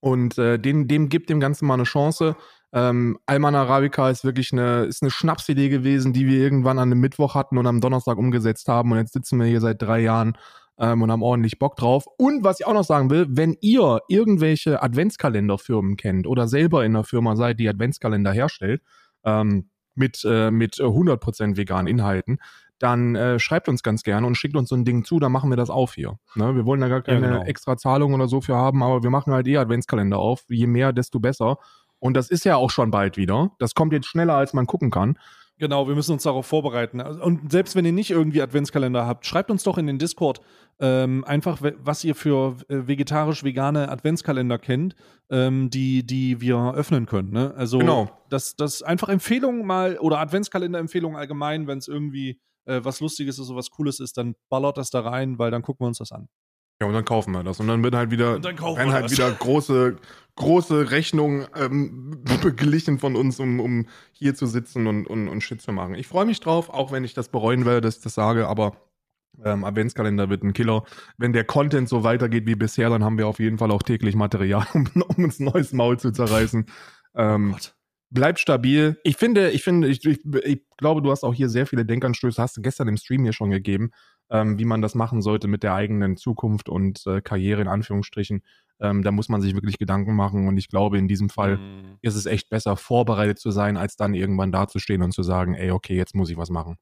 [0.00, 2.36] Und äh, den, dem gibt dem Ganzen mal eine Chance.
[2.72, 7.00] Ähm, Alman Arabica ist wirklich eine, ist eine Schnapsidee gewesen, die wir irgendwann an einem
[7.00, 8.92] Mittwoch hatten und am Donnerstag umgesetzt haben.
[8.92, 10.36] Und jetzt sitzen wir hier seit drei Jahren
[10.78, 12.06] ähm, und haben ordentlich Bock drauf.
[12.18, 16.94] Und was ich auch noch sagen will, wenn ihr irgendwelche Adventskalenderfirmen kennt oder selber in
[16.94, 18.82] einer Firma seid, die Adventskalender herstellt,
[19.24, 22.38] ähm, mit, äh, mit äh, 100% veganen Inhalten,
[22.78, 25.50] dann äh, schreibt uns ganz gerne und schickt uns so ein Ding zu, dann machen
[25.50, 26.18] wir das auf hier.
[26.34, 26.54] Ne?
[26.56, 27.44] Wir wollen da gar keine Ja, genau.
[27.44, 30.44] extra Zahlung oder so für haben, aber wir machen halt eh Adventskalender auf.
[30.48, 31.58] Je mehr, desto besser.
[32.00, 33.52] Und das ist ja auch schon bald wieder.
[33.58, 35.18] Das kommt jetzt schneller, als man gucken kann.
[35.58, 37.00] Genau, wir müssen uns darauf vorbereiten.
[37.00, 40.40] Und selbst wenn ihr nicht irgendwie Adventskalender habt, schreibt uns doch in den Discord
[40.80, 44.96] ähm, einfach, was ihr für äh, vegetarisch-vegane Adventskalender kennt,
[45.30, 47.30] ähm, die, die wir öffnen können.
[47.30, 47.54] Ne?
[47.56, 48.10] Also Genau.
[48.30, 53.48] das, das einfach Empfehlungen mal oder Adventskalender-Empfehlungen allgemein, wenn es irgendwie äh, was Lustiges ist
[53.48, 56.10] oder was Cooles ist, dann ballert das da rein, weil dann gucken wir uns das
[56.10, 56.28] an.
[56.80, 57.60] Ja, und dann kaufen wir das.
[57.60, 59.12] Und dann wird halt wieder, Und dann werden halt das.
[59.12, 59.96] wieder große,
[60.36, 65.62] große Rechnungen ähm, beglichen von uns, um, um hier zu sitzen und, und, und Shit
[65.62, 65.94] zu machen.
[65.94, 68.76] Ich freue mich drauf, auch wenn ich das bereuen werde, dass ich das sage, aber
[69.44, 70.84] ähm, Adventskalender wird ein Killer.
[71.16, 74.14] Wenn der Content so weitergeht wie bisher, dann haben wir auf jeden Fall auch täglich
[74.16, 76.66] Material, um, um uns ein neues Maul zu zerreißen.
[77.16, 77.74] Ähm, Gott.
[78.10, 78.98] bleibt stabil.
[79.04, 82.40] Ich finde, ich finde, ich, ich, ich glaube, du hast auch hier sehr viele Denkanstöße,
[82.42, 83.90] hast du gestern im Stream hier schon gegeben.
[84.30, 88.42] Ähm, wie man das machen sollte mit der eigenen Zukunft und äh, Karriere in Anführungsstrichen.
[88.80, 91.98] Ähm, da muss man sich wirklich Gedanken machen und ich glaube, in diesem Fall Mhm.
[92.02, 95.70] ist es echt besser, vorbereitet zu sein, als dann irgendwann dazustehen und zu sagen, ey,
[95.70, 96.76] okay, jetzt muss ich was machen.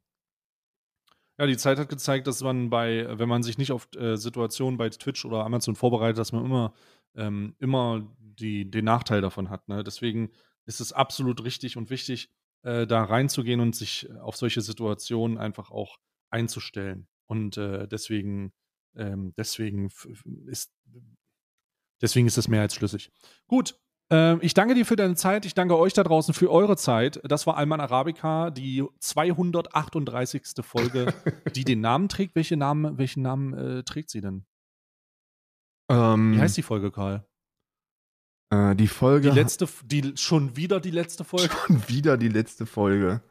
[1.39, 4.77] Ja, die Zeit hat gezeigt, dass man bei, wenn man sich nicht auf äh, Situationen
[4.79, 6.75] bei Twitch oder Amazon vorbereitet, dass man immer,
[7.15, 9.69] ähm, immer die, den Nachteil davon hat.
[9.69, 9.83] Ne?
[9.83, 10.31] Deswegen
[10.67, 12.31] ist es absolut richtig und wichtig,
[12.63, 15.99] äh, da reinzugehen und sich auf solche Situationen einfach auch
[16.31, 17.09] einzustellen.
[17.33, 18.53] Und äh, deswegen,
[18.95, 19.89] ähm, deswegen
[20.45, 20.71] ist,
[22.03, 23.11] deswegen ist es mehr als schlüssig.
[23.47, 23.81] Gut,
[24.11, 25.47] ähm, ich danke dir für deine Zeit.
[25.47, 27.23] Ich danke euch da draußen für eure Zeit.
[27.25, 30.43] Das war Alman Arabica, die 238.
[30.61, 31.15] Folge,
[31.57, 32.35] die den Namen trägt.
[32.35, 34.45] Welche Namen, welchen Namen äh, trägt sie denn?
[35.89, 37.27] Ähm, Wie heißt die Folge, Karl?
[38.51, 41.49] äh, die Folge Die letzte, die schon wieder die letzte Folge.
[41.67, 43.23] Schon wieder die letzte Folge.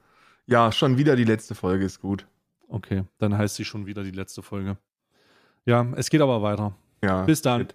[0.48, 2.26] Ja, schon wieder die letzte Folge ist gut.
[2.72, 4.78] Okay, dann heißt sie schon wieder die letzte Folge.
[5.66, 6.74] Ja, es geht aber weiter.
[7.04, 7.26] Ja.
[7.26, 7.68] Bis dann.